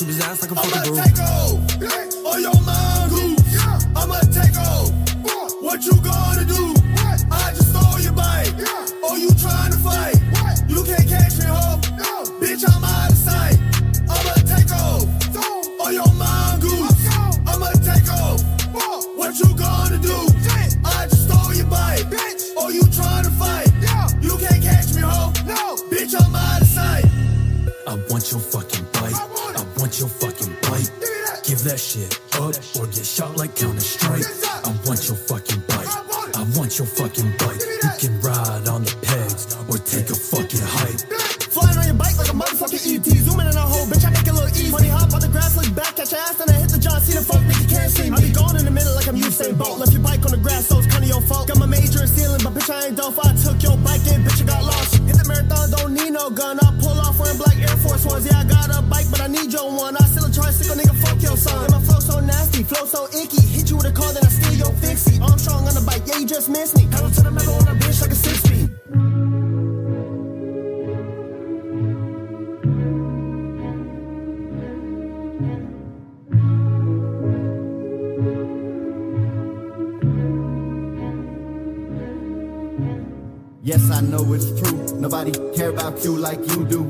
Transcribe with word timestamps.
Niggas 0.00 0.08
like 0.08 0.08
dirt, 0.08 0.08
sweep 0.08 0.08
his 0.08 0.20
ass 0.20 0.42
like 0.42 0.50
a 0.50 0.54
fucking 0.54 0.92
broom. 0.92 1.04
Take 1.04 1.20
off 1.20 1.52
on 2.26 2.40
your 2.40 2.60
mongoose. 2.62 3.56
I'ma 3.94 4.20
take 4.32 4.56
off. 4.56 4.90
What 5.62 5.84
you 5.84 5.92
gonna 6.00 6.44
do? 6.44 6.74
I 7.30 7.52
just 7.54 7.70
stole 7.70 8.00
your 8.00 8.12
bike. 8.12 8.54
Oh, 9.04 9.16
you 9.16 9.30
trying 9.34 9.72
to 9.72 9.78
fight? 9.78 10.16
You 10.68 10.84
can't 10.84 11.08
catch 11.08 11.38
me, 11.38 11.44
ho. 11.44 11.78
Bitch, 12.40 12.64
I'm 12.66 12.84
out 12.84 13.10
of 13.10 13.16
sight. 13.16 13.58
I'ma 14.08 14.34
take 14.48 14.72
off 14.72 15.04
on 15.84 15.92
your 15.92 16.12
mongoose. 16.14 17.06
I'ma 17.46 17.70
take 17.84 18.08
off. 18.08 18.42
What 19.16 19.38
you 19.38 19.54
gonna 19.54 19.98
do? 19.98 20.16
I 20.84 21.06
just 21.08 21.28
stole 21.28 21.54
your 21.54 21.66
bike. 21.66 22.06
Oh, 22.56 22.70
you 22.70 22.82
trying 22.92 23.24
to 23.24 23.30
fight? 23.30 23.68
You 24.22 24.36
can't 24.38 24.62
catch 24.62 24.94
me, 24.94 25.02
ho. 25.02 25.32
Bitch, 25.90 26.14
I'm 26.18 26.34
out 26.34 26.62
of 26.62 26.66
sight. 26.66 27.04
I 27.86 27.94
want 28.08 28.30
your 28.30 28.40
fucking 28.40 28.86
bite. 28.92 29.29
Want 29.90 30.06
your 30.06 30.22
fucking 30.22 30.54
bite. 30.62 30.90
Give 31.42 31.58
that 31.66 31.82
shit 31.82 32.14
up 32.38 32.54
or 32.78 32.86
get 32.94 33.02
shot 33.02 33.34
like 33.34 33.58
Counter 33.58 33.82
Strike. 33.82 34.22
I 34.62 34.70
want 34.86 35.02
your 35.10 35.18
fucking 35.18 35.66
bite. 35.66 35.90
I 36.38 36.46
want 36.54 36.78
your 36.78 36.86
fucking 36.86 37.26
bite. 37.42 37.58
You 37.58 37.90
can 37.98 38.14
ride 38.22 38.70
on 38.70 38.86
the 38.86 38.94
pegs 39.02 39.50
or 39.66 39.82
take 39.82 40.06
a 40.06 40.14
fucking 40.14 40.62
hike. 40.62 41.02
Flying 41.50 41.74
on 41.74 41.86
your 41.90 41.98
bike 41.98 42.14
like 42.22 42.30
a 42.30 42.38
motherfucking 42.38 42.86
ET. 42.86 43.02
Zooming 43.02 43.50
in 43.50 43.56
a 43.58 43.66
hole, 43.66 43.82
bitch, 43.90 44.06
I 44.06 44.14
make 44.14 44.30
it 44.30 44.32
look 44.38 44.54
easy. 44.54 44.70
Money 44.70 44.94
hop 44.94 45.10
on 45.10 45.26
the 45.26 45.28
grass, 45.34 45.58
look 45.58 45.74
back, 45.74 45.98
catch 45.98 46.14
your 46.14 46.22
ass, 46.22 46.38
then 46.38 46.54
I 46.54 46.62
hit 46.62 46.70
the 46.70 46.78
John 46.78 47.00
Cena 47.02 47.26
fuck, 47.26 47.42
nigga 47.42 47.66
can't 47.66 47.90
see 47.90 48.10
me. 48.10 48.14
I 48.14 48.20
be 48.22 48.30
gone 48.30 48.54
in 48.62 48.62
a 48.62 48.70
minute 48.70 48.94
like 48.94 49.10
I'm 49.10 49.18
Usain 49.18 49.58
Bolt. 49.58 49.82
Left 49.82 49.90
your 49.90 50.06
bike 50.06 50.22
on 50.22 50.30
the 50.30 50.38
grass, 50.38 50.70
so 50.70 50.78
it's 50.78 50.86
kinda 50.86 51.10
your 51.10 51.20
fault. 51.26 51.50
Got 51.50 51.58
my 51.58 51.66
major 51.66 51.98
in 51.98 52.06
stealing, 52.06 52.38
but 52.46 52.54
bitch, 52.54 52.70
I 52.70 52.94
ain't 52.94 52.96
dope. 52.96 53.18
I 53.18 53.34
took 53.42 53.58
your 53.58 53.74
bike 53.82 54.06
and 54.06 54.22
bitch, 54.22 54.38
I 54.38 54.46
got 54.46 54.62
lost. 54.62 54.99
Marathon, 55.30 55.70
don't 55.70 55.94
need 55.94 56.10
no 56.10 56.28
gun. 56.30 56.58
I 56.58 56.74
pull 56.82 56.98
off 56.98 57.18
wearing 57.18 57.38
black 57.38 57.56
Air 57.56 57.76
Force 57.78 58.04
Ones. 58.04 58.26
Yeah, 58.26 58.40
I 58.40 58.44
got 58.44 58.68
a 58.76 58.82
bike, 58.82 59.06
but 59.10 59.20
I 59.20 59.28
need 59.28 59.52
your 59.52 59.70
one. 59.70 59.96
I 59.96 60.04
still 60.10 60.24
a 60.24 60.32
tricycle, 60.32 60.76
nigga, 60.76 60.94
fuck 61.02 61.22
your 61.22 61.36
son. 61.36 61.64
And 61.64 61.72
my 61.72 61.80
flow 61.80 62.00
so 62.00 62.20
nasty, 62.20 62.64
flow 62.64 62.84
so 62.86 63.06
icky. 63.14 63.40
Hit 63.40 63.70
you 63.70 63.76
with 63.76 63.86
a 63.86 63.92
car, 63.92 64.12
then 64.12 64.24
I 64.24 64.28
steal 64.28 64.54
your 64.54 64.72
fixie. 64.82 65.20
Armstrong 65.20 65.68
on 65.68 65.74
the 65.74 65.84
bike, 65.86 66.02
yeah, 66.06 66.18
you 66.18 66.26
just 66.26 66.48
missed 66.48 66.76
me. 66.76 66.88
Pedal 66.90 67.10
to 67.10 67.22
the 67.22 67.30
metal 67.30 67.54
on 67.54 67.68
a 67.68 67.74
bitch 67.78 68.00
like 68.02 68.10
a 68.10 68.14
six 68.14 68.42
speed. 68.42 68.70
Yes, 83.62 83.90
I 83.92 84.00
know 84.00 84.32
it's 84.32 84.50
true. 84.60 84.89
Nobody 85.00 85.32
care 85.56 85.70
about 85.70 86.04
you 86.04 86.14
like 86.14 86.40
you 86.50 86.66
do. 86.66 86.82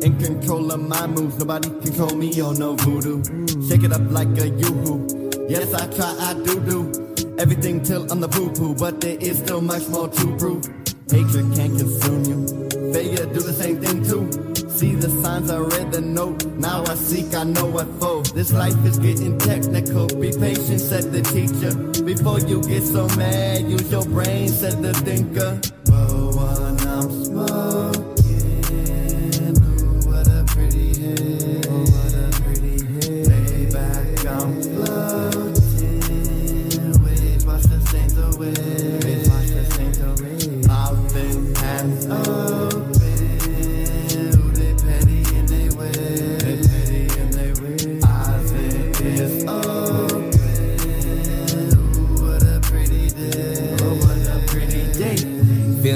In 0.00 0.18
control 0.18 0.72
of 0.72 0.80
my 0.88 1.06
moves, 1.06 1.38
nobody 1.38 1.68
control 1.68 2.14
me 2.16 2.40
or 2.40 2.54
no 2.54 2.74
voodoo. 2.74 3.22
Shake 3.68 3.82
it 3.82 3.92
up 3.92 4.00
like 4.10 4.28
a 4.38 4.48
yoo-hoo. 4.48 5.46
Yes, 5.46 5.74
I 5.74 5.86
try, 5.94 6.16
I 6.18 6.32
do 6.42 6.58
do. 6.60 7.36
Everything 7.38 7.82
till 7.82 8.10
I'm 8.10 8.20
the 8.20 8.28
poo-poo, 8.28 8.74
but 8.76 9.02
there 9.02 9.18
is 9.20 9.38
still 9.40 9.60
much 9.60 9.86
more 9.88 10.08
to 10.08 10.36
prove. 10.38 10.64
Hatred 11.10 11.54
can't 11.54 11.76
consume 11.76 12.24
you. 12.24 12.70
Failure 12.94 13.26
do 13.26 13.40
the 13.40 13.52
same 13.52 13.78
thing 13.78 14.04
too. 14.04 14.24
See 14.70 14.94
the 14.94 15.10
signs, 15.22 15.50
I 15.50 15.58
read 15.58 15.92
the 15.92 16.00
note. 16.00 16.42
Now 16.56 16.82
I 16.84 16.94
seek, 16.94 17.34
I 17.34 17.44
know 17.44 17.66
what 17.66 17.88
for. 18.00 18.22
This 18.34 18.54
life 18.54 18.82
is 18.86 18.98
getting 18.98 19.36
technical. 19.36 20.06
Be 20.06 20.32
patient, 20.32 20.80
said 20.80 21.12
the 21.12 21.20
teacher. 21.20 21.74
Before 22.04 22.40
you 22.40 22.62
get 22.62 22.84
so 22.84 23.06
mad, 23.18 23.68
use 23.68 23.92
your 23.92 24.06
brain, 24.06 24.48
said 24.48 24.80
the 24.80 24.94
thinker. 24.94 25.60
Whoa, 25.88 26.30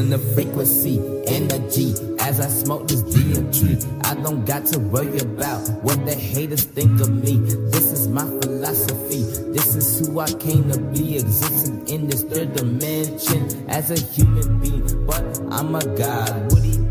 Feeling 0.05 0.21
the 0.21 0.35
frequency, 0.35 0.99
energy 1.27 1.95
as 2.21 2.39
I 2.39 2.49
smoke 2.49 2.89
this 2.89 3.03
DMT. 3.05 4.05
I 4.05 4.15
don't 4.23 4.45
got 4.45 4.67
to 4.67 4.79
worry 4.79 5.19
about 5.19 5.67
what 5.83 6.05
the 6.05 6.15
haters 6.15 6.65
think 6.65 7.01
of 7.01 7.11
me. 7.11 7.39
This 7.71 7.91
is 7.91 8.09
my 8.09 8.27
philosophy. 8.43 9.23
This 9.53 9.75
is 9.75 10.07
who 10.07 10.21
I 10.21 10.31
came 10.33 10.71
to 10.71 10.79
be, 10.79 11.17
existing 11.17 11.89
in 11.89 12.07
this 12.07 12.23
third 12.23 12.55
dimension 12.55 13.71
as 13.71 13.91
a 13.91 13.99
human 13.99 14.61
being. 14.61 15.07
But 15.07 15.41
I'm 15.51 15.75
a 15.75 15.85
god, 15.97 16.53
Woody 16.53 16.65
the 16.65 16.71
alien. 16.71 16.84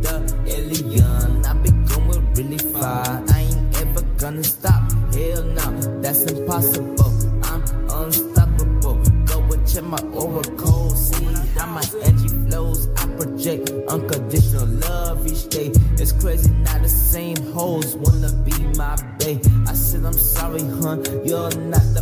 You're 20.93 21.49
not 21.49 21.92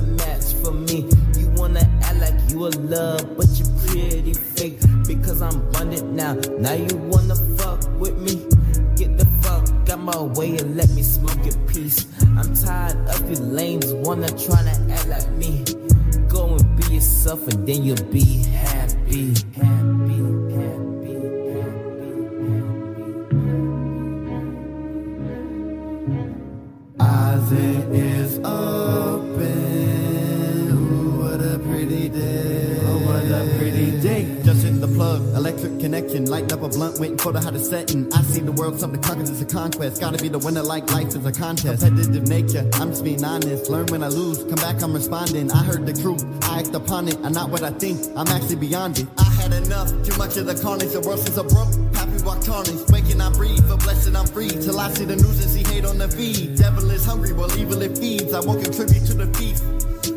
contest. 41.42 41.84
Competitive 41.84 42.28
nature, 42.30 42.70
I'm 42.74 42.90
just 42.90 43.04
being 43.04 43.24
honest. 43.26 43.70
Learn 43.70 43.88
when 43.88 44.04
I 44.04 44.08
lose, 44.08 44.38
come 44.44 44.62
back, 44.62 44.82
I'm 44.82 44.94
responding. 44.94 45.52
I 45.52 45.64
heard 45.64 45.86
the 45.86 45.94
truth, 45.94 46.24
I 46.44 46.60
act 46.60 46.76
upon 46.76 47.08
it. 47.08 47.18
I'm 47.24 47.34
not 47.34 47.50
what 47.50 47.64
I 47.64 47.72
think, 47.72 47.98
I'm 48.16 48.28
actually 48.28 48.58
beyond 48.58 49.00
it. 49.00 49.08
I 49.18 49.30
had 49.42 49.52
enough, 49.54 49.90
too 50.06 50.16
much 50.18 50.38
of 50.38 50.46
the 50.46 50.56
carnage. 50.56 50.94
The 50.94 51.02
world 51.02 51.20
since 51.20 51.38
I 51.38 51.44
broke, 51.44 51.74
happy 51.98 52.22
walk 52.24 52.42
tarnished. 52.42 52.90
Waking, 52.92 53.20
I 53.20 53.32
breathe, 53.34 53.66
for 53.68 53.78
blessing, 53.78 54.16
I'm 54.16 54.28
free. 54.28 54.50
Till 54.50 54.80
I 54.80 54.92
see 54.94 55.06
the 55.06 55.16
news 55.16 55.42
and 55.42 55.50
see 55.50 55.64
hate 55.74 55.86
on 55.86 55.98
the 55.98 56.08
feed. 56.08 56.58
Devil 56.58 56.90
is 56.92 57.06
hungry, 57.06 57.34
while 57.34 57.52
evil 57.58 57.82
it 57.82 57.98
feeds. 57.98 58.34
I 58.34 58.40
won't 58.40 58.64
contribute 58.64 59.06
to 59.08 59.16
the 59.16 59.28
feast. 59.38 59.64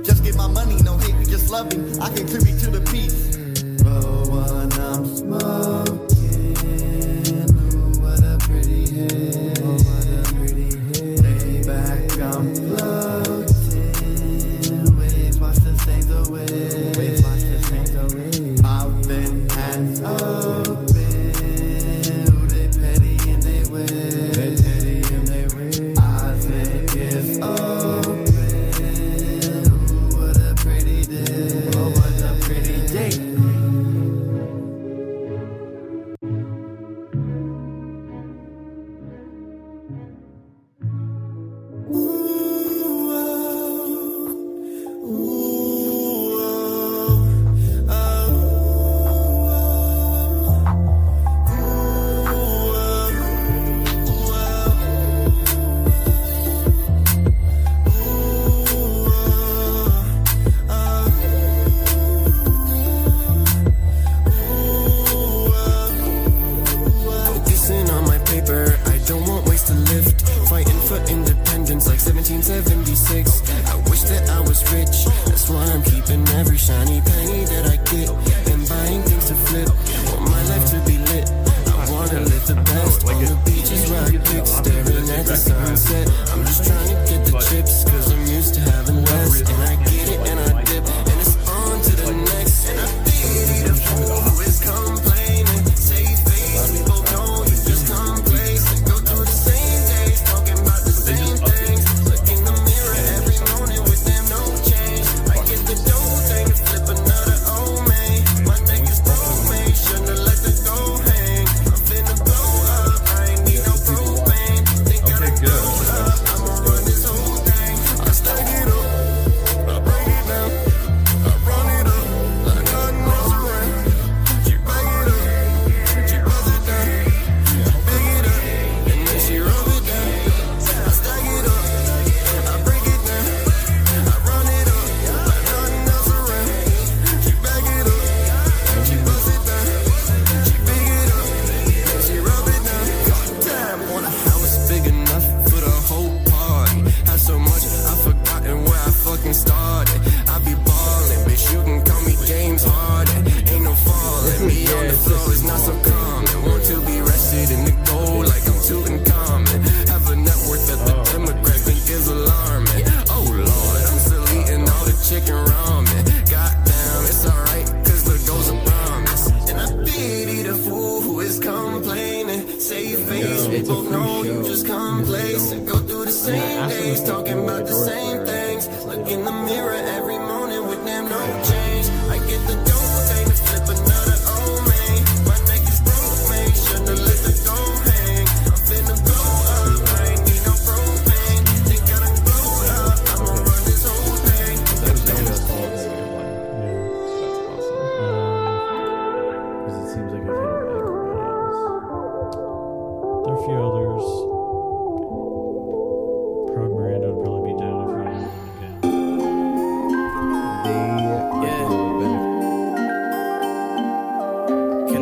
Just 0.05 0.23
get 0.23 0.37
my 0.37 0.47
money, 0.47 0.77
no 0.83 0.99
hate, 0.99 1.15
we 1.17 1.25
just 1.25 1.51
loving. 1.51 1.81
I 2.01 2.09
contribute 2.13 2.59
to 2.61 2.71
the 2.71 2.83
peace. 2.93 3.37
But 3.83 4.05
when 4.29 4.73
I'm 4.73 5.05
smoking, 5.07 5.64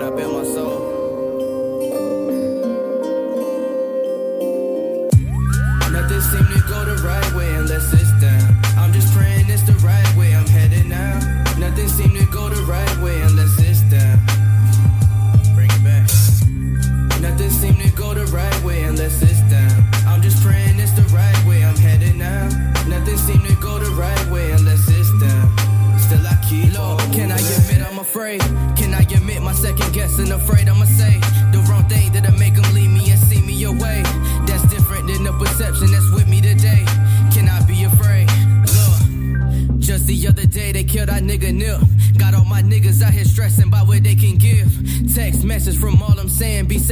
Can 0.03 0.13
I 0.13 0.17
bet 0.17 0.33
my 0.33 0.43
soul? 0.43 0.82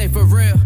Safe 0.01 0.13
for 0.13 0.25
real. 0.25 0.60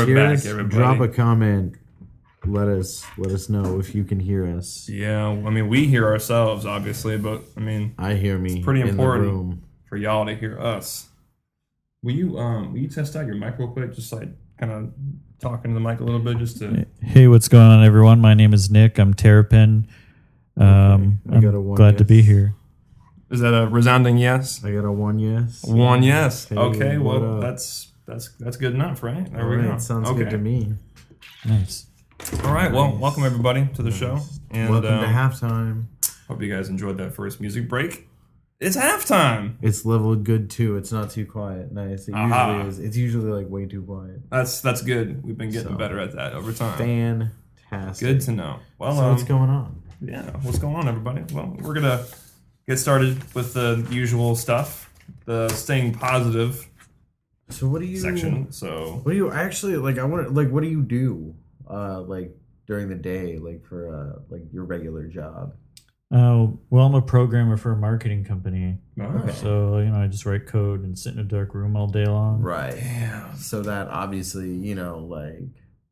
We're 0.00 0.06
hear 0.06 0.16
back, 0.16 0.34
us? 0.38 0.46
everybody. 0.46 0.76
Drop 0.76 1.00
a 1.00 1.08
comment. 1.08 1.76
Let 2.46 2.68
us 2.68 3.04
let 3.18 3.32
us 3.32 3.48
know 3.48 3.78
if 3.78 3.94
you 3.94 4.02
can 4.04 4.18
hear 4.18 4.46
us. 4.46 4.88
Yeah, 4.88 5.26
I 5.26 5.50
mean, 5.50 5.68
we 5.68 5.86
hear 5.86 6.06
ourselves, 6.06 6.64
obviously, 6.64 7.18
but 7.18 7.42
I 7.56 7.60
mean, 7.60 7.94
I 7.98 8.14
hear 8.14 8.38
me. 8.38 8.56
It's 8.56 8.64
pretty 8.64 8.80
in 8.80 8.86
the 8.86 8.92
important. 8.92 9.24
room. 9.26 9.62
for 9.84 9.96
y'all 9.98 10.24
to 10.24 10.34
hear 10.34 10.58
us. 10.58 11.08
Will 12.02 12.12
you 12.12 12.38
um 12.38 12.72
will 12.72 12.78
you 12.80 12.88
test 12.88 13.14
out 13.14 13.26
your 13.26 13.34
mic 13.34 13.58
real 13.58 13.68
quick? 13.68 13.92
Just 13.92 14.10
like 14.12 14.30
kind 14.58 14.72
of 14.72 14.92
talking 15.38 15.72
to 15.72 15.74
the 15.74 15.80
mic 15.80 16.00
a 16.00 16.04
little 16.04 16.20
bit, 16.20 16.38
just 16.38 16.58
to 16.60 16.86
Hey, 17.02 17.28
what's 17.28 17.48
going 17.48 17.66
on, 17.66 17.84
everyone? 17.84 18.20
My 18.20 18.32
name 18.32 18.54
is 18.54 18.70
Nick. 18.70 18.98
I'm 18.98 19.12
Terrapin. 19.12 19.86
Um, 20.56 21.20
I 21.30 21.40
got 21.40 21.54
a 21.54 21.58
I'm 21.58 21.64
one 21.64 21.76
glad 21.76 21.98
to 21.98 22.04
be 22.04 22.22
here. 22.22 22.54
is 23.30 23.40
that 23.40 23.52
a 23.54 23.66
resounding 23.66 24.16
yes? 24.16 24.64
I 24.64 24.72
got 24.72 24.84
a 24.86 24.92
one 24.92 25.18
yes. 25.18 25.62
One 25.64 26.02
yes. 26.02 26.48
Hey, 26.48 26.56
okay, 26.56 26.96
well 26.98 27.36
up? 27.36 27.42
that's 27.42 27.89
that's 28.10 28.32
that's 28.38 28.56
good 28.56 28.74
enough, 28.74 29.02
right? 29.02 29.30
There 29.32 29.42
All 29.42 29.48
we 29.50 29.56
right, 29.56 29.68
go. 29.72 29.78
sounds 29.78 30.08
okay. 30.08 30.18
good 30.20 30.30
to 30.30 30.38
me. 30.38 30.74
Nice. 31.46 31.86
All 32.44 32.52
right, 32.52 32.70
well, 32.70 32.96
welcome 32.98 33.24
everybody 33.24 33.66
to 33.74 33.82
the 33.82 33.90
show, 33.90 34.18
and 34.50 34.68
Welcome 34.70 34.92
um, 34.94 35.00
to 35.00 35.06
halftime. 35.06 35.84
hope 36.28 36.42
you 36.42 36.54
guys 36.54 36.68
enjoyed 36.68 36.98
that 36.98 37.14
first 37.14 37.40
music 37.40 37.68
break. 37.68 38.08
It's 38.58 38.76
halftime. 38.76 39.54
It's 39.62 39.86
leveled 39.86 40.24
good 40.24 40.50
too. 40.50 40.76
It's 40.76 40.92
not 40.92 41.10
too 41.10 41.24
quiet. 41.24 41.72
Nice. 41.72 42.08
It 42.08 42.14
Aha. 42.14 42.52
usually 42.56 42.68
is. 42.68 42.78
It's 42.78 42.96
usually 42.96 43.30
like 43.30 43.48
way 43.50 43.64
too 43.64 43.80
quiet. 43.82 44.20
That's 44.30 44.60
that's 44.60 44.82
good. 44.82 45.24
We've 45.24 45.38
been 45.38 45.50
getting 45.50 45.72
So, 45.72 45.78
better 45.78 45.98
at 45.98 46.12
that 46.16 46.34
over 46.34 46.52
time. 46.52 46.76
Fantastic. 47.70 48.06
Good 48.06 48.20
to 48.22 48.32
know. 48.32 48.58
Well, 48.78 48.94
So 48.96 49.02
um, 49.02 49.10
what's 49.12 49.24
going 49.24 49.48
on? 49.48 49.82
yeah, 50.02 50.30
what's 50.42 50.58
going 50.58 50.76
on, 50.76 50.88
everybody? 50.88 51.22
Well, 51.32 51.56
we're 51.60 51.72
gonna 51.74 52.04
get 52.68 52.78
started 52.78 53.32
with 53.34 53.54
the 53.54 53.86
usual 53.90 54.36
stuff, 54.36 54.92
the 55.24 55.48
staying 55.50 55.94
positive 55.94 56.66
So 57.50 57.68
what 57.68 57.80
do 57.80 57.86
you 57.86 57.98
section. 57.98 58.50
So, 58.52 59.00
What 59.02 59.12
do 59.12 59.16
you 59.16 59.30
actually 59.30 59.76
like? 59.76 59.98
I 59.98 60.04
want 60.04 60.34
like 60.34 60.50
what 60.50 60.62
do 60.62 60.68
you 60.68 60.82
do? 60.82 61.34
Uh, 61.68 62.00
like 62.02 62.36
during 62.66 62.88
the 62.88 62.94
day, 62.94 63.38
like 63.38 63.64
for 63.64 63.94
uh, 63.94 64.22
like 64.28 64.42
your 64.52 64.64
regular 64.64 65.06
job. 65.06 65.54
Uh, 66.12 66.48
well, 66.70 66.86
I'm 66.86 66.94
a 66.96 67.02
programmer 67.02 67.56
for 67.56 67.70
a 67.70 67.76
marketing 67.76 68.24
company. 68.24 68.78
oh, 69.00 69.28
So, 69.32 69.78
you 69.78 69.90
know, 69.90 70.00
I 70.02 70.08
just 70.08 70.26
write 70.26 70.44
code 70.46 70.82
and 70.82 70.98
sit 70.98 71.14
in 71.14 71.20
a 71.20 71.24
dark 71.24 71.54
room 71.54 71.76
all 71.76 71.86
day 71.86 72.04
long. 72.04 72.40
Right. 72.40 72.74
Damn. 72.74 73.36
So 73.36 73.62
that 73.62 73.86
obviously, 73.86 74.50
you 74.50 74.74
know, 74.74 74.98
like 74.98 75.38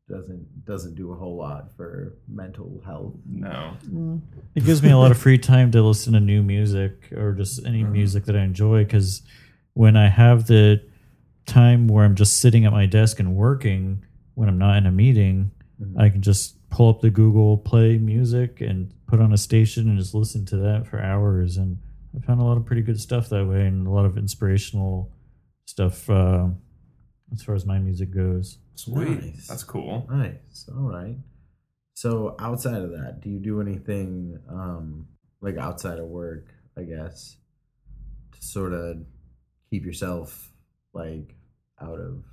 doesn't 0.09 0.65
doesn't 0.65 0.95
do 0.95 1.13
a 1.13 1.15
whole 1.15 1.37
lot 1.37 1.71
for 1.77 2.17
mental 2.27 2.81
health. 2.85 3.13
No. 3.25 3.77
It 4.55 4.65
gives 4.65 4.83
me 4.83 4.89
a 4.91 4.97
lot 4.97 5.11
of 5.11 5.17
free 5.17 5.37
time 5.37 5.71
to 5.71 5.81
listen 5.81 6.11
to 6.13 6.19
new 6.19 6.43
music 6.43 7.13
or 7.13 7.31
just 7.33 7.65
any 7.65 7.83
music 7.85 8.25
that 8.25 8.35
I 8.35 8.41
enjoy. 8.41 8.83
Because 8.83 9.21
when 9.73 9.95
I 9.95 10.09
have 10.09 10.47
the 10.47 10.81
time 11.49 11.87
where 11.87 12.05
I'm 12.05 12.15
just 12.15 12.37
sitting 12.37 12.65
at 12.65 12.71
my 12.71 12.85
desk 12.85 13.19
and 13.19 13.35
working, 13.35 14.05
when 14.35 14.47
I'm 14.47 14.57
not 14.57 14.77
in 14.77 14.85
a 14.85 14.91
meeting, 14.91 15.51
I 15.97 16.09
can 16.09 16.21
just 16.21 16.69
pull 16.69 16.89
up 16.89 17.01
the 17.01 17.09
Google 17.09 17.57
Play 17.57 17.97
music 17.97 18.61
and 18.61 18.93
put 19.07 19.19
on 19.19 19.33
a 19.33 19.37
station 19.37 19.89
and 19.89 19.97
just 19.97 20.13
listen 20.13 20.45
to 20.47 20.57
that 20.57 20.87
for 20.87 21.01
hours. 21.01 21.57
And 21.57 21.77
I 22.15 22.25
found 22.25 22.41
a 22.41 22.43
lot 22.43 22.57
of 22.57 22.65
pretty 22.65 22.81
good 22.81 22.99
stuff 22.99 23.29
that 23.29 23.45
way 23.45 23.65
and 23.65 23.87
a 23.87 23.89
lot 23.89 24.05
of 24.05 24.17
inspirational 24.17 25.11
stuff 25.65 26.09
uh, 26.09 26.47
as 27.33 27.43
far 27.43 27.55
as 27.55 27.65
my 27.65 27.79
music 27.79 28.13
goes. 28.13 28.57
Sweet. 28.75 29.23
Nice. 29.23 29.47
That's 29.47 29.63
cool. 29.63 30.07
Nice. 30.09 30.69
All 30.73 30.89
right. 30.89 31.17
So 31.93 32.35
outside 32.39 32.81
of 32.81 32.91
that, 32.91 33.19
do 33.21 33.29
you 33.29 33.39
do 33.39 33.59
anything 33.59 34.39
um 34.49 35.07
like 35.41 35.57
outside 35.57 35.99
of 35.99 36.05
work, 36.05 36.47
I 36.77 36.83
guess, 36.83 37.37
to 38.31 38.45
sort 38.45 38.73
of 38.73 38.97
keep 39.69 39.85
yourself 39.85 40.51
like 40.93 41.35
out 41.81 41.99
of 41.99 42.23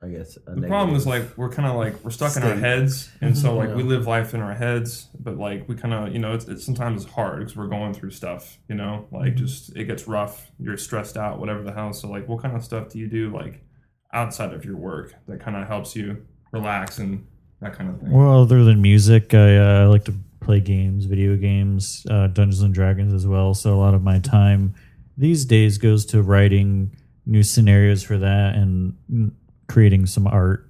I 0.00 0.08
guess 0.08 0.38
a 0.46 0.54
The 0.54 0.68
problem 0.68 0.96
is 0.96 1.06
like 1.08 1.36
we're 1.36 1.48
kind 1.48 1.68
of 1.68 1.74
like 1.74 2.04
we're 2.04 2.12
stuck 2.12 2.36
in 2.36 2.44
our 2.44 2.54
heads, 2.54 3.10
and 3.20 3.36
so 3.36 3.56
like 3.56 3.74
we 3.74 3.82
live 3.82 4.06
life 4.06 4.32
in 4.32 4.40
our 4.40 4.54
heads, 4.54 5.08
but 5.18 5.38
like 5.38 5.68
we 5.68 5.74
kind 5.74 5.92
of 5.92 6.12
you 6.12 6.20
know 6.20 6.34
it's, 6.34 6.44
it's 6.44 6.64
sometimes 6.64 7.02
it's 7.02 7.12
hard 7.12 7.40
because 7.40 7.56
we're 7.56 7.66
going 7.66 7.92
through 7.92 8.10
stuff, 8.10 8.58
you 8.68 8.76
know, 8.76 9.08
like 9.10 9.34
just 9.34 9.76
it 9.76 9.84
gets 9.84 10.06
rough, 10.06 10.52
you're 10.60 10.76
stressed 10.76 11.16
out, 11.16 11.40
whatever 11.40 11.64
the 11.64 11.72
hell. 11.72 11.92
So 11.92 12.08
like, 12.08 12.28
what 12.28 12.40
kind 12.40 12.56
of 12.56 12.62
stuff 12.62 12.90
do 12.90 13.00
you 13.00 13.08
do 13.08 13.34
like 13.34 13.64
outside 14.12 14.54
of 14.54 14.64
your 14.64 14.76
work 14.76 15.14
that 15.26 15.40
kind 15.40 15.56
of 15.56 15.66
helps 15.66 15.96
you 15.96 16.24
relax 16.52 16.98
and 16.98 17.26
that 17.60 17.72
kind 17.72 17.90
of 17.90 18.00
thing? 18.00 18.12
Well, 18.12 18.42
other 18.42 18.62
than 18.62 18.80
music, 18.80 19.34
I, 19.34 19.56
uh, 19.56 19.82
I 19.82 19.84
like 19.86 20.04
to 20.04 20.14
play 20.40 20.60
games, 20.60 21.06
video 21.06 21.34
games, 21.34 22.06
uh, 22.08 22.28
Dungeons 22.28 22.62
and 22.62 22.72
Dragons 22.72 23.12
as 23.12 23.26
well. 23.26 23.52
So 23.52 23.74
a 23.74 23.80
lot 23.80 23.94
of 23.94 24.04
my 24.04 24.20
time 24.20 24.76
these 25.16 25.44
days 25.44 25.76
goes 25.76 26.06
to 26.06 26.22
writing 26.22 26.94
new 27.28 27.42
scenarios 27.42 28.02
for 28.02 28.18
that 28.18 28.54
and 28.56 29.32
creating 29.68 30.06
some 30.06 30.26
art 30.26 30.68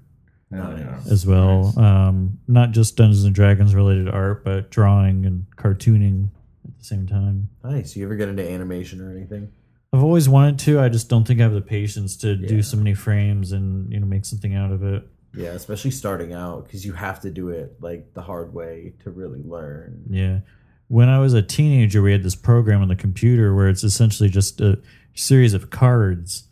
yeah. 0.50 0.58
Nice. 0.68 1.10
as 1.10 1.24
well. 1.26 1.72
Um, 1.78 2.38
not 2.48 2.72
just 2.72 2.96
Dungeons 2.96 3.24
and 3.24 3.34
Dragons 3.34 3.74
related 3.74 4.08
art, 4.08 4.44
but 4.44 4.70
drawing 4.70 5.24
and 5.24 5.46
cartooning 5.56 6.28
at 6.66 6.76
the 6.78 6.84
same 6.84 7.06
time. 7.06 7.48
nice. 7.64 7.96
You 7.96 8.04
ever 8.04 8.16
get 8.16 8.28
into 8.28 8.46
animation 8.48 9.00
or 9.00 9.10
anything? 9.10 9.50
I've 9.92 10.02
always 10.02 10.28
wanted 10.28 10.58
to. 10.60 10.80
I 10.80 10.88
just 10.90 11.08
don't 11.08 11.26
think 11.26 11.40
I 11.40 11.44
have 11.44 11.52
the 11.52 11.60
patience 11.62 12.16
to 12.18 12.34
Yeah. 12.34 12.48
do 12.48 12.62
so 12.62 12.76
many 12.76 12.92
frames 12.94 13.52
and 13.52 13.90
you 13.92 14.00
know 14.00 14.06
make 14.06 14.24
something 14.26 14.54
out 14.54 14.70
of 14.72 14.82
it. 14.82 15.06
Yeah, 15.34 15.50
especially 15.50 15.92
starting 15.92 16.32
out 16.32 16.64
because 16.66 16.84
you 16.84 16.92
have 16.92 17.20
to 17.20 17.30
do 17.30 17.48
it 17.50 17.76
like 17.80 18.12
the 18.14 18.22
hard 18.22 18.52
way 18.52 18.94
to 19.04 19.10
really 19.10 19.42
learn. 19.42 20.02
Yeah. 20.10 20.40
When 20.88 21.08
I 21.10 21.18
was 21.20 21.34
a 21.34 21.42
teenager, 21.42 22.00
we 22.02 22.12
had 22.12 22.22
this 22.22 22.34
program 22.34 22.80
on 22.82 22.88
the 22.88 22.96
computer 22.96 23.54
where 23.54 23.68
it's 23.68 23.84
essentially 23.84 24.30
just 24.30 24.60
a 24.60 24.78
series 25.14 25.52
of 25.54 25.68
cards, 25.70 26.47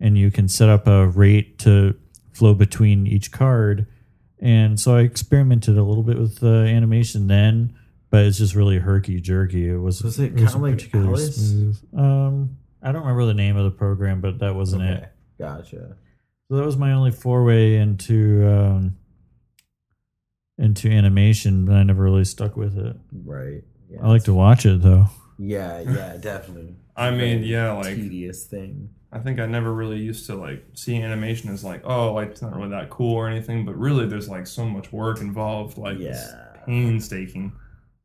and 0.00 0.16
you 0.16 0.30
can 0.30 0.48
set 0.48 0.68
up 0.68 0.86
a 0.86 1.06
rate 1.08 1.58
to 1.60 1.94
flow 2.32 2.54
between 2.54 3.06
each 3.06 3.32
card. 3.32 3.86
And 4.40 4.78
so 4.78 4.94
I 4.96 5.00
experimented 5.00 5.76
a 5.76 5.82
little 5.82 6.04
bit 6.04 6.18
with 6.18 6.42
uh, 6.42 6.46
animation 6.46 7.26
then, 7.26 7.76
but 8.10 8.24
it's 8.24 8.38
just 8.38 8.54
really 8.54 8.78
herky 8.78 9.20
jerky. 9.20 9.68
It 9.68 9.76
was 9.76 10.02
Was 10.02 10.18
it 10.20 10.32
wasn't 10.32 10.50
kinda 10.52 10.58
like 10.58 10.74
particularly 10.74 11.10
Alice? 11.22 11.50
smooth. 11.50 11.78
Um, 11.96 12.56
I 12.80 12.92
don't 12.92 13.02
remember 13.02 13.26
the 13.26 13.34
name 13.34 13.56
of 13.56 13.64
the 13.64 13.76
program, 13.76 14.20
but 14.20 14.38
that 14.38 14.54
wasn't 14.54 14.82
it. 14.82 15.08
Gotcha. 15.38 15.96
So 16.48 16.56
that 16.56 16.64
was 16.64 16.76
my 16.76 16.92
only 16.92 17.10
foray 17.10 17.76
into 17.76 18.48
um, 18.48 18.96
into 20.58 20.88
animation, 20.88 21.64
but 21.66 21.74
I 21.74 21.82
never 21.82 22.02
really 22.02 22.24
stuck 22.24 22.56
with 22.56 22.78
it. 22.78 22.96
Right. 23.12 23.62
Yeah, 23.90 23.98
I 24.02 24.08
like 24.08 24.24
to 24.24 24.34
watch 24.34 24.64
it 24.66 24.82
though. 24.82 25.06
Yeah, 25.38 25.80
yeah, 25.80 26.16
definitely. 26.16 26.76
I 26.96 27.10
mean, 27.10 27.42
yeah, 27.44 27.72
like 27.72 27.94
tedious 27.96 28.44
thing. 28.46 28.90
I 29.10 29.18
think 29.20 29.40
I 29.40 29.46
never 29.46 29.72
really 29.72 29.98
used 29.98 30.26
to 30.26 30.34
like 30.34 30.64
see 30.74 31.00
animation 31.00 31.50
as 31.50 31.64
like, 31.64 31.80
oh, 31.84 32.12
like 32.12 32.30
it's 32.30 32.42
not 32.42 32.54
really 32.54 32.70
that 32.70 32.90
cool 32.90 33.14
or 33.14 33.28
anything, 33.28 33.64
but 33.64 33.76
really 33.78 34.06
there's 34.06 34.28
like 34.28 34.46
so 34.46 34.66
much 34.66 34.92
work 34.92 35.20
involved, 35.20 35.78
like 35.78 35.98
it's 35.98 36.32
painstaking, 36.66 37.52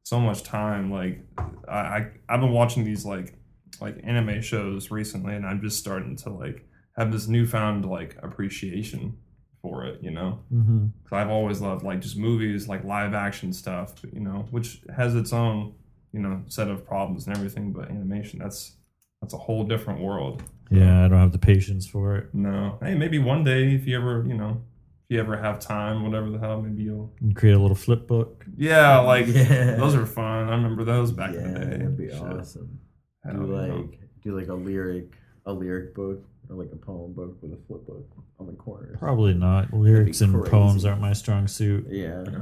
so 0.03 0.19
much 0.19 0.43
time. 0.43 0.91
Like 0.91 1.25
I, 1.67 1.77
I 1.77 2.11
I've 2.29 2.39
been 2.39 2.51
watching 2.51 2.85
these 2.85 3.05
like 3.05 3.35
like 3.81 3.99
anime 4.03 4.41
shows 4.41 4.91
recently, 4.91 5.35
and 5.35 5.45
I'm 5.45 5.61
just 5.61 5.77
starting 5.77 6.15
to 6.17 6.29
like 6.29 6.65
have 6.97 7.11
this 7.11 7.27
newfound 7.27 7.85
like 7.85 8.17
appreciation 8.23 9.17
for 9.61 9.85
it, 9.85 10.01
you 10.01 10.11
know. 10.11 10.39
Mm-hmm. 10.53 10.87
I've 11.13 11.29
always 11.29 11.59
loved 11.59 11.83
like 11.83 11.99
just 11.99 12.17
movies, 12.17 12.69
like 12.69 12.85
live 12.85 13.13
action 13.13 13.51
stuff, 13.51 13.93
you 14.13 14.21
know, 14.21 14.47
which 14.51 14.81
has 14.95 15.15
its 15.15 15.33
own 15.33 15.73
you 16.13 16.19
know 16.21 16.43
set 16.47 16.69
of 16.69 16.85
problems 16.85 17.27
and 17.27 17.35
everything, 17.35 17.73
but 17.73 17.89
animation 17.89 18.39
that's 18.39 18.77
that's 19.21 19.33
a 19.33 19.37
whole 19.37 19.65
different 19.65 19.99
world. 19.99 20.43
Yeah, 20.69 21.05
I 21.05 21.07
don't 21.07 21.19
have 21.19 21.31
the 21.31 21.37
patience 21.39 21.85
for 21.87 22.15
it. 22.17 22.33
No. 22.33 22.77
Hey, 22.81 22.95
maybe 22.95 23.19
one 23.19 23.43
day 23.43 23.73
if 23.75 23.85
you 23.85 23.95
ever, 23.97 24.23
you 24.27 24.33
know, 24.33 24.61
if 25.09 25.15
you 25.15 25.19
ever 25.19 25.37
have 25.37 25.59
time, 25.59 26.03
whatever 26.03 26.29
the 26.29 26.39
hell, 26.39 26.61
maybe 26.61 26.83
you'll. 26.83 27.13
And 27.21 27.35
create 27.35 27.53
a 27.53 27.59
little 27.59 27.75
flip 27.75 28.07
book. 28.07 28.45
Yeah, 28.57 28.99
like 28.99 29.27
Yeah. 29.29 29.75
those 29.75 29.93
are 29.95 30.05
fun. 30.05 30.47
I 30.47 30.51
remember 30.55 30.83
those 30.83 31.11
back 31.11 31.33
yeah, 31.33 31.41
in 31.41 31.53
the 31.53 31.59
day. 31.59 31.65
that'd 31.65 31.97
be 31.97 32.09
Shit. 32.09 32.21
awesome. 32.21 32.79
Do 33.25 33.31
don't 33.33 33.49
know. 33.49 33.75
like 33.75 33.99
do 34.23 34.37
like 34.37 34.47
a 34.47 34.53
lyric 34.53 35.11
a 35.45 35.53
lyric 35.53 35.93
book 35.93 36.25
or 36.49 36.55
like 36.55 36.69
a 36.71 36.75
poem 36.77 37.13
book 37.13 37.37
with 37.41 37.53
a 37.53 37.57
flip 37.67 37.85
book 37.85 38.07
on 38.39 38.47
the 38.47 38.53
corners. 38.53 38.97
Probably 38.99 39.33
not. 39.33 39.73
Lyrics 39.73 40.21
and 40.21 40.33
crazy. 40.33 40.49
poems 40.49 40.85
aren't 40.85 41.01
my 41.01 41.13
strong 41.13 41.47
suit. 41.47 41.85
Yeah. 41.89 42.23
Yeah. 42.31 42.39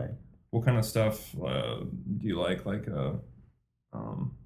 Okay. 0.00 0.12
What 0.50 0.64
kind 0.64 0.78
of 0.78 0.84
stuff 0.84 1.34
uh, 1.44 1.78
do 1.80 2.26
you 2.28 2.38
like? 2.40 2.64
Like, 2.64 2.86
uh, 2.88 3.12
um, 3.92 4.36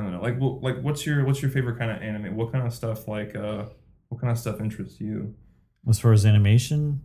I 0.00 0.02
don't 0.02 0.12
know. 0.12 0.22
Like, 0.22 0.38
what, 0.38 0.62
like 0.62 0.80
what's 0.80 1.04
your 1.04 1.24
what's 1.26 1.42
your 1.42 1.50
favorite 1.50 1.78
kind 1.78 1.90
of 1.90 2.02
anime? 2.02 2.34
What 2.34 2.52
kind 2.52 2.66
of 2.66 2.72
stuff 2.72 3.06
like 3.06 3.36
uh, 3.36 3.66
what 4.08 4.20
kind 4.20 4.30
of 4.30 4.38
stuff 4.38 4.60
interests 4.60 4.98
you? 4.98 5.34
As 5.88 5.98
far 5.98 6.12
as 6.12 6.24
animation, 6.24 7.00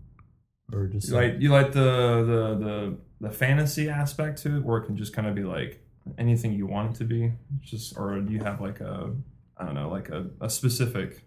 or 0.71 0.87
just 0.87 1.09
You 1.09 1.15
like 1.15 1.35
you 1.39 1.49
like 1.49 1.73
the 1.73 1.81
the 1.81 2.65
the 2.65 2.97
the 3.27 3.31
fantasy 3.31 3.89
aspect 3.89 4.41
to 4.43 4.57
it, 4.57 4.63
where 4.63 4.77
it 4.77 4.85
can 4.85 4.95
just 4.95 5.13
kind 5.13 5.27
of 5.27 5.35
be 5.35 5.43
like 5.43 5.81
anything 6.17 6.53
you 6.53 6.67
want 6.67 6.95
it 6.95 6.97
to 6.99 7.03
be, 7.03 7.33
just 7.61 7.97
or 7.97 8.19
do 8.21 8.31
you 8.31 8.39
have 8.43 8.61
like 8.61 8.79
a 8.79 9.13
I 9.57 9.65
don't 9.65 9.75
know 9.75 9.89
like 9.89 10.09
a, 10.09 10.27
a 10.39 10.49
specific 10.49 11.25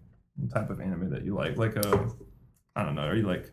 type 0.54 0.70
of 0.70 0.80
anime 0.80 1.10
that 1.10 1.24
you 1.24 1.34
like, 1.34 1.58
like 1.58 1.76
a 1.76 2.10
I 2.74 2.82
don't 2.82 2.94
know, 2.94 3.02
are 3.02 3.16
you 3.16 3.26
like 3.26 3.50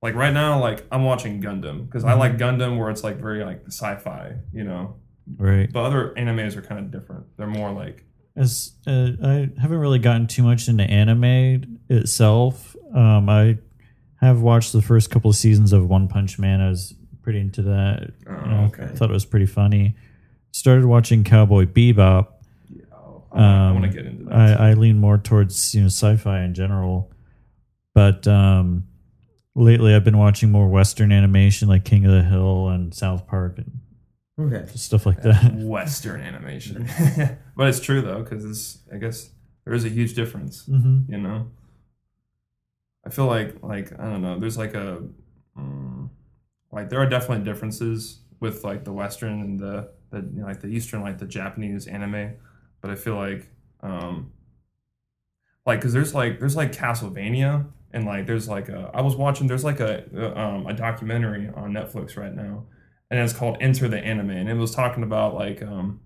like 0.00 0.14
right 0.14 0.32
now 0.32 0.58
like 0.58 0.86
I'm 0.90 1.04
watching 1.04 1.42
Gundam 1.42 1.84
because 1.84 2.04
I 2.04 2.14
like 2.14 2.38
Gundam 2.38 2.78
where 2.78 2.88
it's 2.88 3.04
like 3.04 3.18
very 3.18 3.44
like 3.44 3.64
sci-fi, 3.66 4.36
you 4.50 4.64
know, 4.64 4.96
right. 5.38 5.72
but 5.72 5.82
other 5.84 6.14
animes 6.16 6.56
are 6.56 6.62
kind 6.62 6.80
of 6.80 6.90
different. 6.90 7.24
They're 7.36 7.46
more 7.46 7.70
like 7.72 8.04
As 8.36 8.72
uh, 8.86 9.10
I 9.24 9.48
haven't 9.60 9.78
really 9.78 9.98
gotten 9.98 10.26
too 10.26 10.42
much 10.42 10.68
into 10.68 10.84
anime 10.84 11.78
itself. 11.88 12.74
Um, 12.94 13.28
I 13.28 13.58
have 14.20 14.40
watched 14.42 14.72
the 14.72 14.82
first 14.82 15.10
couple 15.10 15.30
of 15.30 15.36
seasons 15.36 15.72
of 15.72 15.88
One 15.88 16.08
Punch 16.08 16.38
Man. 16.38 16.60
I 16.60 16.68
was 16.68 16.94
pretty 17.22 17.40
into 17.40 17.62
that. 17.62 18.12
Oh, 18.28 18.32
You 18.44 18.50
know, 18.50 18.64
okay. 18.72 18.88
Thought 18.94 19.10
it 19.10 19.14
was 19.14 19.24
pretty 19.24 19.46
funny. 19.46 19.96
Started 20.52 20.84
watching 20.86 21.22
Cowboy 21.24 21.64
Bebop. 21.66 22.28
oh, 22.92 23.24
I, 23.32 23.38
I 23.68 23.72
want 23.72 23.82
to 23.84 23.88
Um, 23.88 23.94
get 23.94 24.06
into 24.06 24.24
that. 24.24 24.60
I. 24.60 24.70
I 24.70 24.74
lean 24.74 24.98
more 24.98 25.16
towards 25.18 25.74
you 25.74 25.82
know 25.82 25.86
sci-fi 25.86 26.42
in 26.42 26.54
general, 26.54 27.12
but 27.94 28.26
um, 28.26 28.84
lately 29.54 29.94
I've 29.94 30.04
been 30.04 30.18
watching 30.18 30.50
more 30.50 30.68
Western 30.68 31.12
animation 31.12 31.68
like 31.68 31.84
King 31.84 32.04
of 32.04 32.12
the 32.12 32.22
Hill 32.22 32.68
and 32.68 32.92
South 32.94 33.26
Park 33.26 33.58
and 33.58 33.80
Okay. 34.40 34.66
stuff 34.74 35.06
like 35.06 35.22
that. 35.22 35.54
Western 35.56 36.20
animation, 36.20 36.88
but 37.56 37.68
it's 37.68 37.80
true 37.80 38.00
though 38.00 38.22
because 38.22 38.44
it's 38.44 38.78
I 38.92 38.96
guess 38.96 39.30
there 39.64 39.74
is 39.74 39.84
a 39.84 39.88
huge 39.88 40.14
difference. 40.14 40.64
hmm 40.66 41.00
you 41.08 41.18
know 41.18 41.46
i 43.06 43.10
feel 43.10 43.26
like 43.26 43.62
like 43.62 43.92
i 43.98 44.04
don't 44.04 44.22
know 44.22 44.38
there's 44.38 44.58
like 44.58 44.74
a 44.74 45.02
um, 45.56 46.10
like 46.72 46.88
there 46.90 47.00
are 47.00 47.08
definitely 47.08 47.44
differences 47.44 48.20
with 48.40 48.64
like 48.64 48.84
the 48.84 48.92
western 48.92 49.40
and 49.40 49.58
the 49.58 49.90
the 50.10 50.18
you 50.18 50.40
know, 50.40 50.46
like 50.46 50.60
the 50.60 50.68
eastern 50.68 51.00
like 51.02 51.18
the 51.18 51.26
japanese 51.26 51.86
anime 51.86 52.34
but 52.80 52.90
i 52.90 52.94
feel 52.94 53.16
like 53.16 53.50
um 53.82 54.32
like 55.66 55.78
because 55.80 55.92
there's 55.92 56.14
like 56.14 56.38
there's 56.40 56.56
like 56.56 56.72
castlevania 56.72 57.66
and 57.92 58.04
like 58.06 58.26
there's 58.26 58.48
like 58.48 58.68
a 58.68 58.90
i 58.94 59.00
was 59.00 59.16
watching 59.16 59.46
there's 59.46 59.64
like 59.64 59.80
a 59.80 60.38
um, 60.38 60.66
a 60.66 60.72
documentary 60.74 61.48
on 61.54 61.72
netflix 61.72 62.16
right 62.16 62.34
now 62.34 62.64
and 63.10 63.20
it's 63.20 63.32
called 63.32 63.56
enter 63.60 63.88
the 63.88 63.98
anime 63.98 64.30
and 64.30 64.48
it 64.48 64.54
was 64.54 64.74
talking 64.74 65.02
about 65.02 65.34
like 65.34 65.62
um 65.62 66.00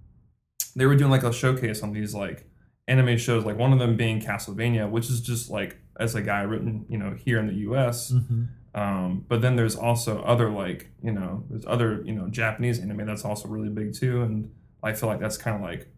they 0.77 0.87
were 0.87 0.97
doing 0.97 1.11
like 1.11 1.23
a 1.23 1.33
showcase 1.33 1.83
on 1.83 1.93
these 1.93 2.15
like 2.15 2.47
anime 2.87 3.17
shows, 3.17 3.45
like 3.45 3.57
one 3.57 3.73
of 3.73 3.79
them 3.79 3.97
being 3.97 4.21
Castlevania, 4.21 4.91
which 4.91 5.09
is 5.09 5.21
just 5.21 5.51
like 5.51 5.79
as 5.99 6.15
a 6.15 6.23
guy 6.23 6.43
written, 6.43 6.85
you 6.89 6.99
know, 6.99 7.15
here 7.15 7.39
in 7.39 7.47
the 7.47 7.55
U.S. 7.69 8.11
hmm 8.11 8.45
Um, 8.75 9.25
but 9.29 9.41
then 9.41 9.55
there's 9.55 9.77
also 9.77 10.23
other 10.23 10.51
like 10.51 10.91
you 11.03 11.13
know, 11.13 11.45
there's 11.49 11.65
other 11.67 12.03
you 12.05 12.13
know 12.13 12.29
Japanese 12.29 12.81
anime 12.81 13.07
that's 13.07 13.25
also 13.25 13.49
really 13.49 13.69
big 13.69 13.95
too, 13.95 14.23
and 14.23 14.51
I 14.83 14.93
feel 14.95 15.09
like 15.09 15.21
that's 15.21 15.37
kind 15.37 15.57
of 15.57 15.63
like 15.63 15.89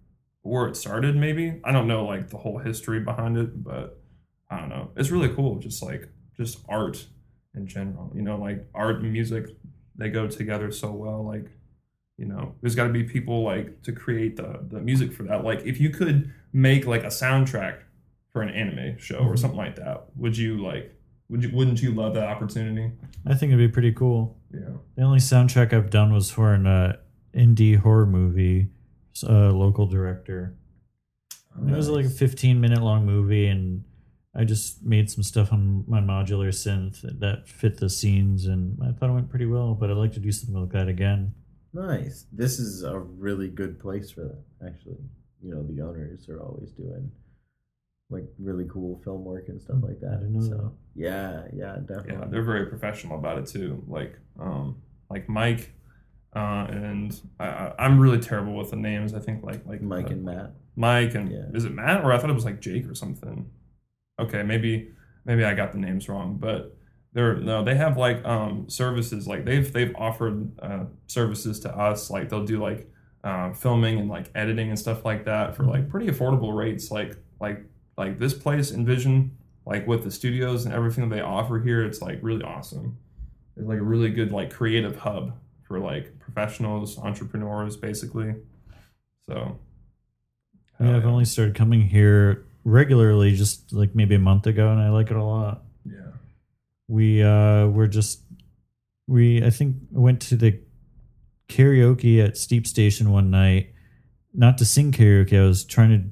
where 0.42 0.69
it 0.69 0.77
started. 0.77 1.16
Maybe 1.16 1.61
I 1.64 1.73
don't 1.73 1.88
know 1.88 2.05
like 2.05 2.29
the 2.29 2.37
whole 2.37 2.59
history 2.59 3.01
behind 3.01 3.38
it, 3.38 3.64
but 3.64 4.03
I 4.51 4.61
don't 4.61 4.69
know. 4.69 4.90
It's 4.97 5.11
really 5.11 5.31
cool, 5.31 5.59
just 5.59 5.83
like 5.83 6.09
just 6.37 6.59
art 6.69 7.07
in 7.55 7.66
general. 7.66 8.12
You 8.14 8.23
know, 8.23 8.37
like 8.37 8.66
art 8.75 8.97
and 9.01 9.11
music, 9.11 9.47
they 9.98 10.09
go 10.09 10.26
together 10.28 10.70
so 10.70 10.90
well. 10.90 11.24
Like, 11.24 11.50
you 12.18 12.26
know, 12.26 12.54
there's 12.61 12.74
got 12.74 12.87
to 12.87 12.92
be 12.92 13.04
people 13.04 13.42
like 13.42 13.82
to 13.82 13.92
create 13.92 14.37
the 14.37 14.61
the 14.68 14.80
music 14.80 15.12
for 15.12 15.24
that. 15.24 15.44
Like, 15.44 15.64
if 15.64 15.80
you 15.80 15.90
could 15.90 16.32
make 16.52 16.87
like 16.87 17.02
a 17.02 17.09
soundtrack 17.09 17.80
for 18.32 18.42
an 18.42 18.50
anime 18.50 18.98
show 18.98 19.18
or 19.18 19.37
something 19.37 19.59
like 19.59 19.76
that, 19.76 20.06
would 20.16 20.37
you 20.37 20.62
like? 20.62 20.92
Would 21.28 21.42
you? 21.42 21.50
Wouldn't 21.52 21.82
you 21.82 21.92
love 21.92 22.14
that 22.14 22.28
opportunity? 22.28 22.92
I 23.26 23.35
think 23.35 23.52
it'd 23.52 23.59
be 23.59 23.72
pretty 23.72 23.92
cool. 23.92 24.38
Yeah. 24.52 24.76
The 24.96 25.02
only 25.02 25.18
soundtrack 25.18 25.72
I've 25.72 25.90
done 25.90 26.12
was 26.12 26.30
for 26.30 26.54
an 26.54 26.66
uh, 26.66 26.96
indie 27.35 27.76
horror 27.76 28.06
movie, 28.06 28.68
uh, 29.28 29.50
local 29.50 29.87
director. 29.87 30.56
And 31.56 31.70
It 31.70 31.76
was 31.76 31.88
like 31.88 32.06
a 32.06 32.11
15 32.11 32.61
minute 32.61 32.82
long 32.82 33.06
movie, 33.06 33.46
and 33.46 33.85
I 34.38 34.44
just 34.44 34.83
made 34.85 35.11
some 35.11 35.22
stuff 35.22 35.53
on 35.53 35.85
my 35.88 36.01
modular 36.01 36.49
synth 36.49 37.01
that 37.20 37.49
fit 37.49 37.79
the 37.79 37.88
scenes, 37.88 38.46
and 38.46 38.79
I 38.83 38.92
thought 38.92 39.09
it 39.11 39.14
went 39.14 39.31
pretty 39.31 39.46
well. 39.46 39.75
But 39.75 39.90
I'd 39.90 39.96
like 39.96 40.12
to 40.12 40.20
do 40.20 40.31
something 40.31 40.61
like 40.61 40.72
that 40.72 40.88
again. 40.88 41.35
Nice. 41.72 42.27
This 42.33 42.59
is 42.59 42.83
a 42.83 42.99
really 42.99 43.49
good 43.49 43.79
place 43.81 44.11
for 44.11 44.22
that. 44.22 44.38
Actually, 44.66 44.99
you 45.42 45.51
know, 45.55 45.62
the 45.62 45.81
owners 45.83 46.29
are 46.29 46.40
always 46.40 46.70
doing 46.72 47.11
like 48.09 48.25
really 48.38 48.66
cool 48.70 49.01
film 49.05 49.25
work 49.25 49.49
and 49.49 49.61
stuff 49.61 49.79
like 49.83 50.01
that. 50.01 50.20
I 50.22 50.29
know 50.29 50.40
so 50.40 50.49
that. 50.49 50.72
yeah, 50.94 51.42
yeah, 51.53 51.77
definitely. 51.81 52.12
Yeah, 52.20 52.25
they're 52.31 52.44
very 52.44 52.66
professional 52.66 53.18
about 53.18 53.38
it 53.38 53.46
too. 53.46 53.83
Like, 53.88 54.16
um, 54.38 54.77
like 55.11 55.29
Mike, 55.29 55.72
uh, 56.35 56.66
and 56.70 57.20
I, 57.40 57.46
I- 57.49 57.75
I'm 57.79 57.99
really 57.99 58.20
terrible 58.20 58.55
with 58.55 58.70
the 58.70 58.77
names. 58.77 59.12
I 59.14 59.18
think 59.18 59.42
like 59.42 59.66
like 59.66 59.83
Mike 59.83 60.07
uh, 60.07 60.11
and 60.11 60.25
Matt. 60.25 60.51
Mike 60.77 61.14
and 61.14 61.31
Yeah. 61.33 61.46
is 61.55 61.64
it 61.64 61.72
Matt 61.72 62.05
or 62.05 62.12
I 62.12 62.18
thought 62.18 62.31
it 62.31 62.35
was 62.35 62.44
like 62.44 62.61
Jake 62.61 62.88
or 62.88 62.94
something. 62.94 63.51
Okay, 64.18 64.42
maybe 64.42 64.92
maybe 65.24 65.44
I 65.44 65.55
got 65.55 65.72
the 65.72 65.79
names 65.79 66.09
wrong, 66.09 66.37
but 66.38 66.76
they're 67.12 67.37
no, 67.37 67.64
they 67.64 67.74
have 67.74 67.96
like 67.96 68.24
um 68.24 68.68
services 68.68 69.26
like 69.26 69.44
they've 69.44 69.72
they've 69.72 69.94
offered 69.96 70.59
uh, 70.61 70.85
services 71.07 71.61
to 71.61 71.76
us. 71.76 72.11
Like 72.11 72.29
they'll 72.29 72.44
do 72.44 72.62
like 72.62 72.90
uh, 73.24 73.52
filming 73.52 73.98
and 73.98 74.09
like 74.09 74.31
editing 74.35 74.68
and 74.68 74.79
stuff 74.79 75.05
like 75.05 75.24
that 75.24 75.57
for 75.57 75.64
like 75.64 75.88
pretty 75.88 76.07
affordable 76.07 76.57
rates. 76.57 76.90
Like 76.90 77.16
like 77.40 77.64
like 77.96 78.18
this 78.18 78.35
place 78.35 78.70
Envision 78.70 79.37
like 79.66 79.87
with 79.87 80.05
the 80.05 80.11
studios 80.11 80.64
and 80.64 80.72
everything 80.72 81.09
that 81.09 81.14
they 81.14 81.22
offer 81.22 81.59
here, 81.59 81.85
it's 81.85 82.00
like 82.00 82.18
really 82.22 82.44
awesome. 82.44 82.96
It's 83.57 83.66
like 83.66 83.79
a 83.79 83.83
really 83.83 84.11
good 84.11 84.31
like 84.31 84.52
creative 84.52 84.96
hub 84.96 85.37
for 85.64 85.81
like 85.81 86.18
professionals, 86.20 86.98
entrepreneurs, 86.98 87.76
basically. 87.76 88.37
So 89.29 89.59
Yeah, 90.79 90.96
I've 90.96 91.07
only 91.07 91.24
started 91.24 91.57
coming 91.57 91.81
here 91.81 92.45
regularly 92.66 93.35
just 93.37 93.72
like 93.72 93.94
maybe 93.94 94.14
a 94.16 94.18
month 94.18 94.46
ago, 94.46 94.70
and 94.70 94.81
I 94.81 94.90
like 94.90 95.11
it 95.11 95.16
a 95.16 95.22
lot. 95.24 95.62
yeah. 95.85 96.11
we 96.88 97.22
uh 97.22 97.66
were 97.68 97.87
just 97.87 98.20
we 99.09 99.42
i 99.44 99.50
think 99.50 99.76
went 99.92 100.20
to 100.20 100.35
the 100.37 100.59
karaoke 101.48 102.22
at 102.24 102.37
steep 102.37 102.66
station 102.66 103.11
one 103.12 103.31
night 103.31 103.72
not 104.35 104.59
to 104.59 104.64
sing 104.64 104.90
karaoke 104.92 105.38
i 105.38 105.42
was 105.46 105.64
trying 105.64 105.90
to 105.90 106.02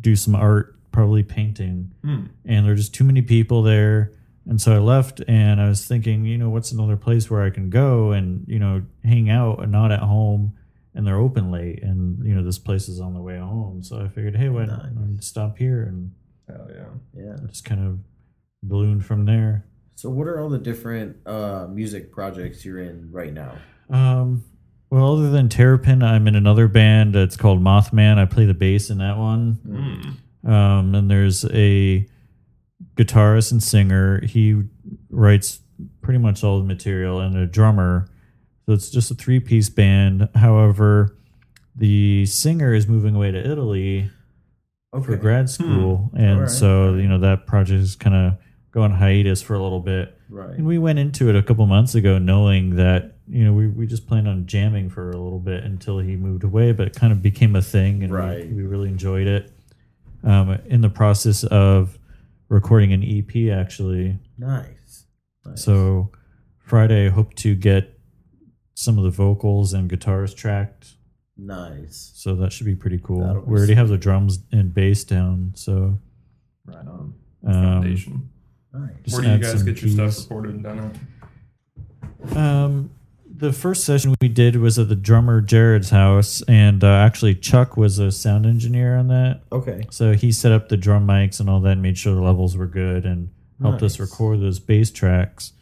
do 0.00 0.16
some 0.16 0.34
art 0.34 0.74
probably 0.90 1.22
painting 1.22 1.92
Hmm. 2.02 2.24
and 2.46 2.64
there 2.64 2.72
were 2.72 2.76
just 2.76 2.94
too 2.94 3.04
many 3.04 3.20
people 3.22 3.62
there 3.62 4.12
and 4.46 4.58
so 4.60 4.74
i 4.74 4.78
left 4.78 5.20
and 5.28 5.60
i 5.60 5.68
was 5.68 5.86
thinking 5.86 6.24
you 6.24 6.38
know 6.38 6.48
what's 6.48 6.72
another 6.72 6.96
place 6.96 7.30
where 7.30 7.42
i 7.42 7.50
can 7.50 7.68
go 7.68 8.12
and 8.12 8.44
you 8.48 8.58
know 8.58 8.82
hang 9.04 9.28
out 9.28 9.62
and 9.62 9.70
not 9.70 9.92
at 9.92 10.00
home 10.00 10.52
and 10.94 11.06
they're 11.06 11.18
open 11.18 11.50
late 11.50 11.82
and 11.82 12.24
you 12.26 12.34
know 12.34 12.42
this 12.42 12.58
place 12.58 12.88
is 12.88 13.00
on 13.00 13.14
the 13.14 13.20
way 13.22 13.38
home 13.38 13.82
so 13.82 14.00
i 14.00 14.08
figured 14.08 14.36
hey 14.36 14.48
why 14.48 14.64
not 14.64 14.92
Nice. 14.94 15.26
stop 15.26 15.56
here 15.58 15.82
and 15.82 16.12
Hell 16.48 16.68
yeah. 16.74 16.84
Yeah. 17.24 17.36
just 17.48 17.64
kind 17.64 17.86
of 17.86 17.98
ballooned 18.62 19.04
from 19.06 19.24
there 19.24 19.64
So, 19.94 20.10
what 20.10 20.26
are 20.26 20.40
all 20.40 20.48
the 20.48 20.58
different 20.58 21.16
uh, 21.26 21.66
music 21.70 22.10
projects 22.10 22.64
you're 22.64 22.80
in 22.80 23.10
right 23.12 23.32
now? 23.32 23.52
Um, 23.88 24.42
well, 24.90 25.12
other 25.16 25.30
than 25.30 25.48
Terrapin, 25.48 26.02
I'm 26.02 26.26
in 26.26 26.34
another 26.34 26.66
band. 26.66 27.14
It's 27.14 27.36
called 27.36 27.60
Mothman. 27.62 28.18
I 28.18 28.24
play 28.24 28.46
the 28.46 28.54
bass 28.54 28.90
in 28.90 28.98
that 28.98 29.16
one. 29.18 30.16
Hmm. 30.42 30.50
Um, 30.52 30.94
and 30.96 31.10
there's 31.10 31.44
a 31.52 32.08
guitarist 32.96 33.52
and 33.52 33.62
singer. 33.62 34.20
He 34.26 34.62
writes 35.10 35.60
pretty 36.02 36.18
much 36.18 36.42
all 36.42 36.58
the 36.58 36.64
material, 36.66 37.20
and 37.20 37.36
a 37.36 37.46
drummer. 37.46 38.08
So 38.66 38.72
it's 38.72 38.90
just 38.90 39.10
a 39.10 39.14
three 39.14 39.40
piece 39.40 39.68
band. 39.68 40.28
However, 40.34 41.16
the 41.76 42.26
singer 42.26 42.74
is 42.74 42.86
moving 42.86 43.14
away 43.16 43.30
to 43.30 43.38
Italy 43.50 44.10
for 45.04 45.16
grad 45.16 45.48
school, 45.48 46.10
and 46.16 46.32
Alright. 46.34 46.50
so 46.50 46.94
you 46.94 47.06
know 47.08 47.18
that 47.20 47.46
project 47.46 47.80
is 47.80 47.94
kind 47.96 48.14
of 48.14 48.38
going 48.72 48.90
hiatus 48.92 49.40
for 49.42 49.54
a 49.54 49.62
little 49.62 49.80
bit. 49.80 50.16
Right. 50.28 50.50
And 50.56 50.66
we 50.66 50.78
went 50.78 50.98
into 50.98 51.28
it 51.28 51.36
a 51.36 51.42
couple 51.42 51.66
months 51.66 51.94
ago 51.96 52.18
knowing 52.18 52.76
that, 52.76 53.16
you 53.28 53.44
know, 53.44 53.52
we, 53.52 53.66
we 53.66 53.84
just 53.86 54.06
planned 54.06 54.28
on 54.28 54.46
jamming 54.46 54.90
for 54.90 55.10
a 55.10 55.16
little 55.16 55.40
bit 55.40 55.64
until 55.64 55.98
he 55.98 56.14
moved 56.14 56.44
away, 56.44 56.70
but 56.70 56.86
it 56.86 56.94
kind 56.94 57.12
of 57.12 57.20
became 57.20 57.56
a 57.56 57.62
thing 57.62 58.04
and 58.04 58.12
Right. 58.14 58.46
we, 58.46 58.54
we 58.54 58.62
really 58.62 58.88
enjoyed 58.88 59.26
it. 59.26 59.50
Um, 60.22 60.58
in 60.66 60.82
the 60.82 60.88
process 60.88 61.42
of 61.44 61.98
recording 62.48 62.92
an 62.92 63.02
EP, 63.02 63.50
actually. 63.52 64.18
Nice. 64.38 65.06
nice. 65.44 65.64
So 65.64 66.10
Friday, 66.60 67.06
I 67.06 67.10
hope 67.10 67.34
to 67.36 67.56
get 67.56 67.98
some 68.80 68.96
of 68.96 69.04
the 69.04 69.10
vocals 69.10 69.74
and 69.74 69.88
guitars 69.90 70.32
tracked. 70.32 70.94
nice. 71.36 72.12
So 72.14 72.34
that 72.36 72.50
should 72.52 72.66
be 72.66 72.74
pretty 72.74 72.98
cool. 73.02 73.20
That'll 73.26 73.42
We 73.42 73.58
already 73.58 73.74
have 73.74 73.88
the 73.88 73.98
drums 73.98 74.38
and 74.52 74.72
bass 74.72 75.04
down. 75.04 75.52
So 75.54 75.98
Right 76.64 76.78
on. 76.86 77.14
um, 77.46 77.52
Foundation. 77.52 78.30
Nice. 78.72 78.90
just 79.04 79.16
Where 79.16 79.22
do 79.24 79.30
you 79.32 79.38
guys 79.38 79.52
some 79.58 79.64
get 79.66 79.82
your 79.82 79.90
stuff 80.10 80.24
recorded 80.28 80.54
and 80.54 80.62
done 80.62 80.78
at? 82.30 82.36
Um, 82.36 82.90
the 83.36 83.52
first 83.52 83.84
session 83.84 84.14
we 84.20 84.28
did 84.28 84.56
was 84.56 84.78
at 84.78 84.88
the 84.88 84.96
drummer 84.96 85.40
Jared's 85.40 85.90
house, 85.90 86.42
and 86.48 86.84
uh, 86.84 86.86
actually 86.88 87.34
Chuck 87.34 87.76
was 87.76 87.98
a 87.98 88.10
sound 88.12 88.44
engineer 88.46 88.96
on 88.96 89.08
that. 89.08 89.40
Okay. 89.50 89.86
So 89.90 90.12
he 90.12 90.30
set 90.32 90.52
up 90.52 90.68
the 90.68 90.76
drum 90.76 91.06
mics 91.06 91.40
and 91.40 91.48
all 91.50 91.60
that, 91.60 91.72
and 91.72 91.82
made 91.82 91.96
sure 91.98 92.14
the 92.14 92.20
levels 92.22 92.56
were 92.56 92.66
good, 92.66 93.04
and 93.06 93.30
helped 93.60 93.82
us 93.82 93.98
record 94.00 94.40
those 94.40 94.58
bass 94.58 94.90
tracks. 94.90 95.52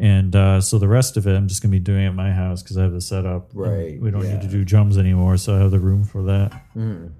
And 0.00 0.36
uh, 0.36 0.60
so 0.60 0.78
the 0.78 0.86
rest 0.86 1.16
of 1.16 1.26
it, 1.26 1.34
I'm 1.34 1.48
just 1.48 1.60
gonna 1.60 1.72
be 1.72 1.80
doing 1.80 2.06
at 2.06 2.14
my 2.14 2.30
house 2.32 2.62
because 2.62 2.76
I 2.78 2.82
have 2.82 2.92
the 2.92 3.00
setup. 3.00 3.50
Right, 3.52 4.00
We 4.00 4.10
don't 4.12 4.24
yeah. 4.24 4.34
need 4.34 4.42
to 4.42 4.48
do 4.48 4.64
drums 4.64 4.96
anymore, 4.96 5.36
so 5.36 5.56
I 5.56 5.58
have 5.58 5.70
the 5.72 5.80
room 5.80 6.04
for 6.04 6.22
that. 6.24 6.52
Mm. 6.76 7.12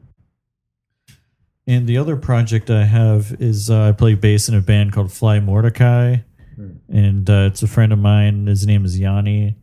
And 1.66 1.86
the 1.86 1.98
other 1.98 2.16
project 2.16 2.70
I 2.70 2.84
have 2.84 3.36
is 3.40 3.68
uh, 3.68 3.88
I 3.88 3.92
play 3.92 4.14
bass 4.14 4.48
in 4.48 4.54
a 4.54 4.60
band 4.60 4.92
called 4.92 5.12
Fly 5.12 5.40
Mordecai, 5.40 6.18
Hmm. 6.56 6.70
and 6.88 7.30
uh, 7.30 7.48
it's 7.52 7.62
a 7.62 7.68
friend 7.68 7.92
of 7.92 8.00
mine. 8.00 8.46
His 8.48 8.66
name 8.66 8.84
is 8.84 8.98
Yanni. 8.98 9.54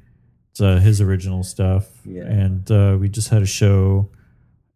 It's 0.52 0.62
uh, 0.62 0.78
his 0.78 1.02
original 1.02 1.44
stuff, 1.44 1.88
Yeah. 2.06 2.24
and 2.24 2.72
uh, 2.72 2.98
we 3.00 3.10
just 3.10 3.28
had 3.30 3.42
a 3.42 3.46
show 3.46 4.10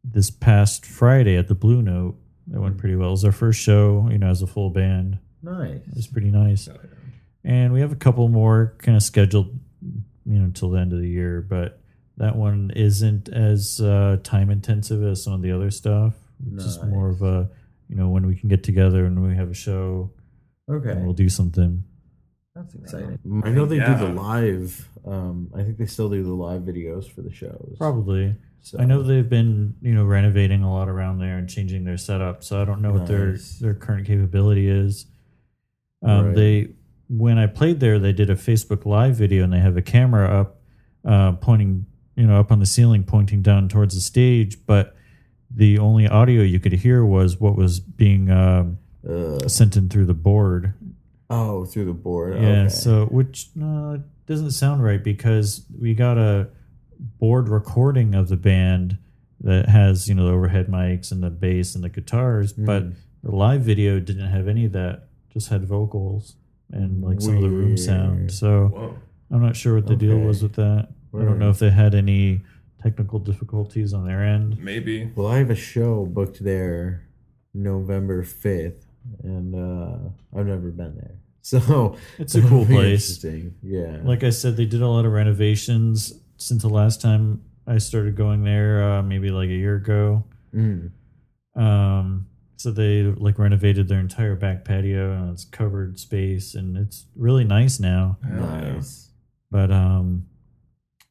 this 0.04 0.30
past 0.30 0.86
Friday 0.86 1.38
at 1.38 1.48
the 1.48 1.56
Blue 1.56 1.82
Note. 1.82 2.18
That 2.48 2.60
went 2.60 2.78
pretty 2.78 2.96
well. 2.98 3.10
It 3.10 3.12
was 3.12 3.26
our 3.26 3.32
first 3.32 3.62
show, 3.62 4.10
you 4.12 4.18
know, 4.18 4.28
as 4.28 4.42
a 4.42 4.48
full 4.48 4.70
band. 4.70 5.20
Nice. 5.42 5.78
It 5.88 5.96
was 5.96 6.08
pretty 6.08 6.32
nice. 6.32 6.68
And 7.44 7.72
we 7.74 7.80
have 7.82 7.92
a 7.92 7.96
couple 7.96 8.28
more 8.28 8.76
kind 8.80 8.96
of 8.98 9.04
scheduled, 9.04 9.58
you 9.82 10.38
know, 10.40 10.44
until 10.46 10.70
the 10.72 10.80
end 10.80 10.94
of 10.94 11.00
the 11.00 11.08
year, 11.08 11.42
but 11.42 11.80
that 12.18 12.36
one 12.36 12.72
isn't 12.76 13.30
as 13.30 13.80
uh, 13.80 14.18
time 14.24 14.50
intensive 14.50 15.02
as 15.04 15.24
some 15.24 15.34
of 15.34 15.42
the 15.42 15.52
other 15.52 15.72
stuff. 15.72 16.16
It's 16.54 16.66
just 16.66 16.84
more 16.86 17.10
of 17.10 17.22
a, 17.22 17.50
you 17.88 17.96
know, 17.96 18.10
when 18.10 18.26
we 18.28 18.36
can 18.36 18.50
get 18.50 18.64
together 18.64 19.06
and 19.06 19.24
we 19.26 19.36
have 19.36 19.50
a 19.50 19.54
show, 19.54 20.12
Okay. 20.70 20.92
and 20.92 21.04
we'll 21.06 21.14
do 21.14 21.30
something. 21.30 21.84
That's 22.56 22.76
exciting. 22.76 23.20
I 23.44 23.52
know 23.52 23.66
they 23.66 23.78
Yeah. 23.78 23.98
do 23.98 24.08
the 24.08 24.14
live. 24.14 24.90
Um, 25.06 25.50
I 25.56 25.64
think 25.64 25.78
they 25.78 25.86
still 25.86 26.10
do 26.10 26.22
the 26.24 26.34
live 26.34 26.64
videos 26.64 27.10
for 27.10 27.22
the 27.22 27.32
shows. 27.32 27.76
Probably. 27.78 28.36
So, 28.62 28.78
I 28.80 28.86
know 28.86 29.02
they've 29.02 29.28
been, 29.30 29.76
you 29.82 29.94
know, 29.94 30.04
renovating 30.06 30.62
a 30.64 30.72
lot 30.72 30.90
around 30.90 31.20
there 31.20 31.38
and 31.38 31.48
changing 31.48 31.86
their 31.86 31.96
setup. 31.98 32.44
So 32.44 32.62
I 32.62 32.66
don't 32.66 32.82
know 32.82 32.92
what 32.92 33.08
their 33.08 33.38
their 33.62 33.74
current 33.74 34.06
capability 34.06 34.68
is. 34.68 35.06
Um, 36.04 36.28
Right. 36.28 36.36
They 36.36 36.68
when 37.10 37.38
I 37.38 37.48
played 37.48 37.80
there, 37.80 38.00
they 38.00 38.14
did 38.14 38.30
a 38.30 38.36
Facebook 38.36 38.86
Live 38.86 39.16
video 39.16 39.44
and 39.44 39.52
they 39.52 39.60
have 39.60 39.76
a 39.78 39.82
camera 39.82 40.30
up, 40.42 40.62
uh, 41.06 41.34
pointing, 41.34 41.86
you 42.16 42.26
know, 42.28 42.40
up 42.40 42.52
on 42.52 42.60
the 42.60 42.66
ceiling, 42.66 43.04
pointing 43.04 43.42
down 43.42 43.68
towards 43.68 43.96
the 43.96 44.02
stage. 44.02 44.66
But 44.66 44.96
the 45.54 45.80
only 45.80 46.08
audio 46.08 46.44
you 46.44 46.60
could 46.60 46.74
hear 46.74 47.04
was 47.04 47.40
what 47.40 47.56
was 47.56 47.80
being 47.80 48.30
um, 48.32 48.78
Uh, 49.08 49.48
sent 49.48 49.76
in 49.78 49.90
through 49.90 50.06
the 50.06 50.14
board. 50.14 50.74
oh, 51.32 51.66
through 51.66 51.86
the 51.86 51.94
board. 51.94 52.36
Yeah, 52.36 52.62
Okay. 52.62 52.70
so 52.70 53.06
which 53.06 53.50
uh, 53.62 53.98
doesn't 54.28 54.52
sound 54.52 54.84
right 54.84 55.04
because 55.04 55.66
we 55.80 55.94
got 55.96 56.18
a 56.18 56.50
board 57.20 57.48
recording 57.50 58.14
of 58.14 58.28
the 58.30 58.36
band 58.38 58.98
that 59.42 59.70
has 59.70 60.08
you 60.10 60.14
know 60.16 60.26
the 60.28 60.34
overhead 60.34 60.68
mics 60.68 61.12
and 61.12 61.24
the 61.24 61.30
bass 61.30 61.74
and 61.76 61.84
the 61.84 61.90
guitars, 61.90 62.52
but 62.54 62.84
Hmm. 62.84 62.90
the 63.24 63.32
live 63.36 63.62
video 63.62 64.00
didn't 64.00 64.28
have 64.28 64.48
any 64.48 64.66
of 64.66 64.74
that. 64.74 65.08
Just 65.34 65.50
had 65.50 65.64
vocals 65.66 66.36
and 66.72 67.04
like 67.04 67.22
some 67.22 67.36
of 67.38 67.42
the 67.42 67.50
room 67.50 67.78
sound. 67.78 68.32
So 68.32 68.68
Whoa. 68.68 68.96
I'm 69.32 69.42
not 69.42 69.56
sure 69.56 69.76
what 69.76 69.88
the 69.88 69.96
deal 69.96 70.14
Okay. 70.18 70.26
was 70.26 70.42
with 70.44 70.54
that. 70.56 70.90
I 71.14 71.24
don't 71.24 71.40
know 71.40 71.50
if 71.50 71.60
they 71.60 71.70
had 71.72 71.96
any 71.96 72.42
technical 72.84 73.20
difficulties 73.20 73.94
on 73.94 74.06
their 74.06 74.24
end. 74.24 74.58
Maybe. 74.64 75.12
Well, 75.16 75.28
I 75.28 75.38
have 75.40 75.50
a 75.50 75.56
show 75.56 76.06
booked 76.06 76.44
there 76.44 77.08
November 77.54 78.24
5th, 78.24 78.86
and 79.24 79.56
uh, 79.56 80.10
I've 80.40 80.46
never 80.46 80.70
been 80.70 80.96
there. 80.96 81.16
So 81.42 81.96
It's 82.20 82.36
a 82.36 82.42
cool 82.42 82.62
it'll 82.62 82.66
be 82.66 82.74
place. 82.76 83.24
Interesting. 83.24 83.56
Yeah. 83.64 83.98
Like 84.04 84.24
I 84.24 84.30
said, 84.30 84.56
they 84.56 84.66
did 84.66 84.82
a 84.84 84.88
lot 84.88 85.06
of 85.06 85.12
renovations 85.14 86.14
since 86.38 86.62
the 86.62 86.70
last 86.70 87.02
time 87.02 87.42
I 87.66 87.80
started 87.80 88.16
going 88.16 88.44
there, 88.44 88.84
uh, 88.84 89.02
maybe 89.02 89.32
like 89.32 89.50
a 89.50 89.54
year 89.54 89.76
ago. 89.78 90.24
Mm. 90.54 90.92
Um, 91.56 92.28
so 92.60 92.72
they 92.72 93.04
like 93.04 93.40
renovated 93.40 93.88
their 93.88 94.00
entire 94.02 94.36
back 94.36 94.66
patio 94.66 95.14
and 95.14 95.32
it's 95.32 95.46
covered 95.46 95.98
space 95.98 96.56
and 96.56 96.76
it's 96.76 97.06
really 97.16 97.46
nice 97.46 97.80
now. 97.80 98.18
nice. 98.24 99.12
But 99.50 99.72
um, 99.72 100.26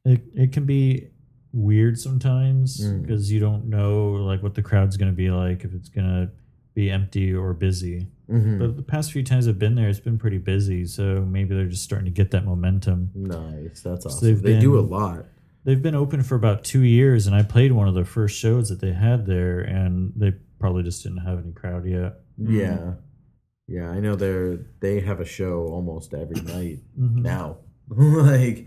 it 0.04 0.20
it 0.34 0.52
can 0.52 0.64
be 0.66 1.08
weird 1.52 1.98
sometimes 1.98 2.80
Mm. 2.84 3.02
because 3.02 3.32
you 3.32 3.40
don't 3.40 3.64
know 3.66 4.10
like 4.30 4.42
what 4.42 4.54
the 4.54 4.62
crowd's 4.62 4.96
gonna 4.98 5.12
be 5.12 5.30
like 5.30 5.64
if 5.64 5.72
it's 5.72 5.88
gonna 5.88 6.30
be 6.74 6.90
empty 6.90 7.32
or 7.34 7.54
busy. 7.54 8.08
Mhm. 8.30 8.58
But 8.58 8.76
the 8.76 8.82
past 8.82 9.10
few 9.12 9.22
times 9.24 9.48
I've 9.48 9.58
been 9.58 9.74
there, 9.74 9.88
it's 9.88 9.98
been 10.00 10.18
pretty 10.18 10.36
busy. 10.38 10.84
So 10.84 11.24
maybe 11.24 11.54
they're 11.54 11.66
just 11.66 11.82
starting 11.82 12.04
to 12.04 12.10
get 12.12 12.30
that 12.32 12.44
momentum. 12.44 13.10
Nice. 13.14 13.80
That's 13.80 14.04
So 14.04 14.10
awesome. 14.10 14.26
they've 14.28 14.42
they 14.42 14.58
do 14.60 14.78
a 14.78 14.84
lot. 14.84 15.24
They've 15.64 15.82
been 15.82 15.94
open 15.96 16.22
for 16.22 16.34
about 16.36 16.62
two 16.62 16.82
years, 16.82 17.26
and 17.26 17.34
I 17.34 17.42
played 17.42 17.72
one 17.72 17.88
of 17.88 17.94
the 17.94 18.04
first 18.04 18.38
shows 18.38 18.68
that 18.68 18.80
they 18.80 18.92
had 18.92 19.26
there, 19.26 19.60
and 19.60 20.12
they 20.14 20.34
probably 20.58 20.82
just 20.82 21.02
didn't 21.02 21.18
have 21.18 21.38
any 21.42 21.52
crowd 21.52 21.84
yet. 21.86 22.20
Yeah. 22.36 22.94
Yeah, 23.66 23.90
I 23.90 24.00
know 24.00 24.16
they're 24.16 24.58
they 24.80 25.00
have 25.00 25.20
a 25.20 25.24
show 25.26 25.66
almost 25.68 26.14
every 26.14 26.40
night 26.40 26.78
Mhm. 26.98 27.16
now. 27.22 27.58
like 27.88 28.66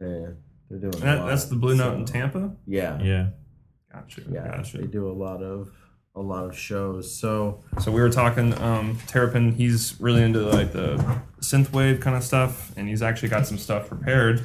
they're, 0.00 0.36
they're 0.68 0.78
doing 0.80 0.94
a 0.94 0.98
That, 0.98 1.18
lot, 1.20 1.28
that's 1.28 1.44
the 1.46 1.56
Blue 1.56 1.76
Note 1.76 1.94
in 1.96 2.04
Tampa. 2.04 2.54
Yeah. 2.66 3.00
Yeah. 3.00 3.28
Gotcha. 3.92 4.22
Yeah. 4.30 4.48
Gotcha. 4.56 4.78
They 4.78 4.86
do 4.86 5.08
a 5.10 5.12
lot 5.12 5.42
of 5.42 5.70
a 6.14 6.20
lot 6.20 6.44
of 6.44 6.56
shows. 6.58 7.14
So 7.18 7.62
So 7.80 7.90
we 7.92 8.00
were 8.00 8.10
talking. 8.10 8.52
Um, 8.60 8.98
Terrapin, 9.06 9.52
he's 9.52 9.98
really 10.00 10.22
into 10.22 10.40
like 10.40 10.72
the 10.72 10.96
synthwave 11.40 12.00
kind 12.00 12.16
of 12.16 12.22
stuff, 12.24 12.76
and 12.76 12.88
he's 12.88 13.00
actually 13.02 13.28
got 13.30 13.46
some 13.46 13.58
stuff 13.58 13.88
prepared 13.88 14.44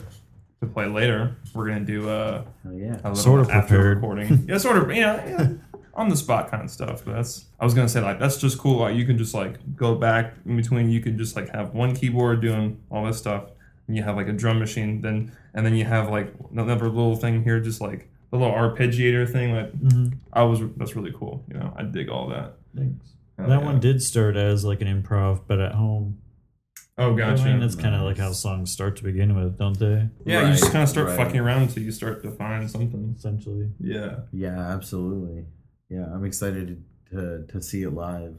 to 0.61 0.67
play 0.67 0.85
later. 0.87 1.35
We're 1.53 1.67
gonna 1.67 1.81
do 1.85 2.07
a, 2.09 2.45
oh 2.65 2.71
yeah. 2.71 2.93
a 3.03 3.09
little 3.09 3.15
Sort 3.15 3.39
of 3.41 3.49
after 3.49 3.75
prepared. 3.75 3.95
recording. 3.97 4.45
yeah, 4.47 4.57
sort 4.57 4.77
of. 4.77 4.89
Yeah, 4.95 5.25
yeah, 5.27 5.47
on 5.97 6.09
the 6.09 6.15
spot 6.15 6.49
kind 6.49 6.63
of 6.63 6.69
stuff. 6.69 7.03
But 7.03 7.15
that's. 7.15 7.45
I 7.59 7.65
was 7.65 7.73
gonna 7.73 7.89
say 7.89 7.99
like 7.99 8.19
that's 8.19 8.37
just 8.37 8.57
cool. 8.57 8.77
Like 8.77 8.95
you 8.95 9.05
can 9.05 9.17
just 9.17 9.33
like 9.33 9.75
go 9.75 9.95
back 9.95 10.35
in 10.45 10.55
between. 10.55 10.89
You 10.89 11.01
can 11.01 11.17
just 11.17 11.35
like 11.35 11.49
have 11.49 11.73
one 11.73 11.95
keyboard 11.95 12.41
doing 12.41 12.79
all 12.89 13.05
this 13.05 13.17
stuff, 13.17 13.49
and 13.87 13.97
you 13.97 14.03
have 14.03 14.15
like 14.15 14.27
a 14.27 14.33
drum 14.33 14.59
machine. 14.59 15.01
Then 15.01 15.35
and 15.53 15.65
then 15.65 15.75
you 15.75 15.83
have 15.83 16.09
like 16.09 16.33
another 16.51 16.87
little 16.87 17.15
thing 17.15 17.43
here, 17.43 17.59
just 17.59 17.81
like 17.81 18.07
a 18.31 18.37
little 18.37 18.53
arpeggiator 18.53 19.29
thing. 19.29 19.53
Like 19.53 19.71
hmm 19.71 20.07
I 20.31 20.43
was. 20.43 20.61
That's 20.77 20.95
really 20.95 21.11
cool. 21.11 21.43
You 21.49 21.55
know, 21.55 21.73
I 21.75 21.83
dig 21.83 22.09
all 22.09 22.29
that. 22.29 22.53
Thanks. 22.75 23.13
Hell 23.37 23.49
that 23.49 23.59
yeah. 23.59 23.65
one 23.65 23.79
did 23.79 24.01
start 24.01 24.37
as 24.37 24.63
like 24.63 24.81
an 24.81 25.03
improv, 25.03 25.41
but 25.47 25.59
at 25.59 25.73
home. 25.73 26.19
Oh, 26.99 27.13
gotcha. 27.13 27.43
I 27.43 27.45
mean, 27.45 27.59
that's 27.59 27.75
kind 27.75 27.93
of 27.93 28.01
like 28.01 28.17
how 28.17 28.31
songs 28.31 28.71
start 28.71 28.95
to 28.95 29.03
begin 29.03 29.35
with, 29.35 29.59
don't 29.59 29.77
they? 29.77 30.09
Yeah, 30.25 30.47
you 30.47 30.55
just 30.55 30.71
kind 30.71 30.81
of 30.81 30.89
start 30.89 31.09
right. 31.09 31.17
fucking 31.17 31.39
around 31.39 31.61
until 31.61 31.83
you 31.83 31.91
start 31.91 32.23
to 32.23 32.31
find 32.31 32.69
something. 32.71 33.13
Essentially. 33.15 33.69
Yeah, 33.79 34.21
Yeah, 34.33 34.57
absolutely. 34.57 35.45
Yeah, 35.89 36.05
I'm 36.13 36.25
excited 36.25 36.83
to 37.11 37.45
to 37.49 37.61
see 37.61 37.83
it 37.83 37.91
live. 37.91 38.37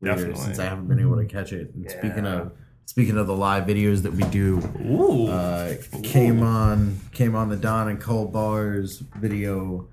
later, 0.00 0.16
Definitely. 0.16 0.44
Since 0.44 0.58
I 0.58 0.64
haven't 0.64 0.88
been 0.88 1.00
able 1.00 1.16
to 1.16 1.24
catch 1.24 1.52
it. 1.52 1.72
And 1.74 1.90
speaking 1.90 2.26
of 2.26 2.52
speaking 2.86 3.16
of 3.16 3.26
the 3.26 3.34
live 3.36 3.64
videos 3.66 4.02
that 4.02 4.12
we 4.12 4.22
do, 4.24 4.58
Ooh. 4.86 5.28
uh, 5.28 5.76
came 6.02 6.42
on 6.42 7.00
came 7.12 7.34
on 7.34 7.48
the 7.48 7.56
Don 7.56 7.88
and 7.88 8.00
Cole 8.00 8.26
Bars 8.26 9.02
video 9.16 9.88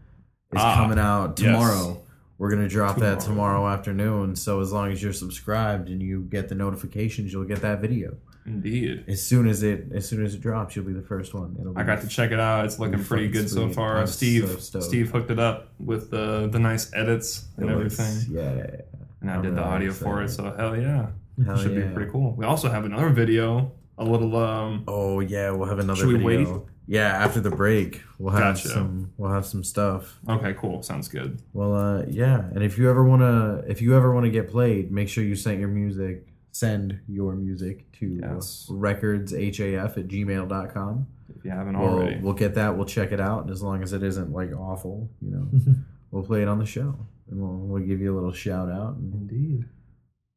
is 0.51 0.57
Ah, 0.61 0.75
coming 0.75 0.99
out 0.99 1.39
yes. 1.39 1.47
tomorrow. 1.47 2.01
We're 2.37 2.49
gonna 2.49 2.67
drop 2.67 2.97
that 2.97 3.19
Tomorrow. 3.21 3.59
tomorrow 3.59 3.67
afternoon. 3.73 4.35
So 4.35 4.59
as 4.61 4.71
long 4.73 4.91
as 4.91 5.01
you're 5.01 5.13
subscribed 5.13 5.89
and 5.89 6.01
you 6.01 6.21
get 6.23 6.49
the 6.49 6.55
notifications, 6.55 7.31
you'll 7.31 7.45
get 7.45 7.61
that 7.61 7.79
video 7.81 8.17
Indeed. 8.45 9.05
as 9.07 9.21
soon 9.21 9.47
as 9.47 9.61
it 9.63 9.85
as 9.93 10.07
soon 10.07 10.25
as 10.25 10.33
it 10.35 10.41
drops. 10.41 10.75
You'll 10.75 10.85
be 10.85 10.93
the 10.93 11.01
first 11.01 11.33
one. 11.33 11.55
It'll 11.59 11.73
be 11.73 11.79
I 11.81 11.83
got 11.83 12.01
to 12.01 12.07
check 12.07 12.31
it 12.31 12.39
out. 12.39 12.65
It's 12.65 12.79
looking 12.79 13.03
pretty 13.03 13.27
good 13.27 13.49
so 13.49 13.69
far. 13.69 13.97
I'm 13.99 14.07
Steve 14.07 14.59
so. 14.61 14.79
Steve 14.79 15.11
hooked 15.11 15.29
it 15.31 15.39
up 15.39 15.69
with 15.79 16.09
the 16.11 16.47
the 16.51 16.59
nice 16.59 16.91
edits 16.93 17.45
and 17.57 17.69
it 17.69 17.77
looks- 17.77 17.99
everything, 17.99 18.35
Yeah, 18.35 18.81
and 19.21 19.29
I 19.31 19.35
I'm 19.35 19.41
did 19.43 19.51
the 19.55 19.61
really 19.61 19.69
audio 19.73 19.91
for 19.93 20.23
it. 20.23 20.29
So 20.29 20.53
hell 20.57 20.75
yeah, 20.75 21.07
Hell 21.45 21.57
should 21.57 21.73
yeah. 21.73 21.87
be 21.87 21.93
pretty 21.93 22.11
cool. 22.11 22.33
We 22.35 22.45
also 22.45 22.69
have 22.69 22.83
another 22.85 23.09
video, 23.09 23.71
a 23.97 24.03
little 24.03 24.35
um. 24.37 24.83
Oh 24.87 25.19
yeah, 25.19 25.51
we'll 25.51 25.69
have 25.69 25.79
another 25.79 25.99
Should 25.99 26.07
we 26.07 26.17
video. 26.35 26.53
wait? 26.57 26.63
Yeah, 26.87 27.07
after 27.23 27.39
the 27.39 27.51
break, 27.51 28.01
we'll 28.17 28.33
have 28.33 28.55
Gotcha. 28.55 28.67
some. 28.69 29.11
We'll 29.17 29.31
have 29.31 29.45
some 29.45 29.63
stuff. 29.63 30.19
Okay, 30.27 30.53
cool. 30.57 30.81
Sounds 30.81 31.07
good. 31.07 31.41
Well, 31.53 31.73
uh, 31.75 32.03
yeah, 32.09 32.39
and 32.53 32.63
if 32.63 32.77
you 32.77 32.89
ever 32.89 33.03
wanna, 33.03 33.63
if 33.67 33.81
you 33.81 33.95
ever 33.95 34.11
wanna 34.13 34.29
get 34.31 34.49
played, 34.49 34.91
make 34.91 35.07
sure 35.07 35.23
you 35.23 35.35
send 35.35 35.59
your 35.59 35.69
music. 35.69 36.25
Send 36.51 36.99
your 37.07 37.35
music 37.35 37.89
to 37.93 38.19
Yes. 38.21 38.67
recordshaf 38.69 39.97
at 39.97 40.07
gmail.com. 40.07 41.07
If 41.37 41.45
you 41.45 41.51
haven't 41.51 41.79
We'll, 41.79 41.89
already. 41.89 42.19
we'll 42.19 42.33
get 42.33 42.55
that. 42.55 42.75
We'll 42.75 42.85
check 42.85 43.11
it 43.13 43.21
out, 43.21 43.43
and 43.43 43.51
as 43.51 43.63
long 43.63 43.81
as 43.83 43.93
it 43.93 44.03
isn't 44.03 44.31
like 44.31 44.51
awful, 44.53 45.09
you 45.21 45.31
know, 45.31 45.47
we'll 46.11 46.23
play 46.23 46.41
it 46.41 46.47
on 46.49 46.59
the 46.59 46.65
show, 46.65 46.95
and 47.29 47.39
we'll 47.41 47.57
we'll 47.57 47.83
give 47.83 48.01
you 48.01 48.13
a 48.13 48.15
little 48.15 48.33
shout 48.33 48.69
out, 48.69 48.97
and 48.97 49.13
Indeed. 49.13 49.65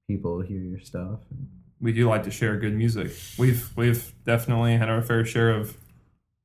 people 0.09 0.41
hear 0.41 0.61
your 0.61 0.79
stuff. 0.79 1.21
we 1.81 1.93
do 1.93 2.09
like 2.09 2.23
to 2.23 2.31
share 2.31 2.57
good 2.59 2.75
music. 2.75 3.11
We've 3.39 3.73
we've 3.77 4.13
definitely 4.25 4.77
had 4.77 4.89
our 4.89 5.03
fair 5.03 5.25
share 5.25 5.51
of 5.51 5.77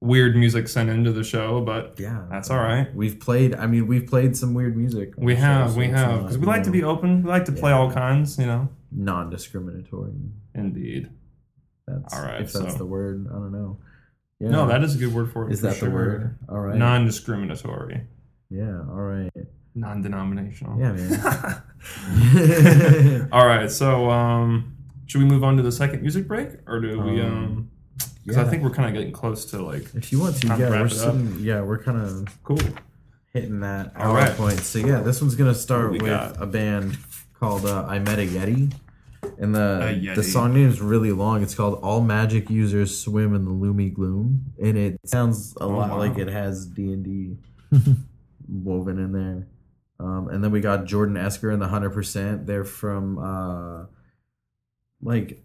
weird 0.01 0.35
music 0.35 0.67
sent 0.67 0.89
into 0.89 1.11
the 1.11 1.23
show, 1.23 1.61
but 1.61 1.99
Yeah, 1.99 2.23
That's 2.31 2.49
all 2.49 2.57
right. 2.57 2.93
We've 2.95 3.19
played. 3.19 3.53
I 3.53 3.67
mean, 3.67 3.85
we've 3.85 4.07
played 4.07 4.35
some 4.35 4.53
weird 4.55 4.75
music. 4.75 5.13
we 5.15 5.35
have 5.35 5.75
we 5.77 5.89
have 5.89 6.21
because 6.23 6.37
we 6.39 6.47
like 6.47 6.63
to 6.63 6.71
be 6.71 6.83
open. 6.83 7.21
We 7.23 7.29
like 7.29 7.45
to 7.45 7.51
play 7.51 7.69
Yeah. 7.71 7.77
all 7.77 7.91
kinds, 7.91 8.39
you 8.39 8.47
know. 8.47 8.69
Non-discriminatory. 8.91 10.11
Indeed. 10.55 11.09
That's 11.87 12.13
All 12.13 12.21
right, 12.23 12.41
If 12.41 12.53
that's 12.53 12.73
so- 12.73 12.77
the 12.77 12.85
word, 12.85 13.27
I 13.29 13.33
don't 13.33 13.51
know. 13.51 13.77
Yeah. 14.39 14.49
No, 14.49 14.67
that 14.67 14.83
is 14.83 14.95
a 14.95 14.97
good 14.99 15.13
word 15.13 15.31
for 15.33 15.47
it. 15.49 15.53
is 15.53 15.59
for 15.59 15.67
that 15.67 15.75
sure. 15.77 15.89
the 15.89 15.95
word. 15.95 16.37
All 16.47 16.59
right. 16.59 16.77
Non-discriminatory, 16.77 18.03
yeah. 18.49 18.79
All 18.89 19.01
right. 19.01 19.29
non-denominational. 19.75 20.79
Yeah, 20.79 20.91
man. 20.93 21.61
all 23.33 23.45
right, 23.45 23.69
so 23.69 24.09
um, 24.09 24.75
should 25.07 25.19
we 25.19 25.25
move 25.27 25.43
on 25.43 25.57
to 25.57 25.63
the 25.63 25.71
second 25.71 26.01
music 26.01 26.27
break, 26.27 26.49
or 26.67 26.79
do 26.79 26.99
we? 27.01 27.21
Um, 27.21 27.27
Um, 27.33 27.71
because 28.25 28.37
I 28.37 28.49
think 28.49 28.61
we're 28.63 28.69
kind 28.69 28.87
of 28.87 28.93
getting 28.93 29.11
close 29.11 29.43
to 29.45 29.61
like 29.61 29.93
if 29.95 30.11
you 30.11 30.19
want 30.19 30.35
to, 30.37 30.47
yeah, 30.47 30.69
we're 30.69 30.87
sitting, 30.89 31.37
yeah, 31.39 31.61
we're 31.61 31.81
kind 31.81 31.99
of 31.99 32.37
cool. 32.43 32.59
hitting 33.33 33.59
that 33.61 33.93
All 33.97 34.03
hour 34.11 34.15
right. 34.15 34.37
point. 34.37 34.59
So 34.59 34.77
yeah, 34.79 35.01
this 35.01 35.19
one's 35.21 35.35
gonna 35.35 35.55
start 35.55 35.91
with 35.91 36.01
got? 36.05 36.39
a 36.41 36.45
band 36.45 36.97
called 37.39 37.65
uh, 37.65 37.85
I 37.87 37.99
Met 37.99 38.19
a 38.19 38.23
Yeti, 38.27 38.73
and 39.37 39.55
the 39.55 39.79
Yeti. 40.01 40.15
the 40.15 40.23
song 40.23 40.53
name 40.53 40.67
is 40.69 40.81
really 40.81 41.11
long. 41.11 41.41
It's 41.43 41.55
called 41.55 41.79
All 41.81 42.01
Magic 42.01 42.49
Users 42.49 42.97
Swim 42.97 43.33
in 43.33 43.45
the 43.45 43.51
Loomy 43.51 43.93
Gloom, 43.93 44.45
and 44.61 44.77
it 44.77 44.99
sounds 45.05 45.55
a 45.59 45.65
lot 45.67 45.89
Oh, 45.91 45.93
wow. 45.93 45.97
like 45.99 46.17
it 46.17 46.27
has 46.27 46.65
D 46.65 46.91
and 46.93 47.03
D 47.03 47.37
woven 48.47 48.97
in 48.97 49.11
there. 49.13 49.47
Um, 49.99 50.29
and 50.29 50.43
then 50.43 50.51
we 50.51 50.61
got 50.61 50.85
Jordan 50.85 51.17
Esker 51.17 51.49
and 51.51 51.61
the 51.61 51.67
Hundred 51.67 51.89
Percent. 51.91 52.45
They're 52.47 52.63
from 52.63 53.17
uh, 53.19 53.85
like 55.01 55.43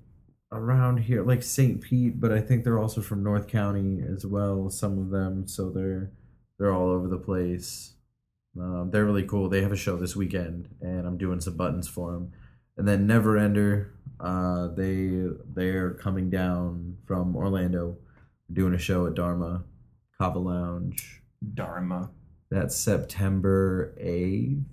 around 0.52 0.98
here, 0.98 1.24
like 1.24 1.42
St. 1.42 1.80
Pete, 1.80 2.20
but 2.20 2.30
I 2.32 2.40
think 2.40 2.62
they're 2.64 2.78
also 2.78 3.00
from 3.00 3.24
North 3.24 3.48
County 3.48 4.00
as 4.08 4.24
well. 4.24 4.70
Some 4.70 4.98
of 4.98 5.10
them, 5.10 5.48
so 5.48 5.70
they're 5.70 6.12
they're 6.58 6.72
all 6.72 6.88
over 6.88 7.08
the 7.08 7.18
place. 7.18 7.93
Um, 8.58 8.90
they're 8.92 9.04
really 9.04 9.24
cool. 9.24 9.48
They 9.48 9.62
have 9.62 9.72
a 9.72 9.76
show 9.76 9.96
this 9.96 10.14
weekend, 10.14 10.68
and 10.80 11.06
I'm 11.06 11.18
doing 11.18 11.40
some 11.40 11.56
buttons 11.56 11.88
for 11.88 12.12
them. 12.12 12.32
And 12.76 12.86
then 12.86 13.06
Never 13.06 13.36
Ender, 13.36 13.92
uh, 14.20 14.68
they 14.68 15.26
they're 15.54 15.94
coming 15.94 16.30
down 16.30 16.96
from 17.06 17.36
Orlando, 17.36 17.96
doing 18.52 18.74
a 18.74 18.78
show 18.78 19.06
at 19.06 19.14
Dharma 19.14 19.64
Kava 20.18 20.38
Lounge. 20.38 21.22
Dharma. 21.54 22.10
That's 22.50 22.76
September 22.76 23.94
8th. 24.00 24.64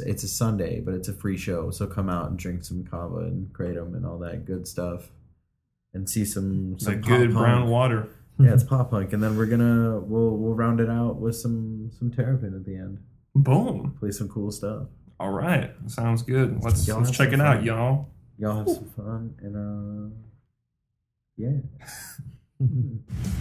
It's 0.00 0.22
a 0.24 0.28
Sunday, 0.28 0.80
but 0.80 0.94
it's 0.94 1.08
a 1.08 1.12
free 1.12 1.36
show. 1.36 1.70
So 1.70 1.86
come 1.86 2.08
out 2.08 2.28
and 2.30 2.38
drink 2.38 2.64
some 2.64 2.84
kava 2.84 3.18
and 3.18 3.52
kratom 3.52 3.94
and 3.94 4.04
all 4.06 4.18
that 4.18 4.44
good 4.44 4.66
stuff. 4.66 5.10
And 5.92 6.08
see 6.08 6.24
some, 6.24 6.72
It's 6.74 6.84
some 6.84 7.00
good 7.00 7.30
punk. 7.32 7.44
brown 7.44 7.68
water. 7.68 8.08
Yeah, 8.40 8.52
it's 8.54 8.64
pop 8.64 8.90
punk. 8.90 9.12
And 9.12 9.22
then 9.22 9.36
we're 9.36 9.46
gonna 9.46 10.00
we'll 10.00 10.36
we'll 10.36 10.54
round 10.54 10.80
it 10.80 10.90
out 10.90 11.16
with 11.20 11.36
some 11.36 11.90
some 11.96 12.10
Terrapin 12.10 12.54
at 12.54 12.64
the 12.64 12.74
end. 12.76 12.98
Boom. 13.34 13.96
Play 13.98 14.10
some 14.10 14.28
cool 14.28 14.50
stuff. 14.50 14.88
All 15.18 15.30
right, 15.30 15.70
sounds 15.86 16.22
good. 16.22 16.62
Let's 16.62 16.86
Y'all 16.86 16.98
let's 16.98 17.08
have 17.10 17.16
check 17.16 17.30
some 17.32 17.40
it 17.40 17.46
out, 17.46 17.56
fun. 17.58 17.64
y'all. 17.64 18.08
Y'all 18.38 18.56
have 18.58 18.68
some 18.68 18.90
fun 18.90 19.34
and 19.42 19.56
uh 19.56 20.10
yeah. 21.36 21.60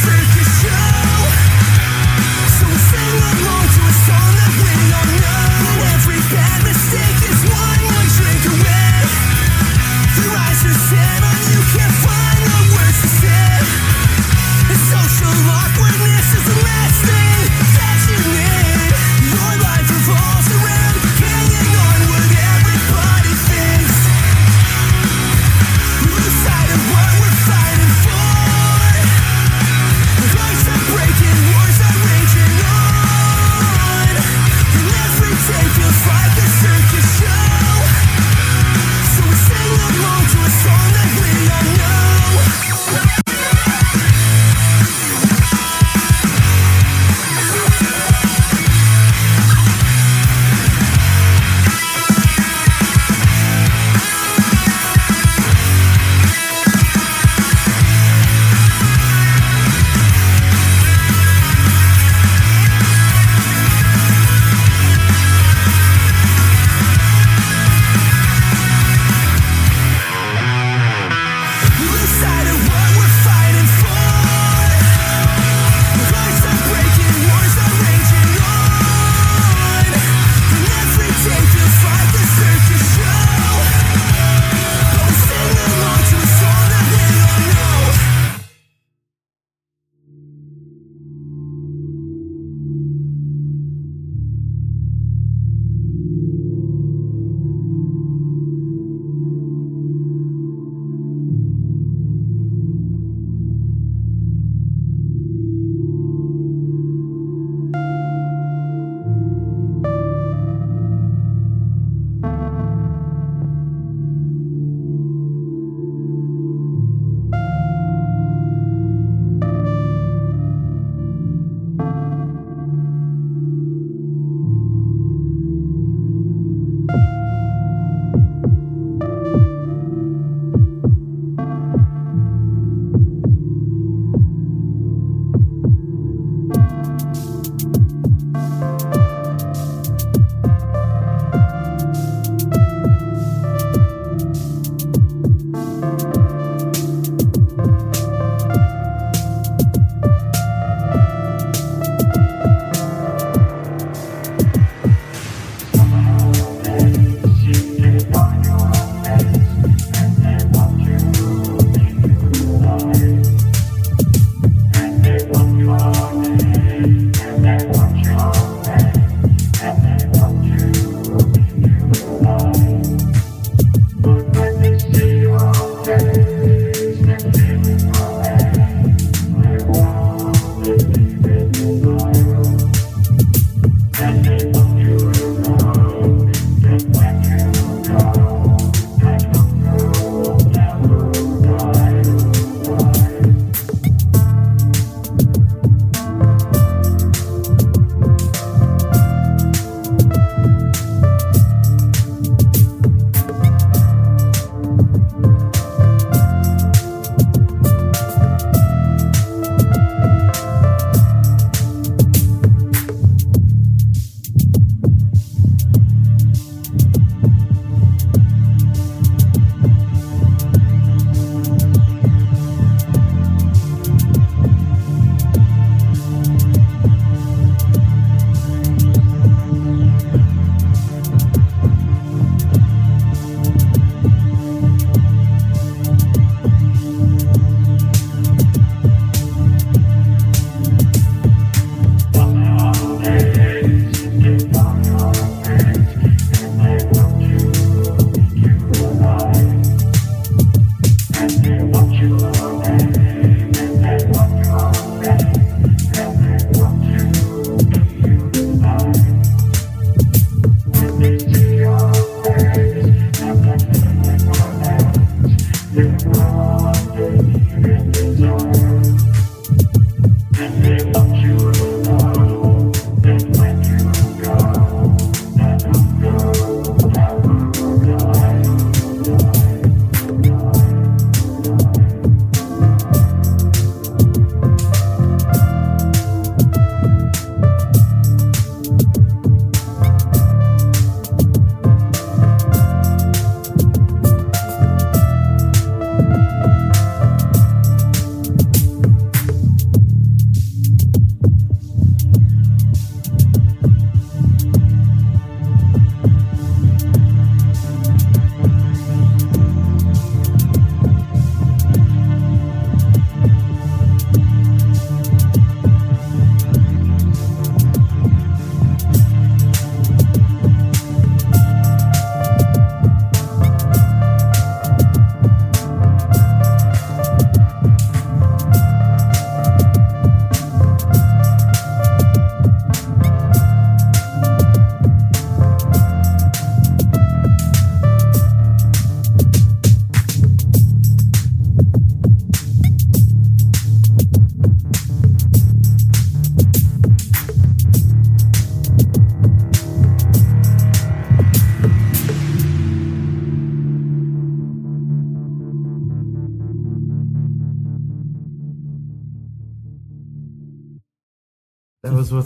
circus 0.08 0.32
show. 0.32 0.37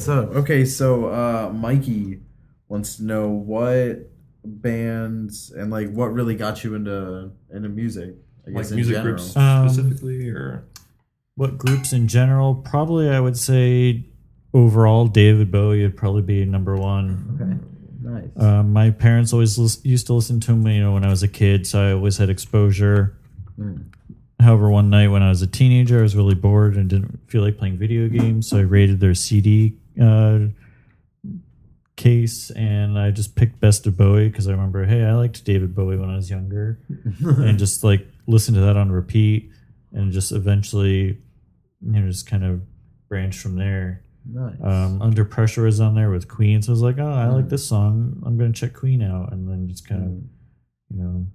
What's 0.08 0.30
up. 0.30 0.36
Okay, 0.36 0.66
so 0.66 1.06
uh 1.06 1.52
Mikey 1.54 2.20
wants 2.68 2.98
to 2.98 3.04
know 3.04 3.30
what 3.30 4.10
bands 4.44 5.52
and 5.52 5.72
like 5.72 5.92
what 5.92 6.08
really 6.14 6.36
got 6.36 6.64
you 6.64 6.76
into 6.76 7.32
into 7.54 7.70
music. 7.70 8.16
I 8.48 8.50
like 8.50 8.64
guess 8.64 8.72
in 8.72 8.76
music 8.78 8.96
general. 8.96 9.16
groups 9.16 9.38
Um, 9.38 9.70
specifically, 9.70 10.30
or 10.30 10.66
What 11.36 11.58
groups 11.58 11.94
in 11.94 12.08
general? 12.08 12.56
Probably, 12.56 13.10
I 13.10 13.20
would 13.20 13.38
say 13.38 14.06
overall, 14.54 15.08
David 15.08 15.52
Bowie 15.52 15.84
would 15.84 15.96
probably 15.96 16.24
be 16.24 16.46
number 16.46 16.76
one. 16.76 17.38
Okay, 18.02 18.22
nice. 18.26 18.30
Uh, 18.36 18.64
my 18.64 18.90
parents 18.90 19.34
always 19.34 19.58
lis- 19.60 19.84
used 19.84 20.08
to 20.08 20.14
listen 20.14 20.40
to 20.42 20.52
him, 20.54 20.66
you 20.68 20.82
know, 20.82 20.94
when 20.94 21.06
I 21.06 21.10
was 21.10 21.22
a 21.22 21.28
kid, 21.28 21.68
so 21.68 21.80
I 21.80 21.94
always 21.94 22.18
had 22.18 22.30
exposure. 22.30 23.18
However, 24.40 24.72
one 24.72 24.90
night 24.90 25.10
when 25.10 25.22
I 25.22 25.30
was 25.30 25.44
a 25.44 25.48
teenager, 25.48 26.00
I 26.00 26.02
was 26.02 26.16
really 26.16 26.34
bored 26.34 26.76
and 26.76 26.90
didn't 26.90 27.20
feel 27.30 27.44
like 27.44 27.60
playing 27.60 27.78
video 27.78 28.08
games, 28.08 28.48
so 28.48 28.58
I 28.58 28.62
raided 28.62 29.00
their 29.00 29.14
CD 29.14 29.78
uh, 30.02 30.48
case 32.02 32.50
and 32.52 32.98
I 32.98 33.12
just 33.12 33.36
picked 33.36 33.60
Best 33.60 33.86
of 33.86 33.96
Bowie 33.96 34.28
because 34.28 34.48
I 34.48 34.52
remember, 34.52 34.86
hey, 34.86 35.04
I 35.04 35.14
liked 35.14 35.46
David 35.46 35.76
Bowie 35.76 35.98
when 35.98 36.10
I 36.10 36.16
was 36.16 36.30
younger, 36.30 36.80
and 37.24 37.60
just 37.60 37.84
like 37.84 38.08
listened 38.28 38.56
to 38.56 38.62
that 38.62 38.76
on 38.78 38.92
repeat, 38.92 39.52
and 39.92 40.12
just 40.12 40.32
eventually, 40.32 41.20
you 41.82 42.02
know, 42.02 42.08
just 42.08 42.28
kind 42.28 42.44
of 42.44 42.62
branched 43.08 43.40
from 43.40 43.56
there. 43.56 44.04
nice. 44.26 44.56
Um, 44.64 45.02
Under 45.02 45.24
Pressure 45.24 45.68
is 45.68 45.80
on 45.80 45.94
there 45.96 46.10
with 46.10 46.28
Queen, 46.28 46.62
so 46.62 46.72
I 46.72 46.74
was 46.74 46.82
like, 46.82 46.98
oh, 46.98 47.14
I 47.14 47.28
like 47.28 47.50
this 47.50 47.68
song. 47.68 48.22
I'm 48.26 48.38
going 48.38 48.52
to 48.52 48.60
check 48.60 48.74
Queen 48.74 49.04
out, 49.04 49.32
and 49.32 49.48
then 49.48 49.68
just 49.70 49.88
kind 49.88 50.04
of, 50.04 50.98
you 50.98 51.04
know, 51.04 51.28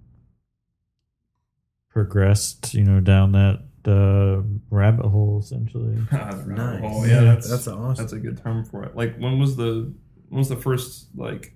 progressed, 1.91 2.75
you 2.75 2.85
know, 2.85 3.01
down 3.01 3.33
that 3.33 3.63
uh, 3.89 4.43
rabbit 4.71 5.07
hole 5.07 5.41
essentially. 5.43 5.97
Nice. 6.47 6.81
Oh 6.83 7.05
yeah, 7.05 7.21
that's 7.21 7.49
That's 7.49 7.69
awesome. 7.69 7.95
That's 7.97 8.13
a 8.13 8.19
good 8.19 8.43
term 8.43 8.65
for 8.65 8.85
it. 8.85 8.97
Like 8.97 9.17
when 9.19 9.39
was 9.39 9.57
the 9.57 9.93
when 10.29 10.39
was 10.39 10.49
the 10.49 10.57
first 10.57 11.09
like 11.15 11.55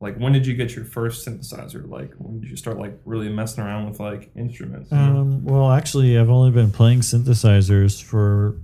like 0.00 0.16
when 0.16 0.32
did 0.32 0.46
you 0.46 0.54
get 0.54 0.74
your 0.74 0.84
first 0.84 1.26
synthesizer? 1.26 1.88
Like 1.88 2.12
when 2.18 2.40
did 2.40 2.50
you 2.50 2.56
start 2.56 2.78
like 2.78 2.98
really 3.04 3.28
messing 3.28 3.62
around 3.62 3.88
with 3.88 4.00
like 4.00 4.30
instruments? 4.34 4.90
Um, 4.92 5.44
well, 5.44 5.70
actually, 5.70 6.18
I've 6.18 6.30
only 6.30 6.50
been 6.50 6.70
playing 6.72 7.00
synthesizers 7.00 8.02
for 8.02 8.60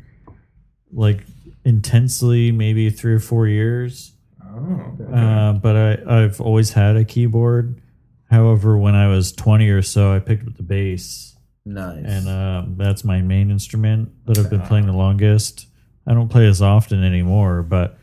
like 0.93 1.24
intensely 1.64 2.53
maybe 2.53 2.89
three 2.91 3.12
or 3.12 3.18
four 3.18 3.47
years. 3.47 4.12
oh, 4.43 4.95
okay. 5.01 5.12
Uh, 5.12 5.53
but 5.55 5.76
I, 5.76 6.22
I've 6.22 6.41
always 6.41 6.72
had 6.72 6.97
a 6.97 7.05
keyboard. 7.05 7.82
However, 8.30 8.76
when 8.76 8.95
I 8.95 9.09
was 9.09 9.32
20 9.32 9.68
or 9.68 9.82
so, 9.82 10.12
I 10.12 10.18
picked 10.18 10.47
up 10.49 10.57
the 10.57 10.62
bass. 10.62 11.36
Nice. 11.67 12.05
and 12.07 12.29
um, 12.29 12.75
that's 12.79 13.05
my 13.05 13.21
main 13.21 13.51
instrument 13.51 14.11
that 14.27 14.39
I've 14.39 14.49
been 14.49 14.62
playing 14.62 14.87
the 14.87 14.93
longest. 14.93 15.67
I 16.07 16.14
don't 16.14 16.29
play 16.29 16.47
as 16.47 16.62
often 16.62 17.05
anymore, 17.05 17.62
but 17.62 17.99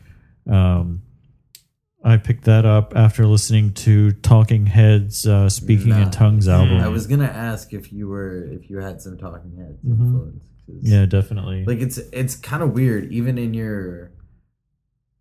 um, 0.48 1.02
I 2.04 2.18
picked 2.18 2.44
that 2.44 2.66
up 2.66 2.94
after 2.96 3.26
listening 3.26 3.74
to 3.76 4.12
Talking 4.12 4.66
Heads' 4.66 5.26
uh, 5.26 5.48
"Speaking 5.50 5.94
in 5.94 6.12
Tongues" 6.12 6.48
album. 6.50 6.82
I 6.82 6.90
was 6.90 7.08
gonna 7.08 7.26
ask 7.26 7.74
if 7.74 7.92
you 7.94 8.08
were 8.10 8.44
if 8.52 8.70
you 8.70 8.78
had 8.80 9.02
some 9.02 9.18
Talking 9.18 9.56
Heads 9.58 9.80
influence. 9.86 10.44
'cause, 10.68 10.76
yeah, 10.82 11.06
definitely. 11.06 11.64
like 11.66 11.80
it's 11.80 11.98
it's 11.98 12.36
kind 12.36 12.62
of 12.62 12.72
weird. 12.74 13.12
Even 13.12 13.38
in 13.38 13.54
your 13.54 14.12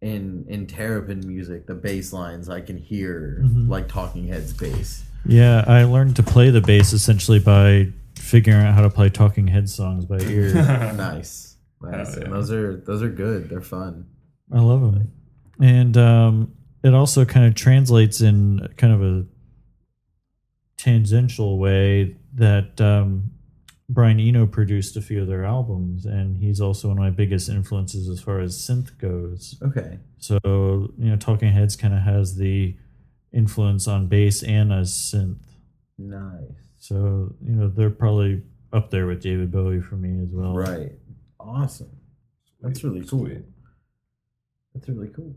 in 0.00 0.44
in 0.48 0.66
Terrapin 0.66 1.24
music, 1.26 1.66
the 1.66 1.74
bass 1.74 2.12
lines 2.12 2.48
I 2.48 2.60
can 2.60 2.76
hear 2.78 3.40
Mm-hmm. 3.44 3.70
like 3.70 3.86
Talking 3.88 4.26
Heads 4.26 4.52
bass. 4.52 5.04
yeah, 5.24 5.64
I 5.68 5.84
learned 5.84 6.16
to 6.16 6.22
play 6.24 6.50
the 6.50 6.60
bass 6.60 6.92
essentially 6.92 7.38
by 7.38 7.92
figuring 8.32 8.64
out 8.64 8.74
how 8.74 8.80
to 8.80 8.88
play 8.88 9.10
Talking 9.10 9.46
Heads 9.46 9.74
songs 9.74 10.06
by 10.06 10.18
ear. 10.20 10.54
nice, 10.54 10.94
nice. 10.96 11.56
Hell 11.82 12.18
yeah. 12.18 12.24
And 12.24 12.32
those 12.32 12.50
are 12.50 12.76
those 12.78 13.02
are 13.02 13.10
good. 13.10 13.50
They're 13.50 13.60
fun. 13.60 14.06
I 14.50 14.58
love 14.58 14.80
them, 14.80 15.12
and 15.60 15.96
um, 15.98 16.54
it 16.82 16.94
also 16.94 17.24
kind 17.26 17.46
of 17.46 17.54
translates 17.54 18.22
in 18.22 18.68
kind 18.78 18.94
of 18.94 19.02
a 19.02 19.26
tangential 20.78 21.58
way 21.58 22.16
that 22.34 22.80
um, 22.80 23.30
Brian 23.88 24.18
Eno 24.18 24.46
produced 24.46 24.96
a 24.96 25.02
few 25.02 25.20
of 25.20 25.28
their 25.28 25.44
albums, 25.44 26.06
and 26.06 26.38
he's 26.38 26.60
also 26.60 26.88
one 26.88 26.96
of 26.96 27.02
my 27.02 27.10
biggest 27.10 27.50
influences 27.50 28.08
as 28.08 28.20
far 28.20 28.40
as 28.40 28.56
synth 28.56 28.96
goes. 28.98 29.58
Okay. 29.62 29.98
So 30.18 30.38
you 30.44 31.10
know, 31.10 31.16
Talking 31.16 31.52
Heads 31.52 31.76
kind 31.76 31.92
of 31.92 32.00
has 32.00 32.36
the 32.36 32.76
influence 33.30 33.86
on 33.86 34.06
bass 34.06 34.42
and 34.42 34.72
as 34.72 34.90
synth. 34.90 35.36
Nice. 35.98 36.61
So 36.82 37.32
you 37.40 37.52
know, 37.52 37.68
they're 37.68 37.90
probably 37.90 38.42
up 38.72 38.90
there 38.90 39.06
with 39.06 39.22
David 39.22 39.52
Bowie 39.52 39.80
for 39.80 39.94
me 39.94 40.20
as 40.20 40.30
well. 40.32 40.52
Right. 40.52 40.90
Awesome. 41.38 41.96
That's 42.60 42.82
really 42.82 43.06
cool. 43.06 43.20
Sweet. 43.20 43.42
That's 44.74 44.88
really 44.88 45.06
cool. 45.06 45.32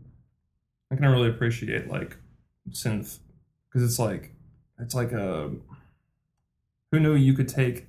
I 0.90 0.96
can 0.96 1.06
really 1.06 1.28
appreciate 1.28 1.86
like 1.86 2.16
synth 2.70 3.20
because 3.68 3.88
it's 3.88 4.00
like 4.00 4.34
it's 4.80 4.92
like 4.96 5.12
a 5.12 5.52
who 6.90 6.98
knew 6.98 7.14
you 7.14 7.32
could 7.32 7.48
take 7.48 7.86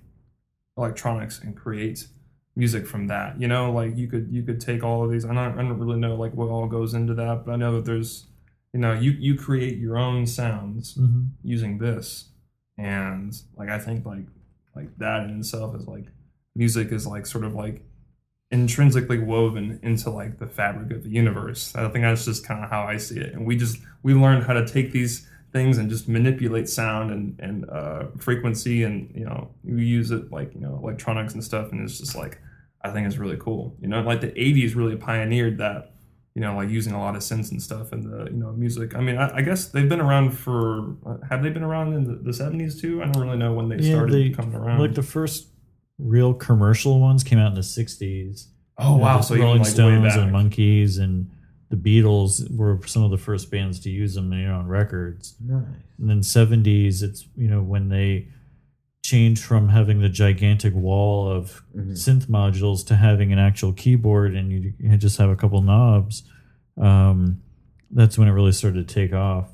electronics 0.78 1.40
and 1.40 1.58
create 1.58 2.10
music 2.56 2.86
from 2.86 3.08
that 3.08 3.42
you 3.42 3.48
know 3.48 3.72
like 3.72 3.98
you 3.98 4.08
could 4.08 4.28
you 4.32 4.44
could 4.44 4.62
take 4.62 4.84
all 4.84 5.04
of 5.04 5.12
these 5.12 5.26
I 5.26 5.34
don't, 5.34 5.58
I 5.58 5.64
don't 5.64 5.80
really 5.80 6.00
know 6.00 6.16
like 6.16 6.34
what 6.34 6.50
all 6.50 6.68
goes 6.68 6.94
into 6.94 7.16
that 7.16 7.46
but 7.46 7.54
I 7.54 7.56
know 7.56 7.76
that 7.76 7.86
there's 7.86 8.28
you 8.74 8.80
know 8.80 8.94
you 8.94 9.12
you 9.12 9.36
create 9.36 9.78
your 9.78 9.98
own 9.98 10.28
sounds 10.28 10.94
hmm 10.94 11.26
using 11.44 11.80
this 11.80 12.30
and 12.78 13.34
like 13.58 13.70
I 13.70 13.80
think 13.80 14.06
like 14.06 14.26
like 14.76 14.96
that 14.98 15.24
in 15.24 15.40
itself 15.40 15.76
is 15.76 15.88
like 15.88 16.06
music 16.56 16.92
is 16.92 17.08
like 17.08 17.26
sort 17.26 17.44
of 17.44 17.54
like 17.56 17.82
intrinsically 18.52 19.20
woven 19.20 19.80
into 19.84 20.10
like 20.10 20.40
the 20.40 20.48
fabric 20.48 20.92
of 20.92 21.04
the 21.04 21.10
universe. 21.10 21.76
I 21.76 21.88
think 21.90 22.04
that's 22.04 22.26
just 22.26 22.46
kind 22.46 22.64
of 22.64 22.70
how 22.70 22.84
I 22.84 22.98
see 22.98 23.20
it. 23.20 23.34
And 23.34 23.46
we 23.46 23.56
just 23.56 23.80
we 24.04 24.14
learned 24.14 24.44
how 24.44 24.54
to 24.54 24.66
take 24.66 24.92
these 24.92 25.28
things 25.54 25.78
and 25.78 25.90
just 25.90 26.08
manipulate 26.08 26.70
sound 26.70 27.12
and 27.12 27.40
and 27.40 27.70
uh, 27.70 28.06
frequency 28.18 28.84
and 28.84 29.12
you 29.16 29.26
know 29.26 29.50
we 29.64 29.86
use 29.86 30.12
it 30.12 30.32
like 30.32 30.54
you 30.54 30.62
know 30.62 30.80
electronics 30.82 31.34
and 31.34 31.44
stuff 31.44 31.72
and 31.72 31.82
it's 31.82 32.00
just 32.00 32.16
like 32.16 32.40
I 32.82 32.92
think 32.92 33.08
it's 33.08 33.18
really 33.18 33.38
cool. 33.38 33.76
You 33.82 33.88
know, 33.88 34.02
like 34.02 34.22
the 34.22 34.32
'80s 34.32 34.76
really 34.76 34.96
pioneered 34.96 35.58
that. 35.58 35.94
You 36.38 36.42
know, 36.46 36.56
like 36.56 36.70
using 36.70 36.94
a 36.94 37.00
lot 37.06 37.16
of 37.16 37.24
synths 37.24 37.50
and 37.50 37.60
stuff 37.70 37.94
in 37.94 38.02
the 38.10 38.26
you 38.34 38.38
know 38.42 38.52
music. 38.52 38.96
I 38.96 39.02
mean, 39.02 39.18
I, 39.18 39.38
I 39.38 39.42
guess 39.42 39.70
they've 39.70 39.90
been 39.90 40.02
around 40.08 40.30
for. 40.38 40.96
Uh, 41.04 41.18
have 41.30 41.42
they 41.42 41.50
been 41.50 41.64
around 41.64 41.94
in 41.98 42.04
the, 42.04 42.16
the 42.28 42.32
'70s 42.32 42.80
too? 42.80 43.02
I 43.02 43.08
don't 43.08 43.24
really 43.26 43.40
know 43.44 43.54
when 43.54 43.68
they 43.70 43.78
Yeah, 43.78 43.94
started 43.96 44.14
they 44.14 44.30
coming 44.30 44.54
around. 44.54 44.80
like 44.80 44.94
the 44.94 45.02
first 45.18 45.48
real 45.98 46.36
commercial 46.36 47.00
ones 47.00 47.24
came 47.24 47.40
out 47.40 47.48
in 47.50 47.56
the 47.56 47.62
'60s. 47.78 48.50
oh 48.78 48.92
You 48.94 48.98
know, 49.00 49.04
wow! 49.04 49.18
the 49.18 49.24
So 49.24 49.36
Rolling 49.36 49.64
like 49.64 49.72
Stones 49.72 50.16
and 50.16 50.32
Monkees 50.32 51.00
and 51.00 51.32
the 51.72 51.76
Beatles 51.76 52.32
were 52.56 52.80
some 52.86 53.04
of 53.04 53.10
the 53.10 53.18
first 53.18 53.50
bands 53.50 53.80
to 53.82 53.90
use 53.90 54.14
them, 54.14 54.32
you 54.32 54.48
know, 54.48 54.60
on 54.60 54.68
records. 54.68 55.36
Nice. 55.44 55.64
And 56.00 56.08
then 56.10 56.20
'70s, 56.22 57.02
it's 57.02 57.28
you 57.36 57.48
know 57.50 57.64
when 57.64 57.90
they 57.90 58.28
changed 59.08 59.42
from 59.42 59.70
having 59.70 60.02
the 60.02 60.10
gigantic 60.10 60.74
wall 60.74 61.32
of 61.32 61.64
synth 61.74 62.26
modules 62.26 62.86
to 62.88 62.96
having 62.98 63.32
an 63.32 63.40
actual 63.40 63.72
keyboard, 63.72 64.36
and 64.36 64.52
you, 64.52 64.74
you 64.78 64.98
just 64.98 65.18
have 65.18 65.30
a 65.30 65.36
couple 65.36 65.62
knobs. 65.62 66.24
Um, 66.80 67.42
that's 67.90 68.18
when 68.18 68.28
it 68.28 68.32
really 68.32 68.52
started 68.52 68.86
to 68.86 68.94
take 68.94 69.14
off. 69.14 69.50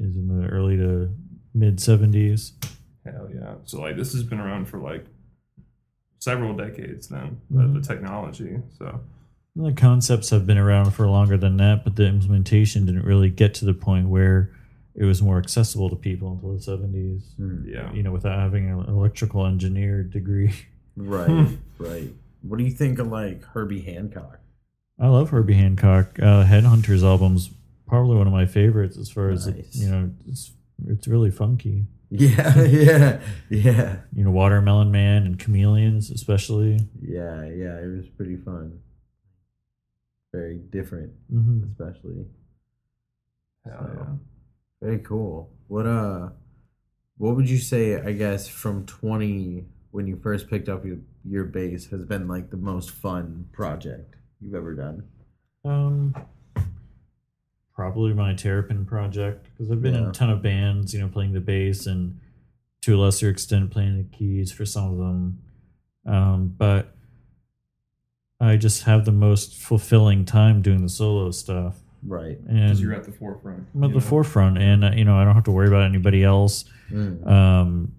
Is 0.00 0.16
in 0.16 0.28
the 0.28 0.48
early 0.48 0.78
to 0.78 1.12
mid 1.54 1.76
'70s. 1.76 2.52
Hell 3.04 3.28
yeah! 3.34 3.56
So 3.64 3.78
like 3.80 3.96
this 3.96 4.12
has 4.14 4.22
been 4.22 4.40
around 4.40 4.66
for 4.66 4.78
like 4.78 5.04
several 6.18 6.54
decades 6.54 7.08
then. 7.08 7.40
Mm-hmm. 7.52 7.74
The, 7.74 7.80
the 7.80 7.86
technology. 7.86 8.56
So 8.78 9.00
The 9.54 9.72
concepts 9.72 10.30
have 10.30 10.46
been 10.46 10.56
around 10.56 10.92
for 10.92 11.06
longer 11.08 11.36
than 11.36 11.58
that, 11.58 11.84
but 11.84 11.96
the 11.96 12.06
implementation 12.06 12.86
didn't 12.86 13.04
really 13.04 13.28
get 13.28 13.52
to 13.54 13.66
the 13.66 13.74
point 13.74 14.08
where 14.08 14.54
it 15.00 15.04
was 15.04 15.22
more 15.22 15.38
accessible 15.38 15.88
to 15.90 15.96
people 15.96 16.32
until 16.32 16.52
the 16.52 16.86
70s. 16.88 17.22
yeah. 17.64 17.92
You 17.92 18.02
know, 18.02 18.10
without 18.12 18.38
having 18.38 18.68
an 18.68 18.80
electrical 18.88 19.46
engineer 19.46 20.02
degree. 20.02 20.52
Right. 20.96 21.56
right. 21.78 22.08
What 22.42 22.58
do 22.58 22.64
you 22.64 22.72
think 22.72 22.98
of 22.98 23.06
like 23.06 23.44
Herbie 23.44 23.82
Hancock? 23.82 24.40
I 25.00 25.06
love 25.06 25.30
Herbie 25.30 25.54
Hancock. 25.54 26.18
Uh, 26.18 26.44
Headhunters 26.44 27.04
album's 27.04 27.50
probably 27.86 28.16
one 28.16 28.26
of 28.26 28.32
my 28.32 28.46
favorites 28.46 28.96
as 28.98 29.08
far 29.08 29.30
as, 29.30 29.46
it, 29.46 29.66
you 29.70 29.88
know, 29.88 30.10
it's, 30.26 30.50
it's 30.88 31.06
really 31.08 31.30
funky. 31.30 31.86
Yeah, 32.10 32.62
yeah, 32.62 33.20
yeah, 33.50 33.96
You 34.14 34.24
know, 34.24 34.30
Watermelon 34.30 34.90
Man 34.90 35.26
and 35.26 35.38
Chameleons, 35.38 36.10
especially. 36.10 36.78
yeah, 37.02 37.42
yeah. 37.44 37.76
It 37.78 37.94
was 37.94 38.08
pretty 38.16 38.36
fun. 38.36 38.80
Very 40.32 40.56
different, 40.56 41.12
hmm 41.30 41.64
especially. 41.70 42.24
Hell 43.66 43.90
yeah. 43.94 44.04
Very 44.80 44.98
cool. 44.98 45.50
What 45.66 45.86
uh, 45.86 46.30
what 47.16 47.36
would 47.36 47.48
you 47.48 47.58
say? 47.58 48.00
I 48.00 48.12
guess 48.12 48.48
from 48.48 48.86
twenty 48.86 49.64
when 49.90 50.06
you 50.06 50.16
first 50.22 50.48
picked 50.48 50.68
up 50.68 50.84
your 50.84 50.98
your 51.24 51.44
bass 51.44 51.86
has 51.86 52.02
been 52.02 52.28
like 52.28 52.50
the 52.50 52.56
most 52.56 52.90
fun 52.90 53.46
project 53.52 54.14
you've 54.40 54.54
ever 54.54 54.74
done. 54.74 55.02
Um, 55.64 56.14
probably 57.74 58.12
my 58.14 58.34
Terrapin 58.34 58.86
project 58.86 59.48
because 59.52 59.70
I've 59.70 59.82
been 59.82 59.94
in 59.94 60.04
a 60.04 60.12
ton 60.12 60.30
of 60.30 60.42
bands, 60.42 60.94
you 60.94 61.00
know, 61.00 61.08
playing 61.08 61.32
the 61.32 61.40
bass 61.40 61.86
and 61.86 62.18
to 62.82 62.96
a 62.96 62.98
lesser 62.98 63.28
extent 63.28 63.70
playing 63.70 63.98
the 63.98 64.16
keys 64.16 64.52
for 64.52 64.64
some 64.64 64.92
of 64.92 64.98
them. 64.98 65.42
Um, 66.06 66.54
but 66.56 66.94
I 68.40 68.56
just 68.56 68.84
have 68.84 69.04
the 69.04 69.12
most 69.12 69.56
fulfilling 69.56 70.24
time 70.24 70.62
doing 70.62 70.82
the 70.82 70.88
solo 70.88 71.30
stuff. 71.32 71.76
Right. 72.06 72.38
And 72.48 72.66
Because 72.68 72.80
you're 72.80 72.94
at 72.94 73.04
the 73.04 73.12
forefront. 73.12 73.66
I'm 73.74 73.84
at 73.84 73.88
you 73.88 73.94
the 73.94 74.00
know? 74.00 74.06
forefront, 74.06 74.58
and 74.58 74.84
uh, 74.84 74.90
you 74.94 75.04
know 75.04 75.16
I 75.16 75.24
don't 75.24 75.34
have 75.34 75.44
to 75.44 75.50
worry 75.50 75.68
about 75.68 75.82
anybody 75.82 76.22
else. 76.24 76.64
Mm. 76.90 77.26
Um, 77.26 77.92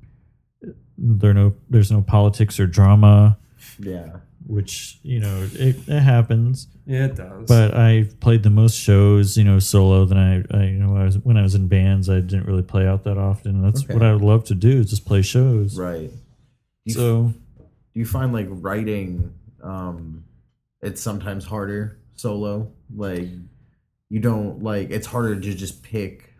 there 0.97 1.33
no 1.33 1.53
there's 1.69 1.91
no 1.91 2.01
politics 2.01 2.59
or 2.59 2.67
drama, 2.67 3.37
Yeah. 3.79 4.17
which 4.45 4.99
you 5.03 5.19
know 5.19 5.47
it, 5.53 5.77
it 5.87 5.99
happens. 6.01 6.67
Yeah, 6.85 7.05
it 7.05 7.15
does. 7.15 7.47
But 7.47 7.73
I've 7.75 8.19
played 8.19 8.43
the 8.43 8.49
most 8.49 8.75
shows, 8.77 9.37
you 9.37 9.43
know, 9.43 9.59
solo 9.59 10.05
than 10.05 10.17
I, 10.17 10.43
I 10.57 10.63
you 10.65 10.79
know, 10.79 10.97
I 10.97 11.03
was 11.05 11.17
when 11.19 11.37
I 11.37 11.41
was 11.43 11.55
in 11.55 11.67
bands. 11.67 12.09
I 12.09 12.15
didn't 12.21 12.45
really 12.45 12.63
play 12.63 12.87
out 12.87 13.03
that 13.03 13.17
often. 13.17 13.61
That's 13.61 13.83
Okay. 13.83 13.93
what 13.93 14.03
I 14.03 14.11
would 14.13 14.21
love 14.23 14.43
to 14.45 14.55
do 14.55 14.79
is 14.79 14.89
just 14.89 15.05
play 15.05 15.21
shows. 15.21 15.77
Right. 15.77 16.11
You 16.85 16.93
So 16.93 17.33
do 17.93 17.99
you 17.99 18.05
find 18.05 18.33
like 18.33 18.47
writing 18.49 19.33
um 19.61 20.23
it's 20.81 21.01
sometimes 21.01 21.43
harder 21.45 21.97
solo 22.15 22.71
like 22.95 23.27
you 24.09 24.19
don't 24.19 24.63
like 24.63 24.89
it's 24.91 25.07
harder 25.07 25.39
to 25.39 25.53
just 25.53 25.83
pick 25.83 26.33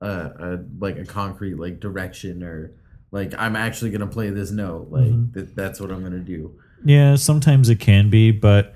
a, 0.00 0.06
a 0.08 0.58
like 0.78 0.98
a 0.98 1.04
concrete 1.04 1.54
like 1.58 1.80
direction 1.80 2.42
or 2.42 2.72
like 3.12 3.34
i'm 3.38 3.56
actually 3.56 3.90
gonna 3.90 4.06
play 4.06 4.30
this 4.30 4.50
note 4.50 4.88
like 4.90 5.10
Mhm. 5.10 5.34
th- 5.34 5.48
that's 5.54 5.80
what 5.80 5.90
i'm 5.90 6.02
gonna 6.02 6.18
do 6.20 6.54
yeah, 6.82 7.16
sometimes 7.16 7.68
it 7.68 7.78
can 7.78 8.08
be, 8.08 8.30
but 8.30 8.74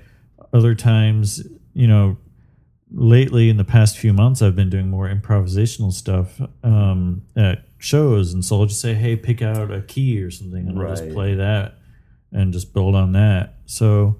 other 0.53 0.75
times, 0.75 1.41
you 1.73 1.87
know, 1.87 2.17
lately 2.91 3.49
in 3.49 3.57
the 3.57 3.63
past 3.63 3.97
few 3.97 4.13
months, 4.13 4.43
I've 4.43 4.55
been 4.55 4.69
doing 4.69 4.89
more 4.89 5.09
improvisational 5.09 5.91
stuff 5.91 6.39
um, 6.63 7.23
at 7.35 7.65
shows, 7.79 8.31
and 8.31 8.45
so 8.45 8.59
I'll 8.59 8.67
just 8.67 8.79
say, 8.79 8.93
"Hey, 8.93 9.15
pick 9.15 9.41
out 9.41 9.71
a 9.71 9.81
key 9.81 10.21
or 10.21 10.29
something," 10.29 10.67
and 10.67 10.79
I'll 10.79 10.89
just 10.95 11.09
play 11.09 11.33
that 11.33 11.79
and 12.31 12.53
just 12.53 12.75
build 12.75 12.93
on 12.93 13.13
that. 13.13 13.55
So 13.65 14.17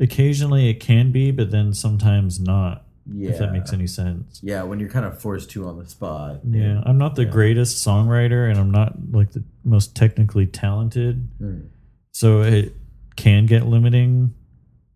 occasionally 0.00 0.70
it 0.70 0.80
can 0.80 1.12
be, 1.12 1.30
but 1.30 1.50
then 1.50 1.74
sometimes 1.74 2.40
not. 2.40 2.86
Yeah 3.12 3.30
If 3.30 3.38
that 3.38 3.52
makes 3.52 3.72
any 3.72 3.86
sense. 3.86 4.40
yeah 4.42 4.62
when 4.62 4.78
you're 4.80 4.88
kind 4.90 5.04
of 5.06 5.20
forced 5.20 5.50
to 5.50 5.66
on 5.66 5.78
the 5.78 5.86
spot 5.88 6.40
Yeah, 6.48 6.82
I'm 6.84 6.98
not 6.98 7.14
the 7.16 7.24
Yeah. 7.24 7.30
greatest 7.30 7.84
songwriter, 7.86 8.48
and 8.50 8.58
I'm 8.58 8.70
not 8.70 8.94
like 9.12 9.32
the 9.32 9.42
most 9.64 9.94
technically 9.96 10.46
talented, 10.46 11.28
Mm. 11.40 11.68
so 12.12 12.42
it 12.42 12.74
can 13.16 13.46
get 13.46 13.66
limiting, 13.66 14.34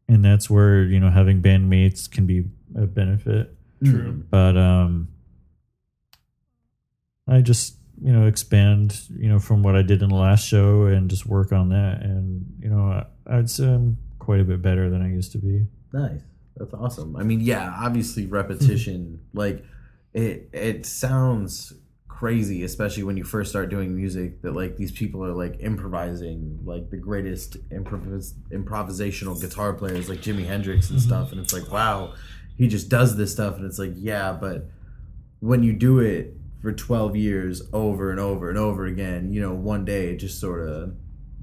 and 0.08 0.24
that's 0.24 0.48
where 0.50 0.84
you 0.84 1.00
know 1.00 1.10
having 1.10 1.40
bandmates 1.42 2.10
can 2.10 2.26
be 2.26 2.44
a 2.76 2.86
benefit. 2.86 3.54
True. 3.84 4.22
But 4.30 4.56
um, 4.56 5.08
I 7.28 7.40
just 7.40 7.76
you 8.02 8.12
know 8.12 8.26
expand 8.26 9.00
you 9.10 9.28
know 9.28 9.38
from 9.38 9.62
what 9.62 9.76
I 9.76 9.82
did 9.82 10.02
in 10.02 10.08
the 10.08 10.16
last 10.16 10.46
show 10.46 10.84
and 10.86 11.08
just 11.10 11.26
work 11.26 11.52
on 11.52 11.68
that, 11.70 12.02
and 12.02 12.44
you 12.60 12.68
know 12.68 12.82
I, 12.82 13.06
I'd 13.38 13.50
say 13.50 13.66
I'm 13.72 13.96
quite 14.18 14.40
a 14.40 14.44
bit 14.44 14.62
better 14.62 14.90
than 14.90 15.02
I 15.02 15.08
used 15.10 15.32
to 15.32 15.38
be. 15.38 15.66
Nice. 15.92 16.20
That's 16.62 16.74
awesome. 16.74 17.16
I 17.16 17.24
mean, 17.24 17.40
yeah, 17.40 17.74
obviously 17.76 18.26
repetition, 18.26 19.18
like 19.34 19.64
it 20.14 20.48
it 20.52 20.86
sounds 20.86 21.72
crazy, 22.06 22.62
especially 22.62 23.02
when 23.02 23.16
you 23.16 23.24
first 23.24 23.50
start 23.50 23.68
doing 23.68 23.96
music 23.96 24.42
that 24.42 24.52
like 24.52 24.76
these 24.76 24.92
people 24.92 25.24
are 25.24 25.32
like 25.32 25.56
improvising 25.58 26.60
like 26.64 26.88
the 26.90 26.96
greatest 26.96 27.56
improvis- 27.70 28.34
improvisational 28.52 29.40
guitar 29.40 29.72
players 29.72 30.08
like 30.08 30.20
Jimi 30.20 30.46
Hendrix 30.46 30.88
and 30.90 31.00
stuff 31.02 31.32
and 31.32 31.40
it's 31.40 31.52
like, 31.52 31.68
wow, 31.72 32.14
he 32.56 32.68
just 32.68 32.88
does 32.88 33.16
this 33.16 33.32
stuff 33.32 33.56
and 33.56 33.64
it's 33.64 33.78
like, 33.80 33.94
yeah, 33.96 34.32
but 34.32 34.66
when 35.40 35.64
you 35.64 35.72
do 35.72 35.98
it 35.98 36.34
for 36.60 36.70
12 36.70 37.16
years 37.16 37.62
over 37.72 38.12
and 38.12 38.20
over 38.20 38.48
and 38.50 38.58
over 38.58 38.86
again, 38.86 39.32
you 39.32 39.40
know, 39.40 39.52
one 39.52 39.84
day 39.84 40.10
it 40.10 40.18
just 40.18 40.38
sort 40.38 40.68
of 40.68 40.94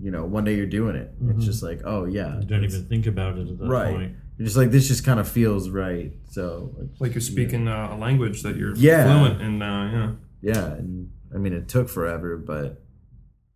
you 0.02 0.12
know, 0.12 0.24
one 0.24 0.46
day 0.46 0.56
you're 0.56 0.66
doing 0.66 0.96
it. 0.96 1.12
It's 1.28 1.44
Mhm. 1.44 1.46
just 1.46 1.62
like, 1.62 1.82
oh 1.84 2.06
yeah. 2.06 2.38
I 2.38 2.46
don't 2.46 2.64
even 2.64 2.86
think 2.86 3.06
about 3.06 3.38
it 3.38 3.50
at 3.50 3.58
that 3.58 3.68
Right. 3.68 3.94
point. 3.94 4.16
You're 4.40 4.46
just 4.46 4.56
like 4.58 4.72
this 4.72 4.88
just 4.88 5.04
kind 5.06 5.20
of 5.20 5.28
feels 5.28 5.70
right. 5.70 6.14
So 6.32 6.74
like 7.00 7.14
you're 7.14 7.22
speaking 7.22 7.68
uh, 7.68 7.90
a 7.92 7.98
language 7.98 8.42
that 8.44 8.56
you're 8.56 8.74
Yeah. 8.76 9.04
fluent 9.04 9.42
in. 9.42 9.62
Uh, 9.62 10.18
yeah. 10.42 10.54
yeah, 10.54 10.66
and 10.76 11.12
I 11.36 11.38
mean 11.38 11.52
it 11.54 11.68
took 11.68 11.90
forever, 11.90 12.38
but 12.38 12.82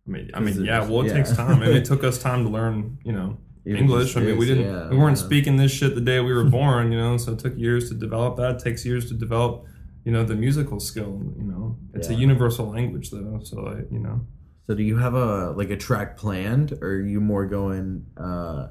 I 0.06 0.10
mean, 0.10 0.30
I 0.34 0.40
mean, 0.40 0.62
yeah. 0.62 0.86
Well, 0.86 1.00
it 1.00 1.06
yeah. 1.06 1.14
takes 1.14 1.34
time. 1.34 1.62
I 1.62 1.66
mean, 1.66 1.76
it 1.76 1.84
took 1.92 2.04
us 2.04 2.18
time 2.18 2.44
to 2.44 2.50
learn, 2.50 2.98
you 3.02 3.12
know, 3.12 3.38
Even 3.64 3.80
English. 3.84 4.14
I 4.14 4.20
mean, 4.20 4.36
we 4.36 4.44
didn't, 4.44 4.66
yeah, 4.66 4.90
we 4.90 4.98
weren't 4.98 5.16
yeah. 5.16 5.24
speaking 5.24 5.56
this 5.56 5.72
shit 5.72 5.94
the 5.94 6.02
day 6.02 6.20
we 6.20 6.34
were 6.34 6.44
born, 6.58 6.92
you 6.92 6.98
know. 6.98 7.16
So 7.16 7.32
it 7.32 7.38
took 7.38 7.56
years 7.56 7.88
to 7.88 7.94
develop 7.94 8.36
that. 8.36 8.56
It 8.56 8.58
takes 8.58 8.84
years 8.84 9.08
to 9.08 9.14
develop, 9.14 9.64
you 10.04 10.12
know, 10.12 10.22
the 10.22 10.34
musical 10.34 10.78
skill. 10.80 11.32
You 11.38 11.44
know, 11.44 11.78
it's 11.94 12.10
a 12.10 12.14
universal 12.14 12.66
language, 12.68 13.10
though. 13.10 13.40
So, 13.42 13.62
like, 13.62 13.90
you 13.90 14.00
know, 14.00 14.26
So 14.66 14.74
do 14.74 14.82
you 14.82 14.98
have 14.98 15.14
a 15.14 15.52
like 15.52 15.70
a 15.70 15.76
track 15.78 16.18
planned, 16.18 16.72
or 16.82 16.88
are 16.88 17.00
you 17.00 17.22
more 17.22 17.46
going 17.46 18.04
uh 18.18 18.68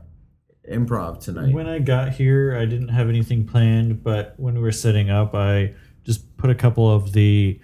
improv 0.70 1.20
tonight? 1.20 1.54
When 1.54 1.68
I 1.68 1.80
got 1.80 2.14
here, 2.14 2.56
I 2.56 2.66
didn't 2.66 2.90
have 2.90 3.10
anything 3.10 3.46
planned, 3.46 4.04
but 4.04 4.34
when 4.38 4.56
we 4.56 4.62
were 4.62 4.72
setting 4.72 5.10
up, 5.10 5.34
I 5.36 5.74
just 6.04 6.36
put 6.38 6.50
a 6.50 6.56
couple 6.56 6.90
of 6.94 7.14
the 7.14 7.60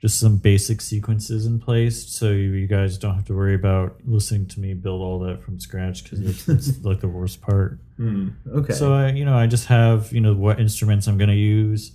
just 0.00 0.18
some 0.18 0.38
basic 0.38 0.80
sequences 0.80 1.44
in 1.44 1.58
place, 1.58 2.06
so 2.08 2.30
you, 2.30 2.66
guys 2.66 2.96
don't 2.96 3.14
have 3.14 3.26
to 3.26 3.34
worry 3.34 3.54
about 3.54 3.96
listening 4.06 4.46
to 4.46 4.58
me 4.58 4.72
build 4.72 5.02
all 5.02 5.18
that 5.18 5.42
from 5.42 5.60
scratch 5.60 6.02
because 6.02 6.20
it's, 6.20 6.48
it's 6.48 6.82
like 6.84 7.00
the 7.00 7.08
worst 7.08 7.42
part. 7.42 7.78
okay. 8.50 8.72
So 8.72 8.94
I, 8.94 9.10
you 9.10 9.26
know, 9.26 9.36
I 9.36 9.46
just 9.46 9.66
have 9.66 10.10
you 10.10 10.22
know 10.22 10.32
what 10.32 10.58
instruments 10.58 11.06
I'm 11.06 11.18
going 11.18 11.28
to 11.28 11.36
use, 11.36 11.92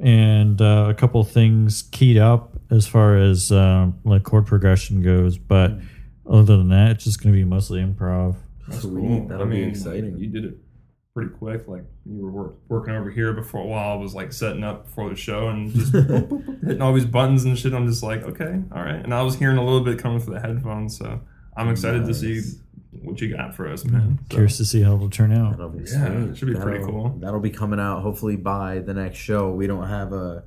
and 0.00 0.60
uh, 0.62 0.86
a 0.88 0.94
couple 0.94 1.22
things 1.24 1.82
keyed 1.92 2.16
up 2.16 2.58
as 2.70 2.86
far 2.86 3.18
as 3.18 3.52
um, 3.52 3.98
like 4.04 4.22
chord 4.22 4.46
progression 4.46 5.02
goes. 5.02 5.36
But 5.36 5.72
other 6.26 6.56
than 6.56 6.70
that, 6.70 6.92
it's 6.92 7.04
just 7.04 7.22
going 7.22 7.34
to 7.34 7.38
be 7.38 7.44
mostly 7.44 7.82
improv. 7.82 8.36
That's 8.68 8.82
Sweet. 8.82 9.00
cool. 9.00 9.28
That'll 9.28 9.46
I 9.46 9.50
be 9.50 9.62
exciting. 9.62 10.16
You 10.18 10.26
did 10.28 10.44
it 10.44 10.58
pretty 11.14 11.30
quick. 11.30 11.66
Like 11.68 11.84
you 12.04 12.20
were 12.22 12.30
work, 12.30 12.54
working 12.68 12.94
over 12.94 13.10
here 13.10 13.32
before 13.32 13.62
a 13.62 13.66
while 13.66 13.92
I 13.92 13.96
was 13.96 14.14
like 14.14 14.32
setting 14.32 14.62
up 14.64 14.84
before 14.86 15.08
the 15.08 15.16
show 15.16 15.48
and 15.48 15.72
just 15.72 15.92
boop, 15.92 16.06
boop, 16.08 16.28
boop, 16.28 16.64
hitting 16.66 16.82
all 16.82 16.92
these 16.92 17.04
buttons 17.06 17.44
and 17.44 17.58
shit. 17.58 17.72
I'm 17.72 17.86
just 17.88 18.02
like, 18.02 18.22
okay, 18.24 18.60
all 18.74 18.82
right. 18.82 19.02
And 19.02 19.14
I 19.14 19.22
was 19.22 19.36
hearing 19.36 19.56
a 19.58 19.64
little 19.64 19.82
bit 19.82 19.98
coming 19.98 20.20
through 20.20 20.34
the 20.34 20.40
headphones, 20.40 20.96
so 20.98 21.20
I'm 21.56 21.68
excited 21.68 22.04
to 22.06 22.14
see 22.14 22.42
what 23.02 23.20
you 23.20 23.34
got 23.34 23.54
for 23.54 23.68
us, 23.68 23.84
man. 23.84 24.18
So- 24.30 24.34
Curious 24.36 24.56
to 24.58 24.64
see 24.64 24.82
how 24.82 24.94
it'll 24.96 25.10
turn 25.10 25.32
out. 25.32 25.58
Yeah, 25.58 25.84
sweet. 25.86 26.30
it 26.30 26.36
should 26.36 26.48
be 26.48 26.54
pretty 26.54 26.78
That'll- 26.80 26.92
cool. 26.92 27.18
That'll 27.20 27.40
be 27.40 27.50
coming 27.50 27.78
out 27.80 28.02
hopefully 28.02 28.36
by 28.36 28.80
the 28.80 28.94
next 28.94 29.18
show. 29.18 29.50
We 29.52 29.66
don't 29.66 29.86
have 29.88 30.12
a 30.12 30.44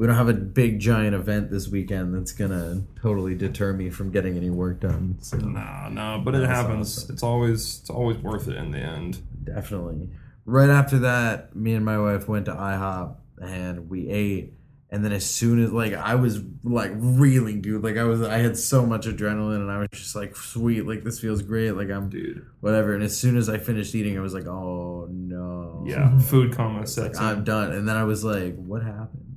we 0.00 0.06
don't 0.06 0.16
have 0.16 0.30
a 0.30 0.32
big 0.32 0.78
giant 0.80 1.14
event 1.14 1.50
this 1.50 1.68
weekend 1.68 2.14
that's 2.14 2.32
gonna 2.32 2.82
totally 3.02 3.34
deter 3.34 3.74
me 3.74 3.90
from 3.90 4.10
getting 4.10 4.34
any 4.34 4.48
work 4.48 4.80
done. 4.80 5.16
So 5.20 5.36
No, 5.36 5.88
no, 5.90 6.22
but 6.24 6.34
it 6.34 6.38
That's 6.38 6.52
happens. 6.58 6.96
awesome. 6.98 7.12
It's 7.14 7.22
always 7.22 7.80
it's 7.80 7.90
always 7.90 8.16
worth 8.16 8.48
it 8.48 8.56
in 8.56 8.70
the 8.70 8.78
end. 8.78 9.18
definitely. 9.44 10.08
Right 10.46 10.70
after 10.70 11.00
that, 11.00 11.54
me 11.54 11.74
and 11.74 11.84
my 11.84 11.98
wife 11.98 12.26
went 12.28 12.46
to 12.46 12.52
IHOP 12.52 13.14
and 13.42 13.90
we 13.90 14.08
ate. 14.08 14.54
And 14.92 15.04
then 15.04 15.12
as 15.12 15.26
soon 15.26 15.62
as 15.62 15.70
like 15.70 15.92
I 15.92 16.14
was 16.14 16.40
like 16.64 16.92
reeling, 16.94 17.60
dude, 17.60 17.84
like 17.84 17.98
I 17.98 18.04
was 18.04 18.22
I 18.22 18.38
had 18.38 18.56
so 18.56 18.86
much 18.86 19.06
adrenaline 19.06 19.56
and 19.60 19.70
I 19.70 19.80
was 19.80 19.88
just 19.92 20.16
like, 20.16 20.34
sweet, 20.34 20.86
like 20.86 21.04
this 21.04 21.20
feels 21.20 21.42
great, 21.42 21.72
like 21.72 21.90
I'm 21.90 22.08
Dude. 22.08 22.46
whatever. 22.60 22.94
And 22.94 23.04
as 23.04 23.14
soon 23.16 23.36
as 23.36 23.50
I 23.50 23.58
finished 23.58 23.94
eating, 23.94 24.16
I 24.16 24.22
was 24.22 24.32
like, 24.32 24.46
oh 24.46 25.08
no, 25.10 25.84
Yeah. 25.86 26.18
Food 26.20 26.52
coma 26.54 26.86
in. 26.96 27.16
I'm 27.18 27.44
done. 27.44 27.72
And 27.72 27.86
then 27.86 27.96
I 27.98 28.04
was 28.04 28.24
like, 28.24 28.56
what 28.56 28.82
happened 28.82 29.29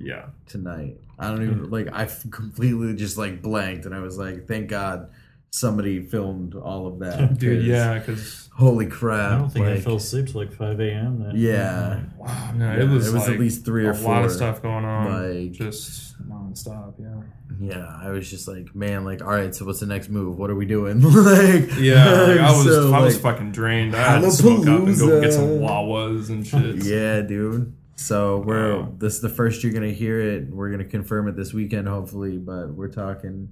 Yeah. 0.00 0.26
tonight? 0.46 0.96
I 1.18 1.28
don't 1.28 1.42
even 1.42 1.70
like 1.70 1.88
i 1.92 2.08
completely 2.30 2.94
just 2.94 3.18
like 3.18 3.42
blanked, 3.42 3.84
and 3.86 3.94
I 3.94 4.00
was 4.00 4.16
like, 4.16 4.48
thank 4.48 4.68
God 4.68 5.10
somebody 5.50 6.00
filmed 6.00 6.54
all 6.54 6.86
of 6.86 7.00
that, 7.00 7.38
dude 7.38 7.66
yeah, 7.66 7.98
because 7.98 8.48
Holy 8.60 8.86
crap! 8.86 9.32
I 9.32 9.38
don't 9.38 9.50
think 9.50 9.66
I 9.66 9.80
fell 9.80 9.96
asleep 9.96 10.26
till 10.26 10.42
like 10.42 10.52
5 10.52 10.80
a.m. 10.80 11.24
That 11.24 11.34
Yeah, 11.34 12.00
wow, 12.18 12.52
no, 12.54 12.72
Yeah, 12.72 12.82
it 12.82 12.88
was 12.88 13.08
it 13.08 13.14
was 13.14 13.26
at 13.28 13.38
least 13.38 13.64
three 13.64 13.86
or 13.86 13.92
a 13.92 13.96
lot 13.96 14.24
of 14.24 14.30
stuff 14.30 14.60
going 14.60 14.84
on, 14.84 15.40
like- 15.40 15.52
just 15.52 16.10
nonstop. 16.28 16.94
Yeah. 16.98 17.22
yeah. 17.58 17.98
I 18.02 18.10
was 18.10 18.28
just 18.28 18.46
like, 18.46 18.74
man, 18.74 19.04
like, 19.04 19.22
all 19.22 19.30
right, 19.30 19.54
so 19.54 19.64
what's 19.64 19.80
the 19.80 19.86
next 19.86 20.10
move? 20.10 20.38
What 20.38 20.50
are 20.50 20.54
we 20.54 20.66
doing? 20.66 21.00
like, 21.00 21.70
Yeah, 21.78 22.10
like, 22.10 22.40
I 22.40 22.52
was 22.56 22.64
so, 22.64 22.92
I 22.92 23.00
was 23.00 23.14
like, 23.14 23.34
fucking 23.34 23.52
drained. 23.52 23.96
I 23.96 24.16
had 24.16 24.20
to 24.22 24.30
smoke 24.30 24.66
up 24.66 24.86
and 24.86 24.98
go 24.98 25.20
get 25.22 25.32
some 25.32 25.48
Wawas 25.60 26.28
and 26.28 26.46
shit. 26.46 26.84
Yeah, 26.84 27.22
dude. 27.22 27.74
So 28.00 28.42
we're 28.46 28.76
Wow. 28.80 28.92
this 28.98 29.16
is 29.16 29.20
the 29.20 29.28
first 29.28 29.62
you're 29.62 29.74
gonna 29.74 29.90
hear 29.92 30.18
it. 30.20 30.48
We're 30.50 30.70
gonna 30.70 30.84
confirm 30.86 31.28
it 31.28 31.36
this 31.36 31.52
weekend, 31.52 31.86
hopefully. 31.86 32.38
But 32.38 32.72
we're 32.74 32.88
talking 32.88 33.50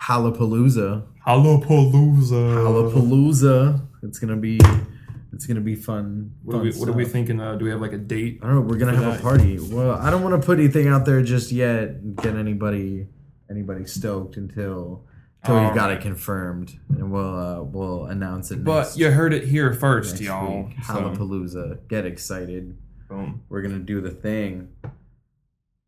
Hallapalooza. 0.00 1.04
Hallapalooza. 1.26 2.64
Hallapalooza. 2.64 3.82
It's 4.02 4.18
gonna 4.18 4.36
be 4.38 4.58
it's 5.34 5.46
gonna 5.46 5.60
be 5.60 5.74
fun. 5.74 6.32
What 6.42 6.56
are 6.56 6.60
we, 6.60 6.72
what 6.72 6.88
are 6.88 6.92
we 6.92 7.04
thinking? 7.04 7.40
Uh, 7.40 7.56
do 7.56 7.66
we 7.66 7.70
have 7.72 7.82
like 7.82 7.92
a 7.92 7.98
date? 7.98 8.40
I 8.42 8.46
don't 8.46 8.54
know. 8.54 8.60
We're 8.62 8.78
gonna 8.78 8.96
have 8.96 9.18
a 9.18 9.22
party. 9.22 9.58
Well, 9.60 9.92
I 9.92 10.10
don't 10.10 10.22
want 10.22 10.40
to 10.40 10.44
put 10.44 10.58
anything 10.58 10.88
out 10.88 11.04
there 11.04 11.22
just 11.22 11.52
yet. 11.52 11.88
and 11.90 12.16
Get 12.16 12.36
anybody 12.36 13.08
anybody 13.50 13.84
stoked 13.84 14.38
until 14.38 15.04
until 15.42 15.56
All 15.56 15.66
we've 15.66 15.74
got 15.74 15.90
it 15.92 16.00
confirmed, 16.00 16.72
and 16.88 17.12
we'll 17.12 17.38
uh, 17.38 17.62
we'll 17.62 18.06
announce 18.06 18.50
it. 18.50 18.64
But 18.64 18.78
next, 18.78 18.96
you 18.96 19.10
heard 19.10 19.34
it 19.34 19.44
here 19.44 19.74
first, 19.74 20.22
y'all. 20.22 20.68
week. 20.68 20.76
So, 20.86 21.78
Get 21.88 22.06
excited. 22.06 22.78
Boom. 23.08 23.42
We're 23.48 23.62
gonna 23.62 23.78
do 23.78 24.00
the 24.00 24.10
thing. 24.10 24.68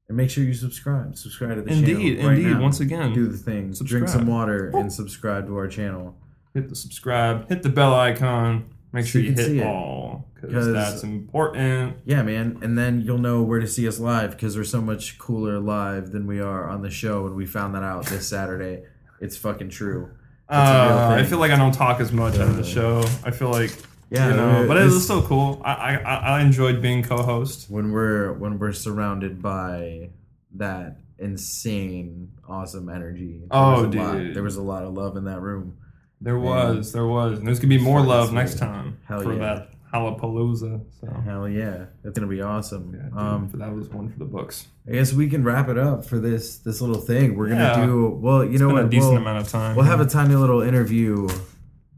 And 0.09 0.17
make 0.17 0.31
sure 0.31 0.45
you 0.45 0.55
subscribe. 0.55 1.17
Subscribe 1.17 1.57
to 1.57 1.63
the 1.63 1.73
Indeed, 1.73 2.17
channel. 2.19 2.29
right 2.31 2.39
indeed. 2.39 2.53
now. 2.55 2.63
Once 2.63 2.79
again, 2.81 3.13
do 3.13 3.27
the 3.27 3.37
thing. 3.37 3.73
Drink 3.73 4.09
some 4.09 4.27
water 4.27 4.69
and 4.75 4.93
subscribe 4.93 5.47
to 5.49 5.57
our 5.57 5.67
channel. 5.67 6.17
Hit 6.55 6.69
the 6.69 6.77
subscribe. 6.77 7.49
Hit 7.49 7.63
the 7.65 7.69
bell 7.71 7.93
icon. 7.95 8.67
make 8.93 9.05
So 9.05 9.11
sure 9.11 9.21
you 9.23 9.31
you 9.31 9.35
hit 9.35 9.67
all 9.67 10.29
because 10.41 10.73
that's 10.73 11.03
important. 11.03 11.97
Yeah, 12.05 12.23
man. 12.23 12.59
And 12.63 12.79
then 12.79 13.01
you'll 13.03 13.19
know 13.19 13.43
where 13.43 13.59
to 13.59 13.67
see 13.67 13.87
us 13.89 13.99
live 13.99 14.31
because 14.31 14.57
we're 14.57 14.63
so 14.65 14.81
much 14.81 15.19
cooler 15.19 15.59
live 15.59 16.13
than 16.13 16.27
we 16.29 16.41
are 16.41 16.69
on 16.69 16.83
the 16.83 16.91
show. 16.91 17.27
And 17.27 17.35
we 17.35 17.45
found 17.45 17.75
that 17.75 17.83
out 17.83 18.07
this 18.07 18.29
Saturday. 18.29 18.85
It's 19.21 19.37
fucking 19.37 19.71
true. 19.71 20.11
It's 20.49 20.57
a 20.57 20.87
real 20.89 20.99
Uh, 20.99 21.17
I 21.19 21.25
feel 21.25 21.39
like 21.39 21.51
I 21.51 21.57
don't 21.57 21.73
talk 21.75 21.99
as 22.01 22.13
much 22.13 22.39
on 22.39 22.55
the 22.55 22.61
Uh, 22.63 22.65
show. 22.65 23.01
I 23.25 23.33
feel 23.33 23.51
like 23.51 23.73
Yeah, 24.11 24.31
you 24.31 24.37
know, 24.37 24.65
but 24.69 24.77
it 24.77 24.85
was 24.85 25.03
still 25.05 25.23
cool. 25.23 25.61
I, 25.65 25.97
I 25.97 26.15
I 26.39 26.41
enjoyed 26.43 26.81
being 26.81 27.03
co-host. 27.03 27.69
when 27.71 27.91
we're 27.93 28.33
when 28.35 28.59
we're 28.59 28.73
surrounded 28.73 29.43
by 29.43 30.11
that 30.55 30.99
insane, 31.19 32.31
awesome 32.49 32.89
energy. 32.89 33.39
There 33.41 33.49
Oh, 33.51 33.81
a 33.81 33.87
lot- 33.87 33.91
dude. 34.17 34.35
there 34.35 34.43
was 34.43 34.57
a 34.57 34.63
lot 34.63 34.85
of 34.85 34.95
love 34.95 35.17
in 35.17 35.25
that 35.25 35.41
room. 35.41 35.77
There 36.21 36.39
was, 36.39 36.93
there 36.93 37.07
was, 37.07 37.39
and 37.39 37.47
there's 37.47 37.59
gonna 37.59 37.69
be 37.77 37.79
more 37.83 38.01
love 38.01 38.33
next 38.33 38.59
time 38.59 38.99
Hell 39.07 39.21
for 39.23 39.35
yeah. 39.35 39.39
that 39.39 39.71
Halapalooza. 39.93 40.81
So 41.01 41.07
Hell 41.25 41.49
yeah, 41.49 41.87
it's 42.05 42.19
gonna 42.19 42.31
be 42.31 42.41
awesome. 42.41 42.95
yeah, 42.95 43.09
dude, 43.11 43.19
um, 43.19 43.51
that 43.55 43.73
was 43.75 43.89
one 43.91 44.09
for 44.11 44.19
the 44.19 44.25
books. 44.25 44.67
I 44.89 44.93
guess 44.93 45.13
we 45.13 45.29
can 45.29 45.45
wrap 45.45 45.69
it 45.69 45.77
up 45.79 46.05
for 46.07 46.19
this 46.19 46.59
this 46.59 46.81
little 46.81 47.01
thing. 47.01 47.37
We're 47.37 47.49
gonna 47.49 47.85
do 47.87 48.09
well. 48.11 48.45
You 48.45 48.59
know 48.59 48.69
Been 48.69 48.77
what? 48.77 48.85
a 48.87 48.89
decent 48.89 49.13
we'll, 49.13 49.21
amount 49.23 49.39
of 49.45 49.49
time. 49.49 49.77
we'll 49.77 49.85
have 49.85 50.01
a 50.01 50.07
tiny 50.07 50.35
little 50.37 50.63
interview 50.63 51.29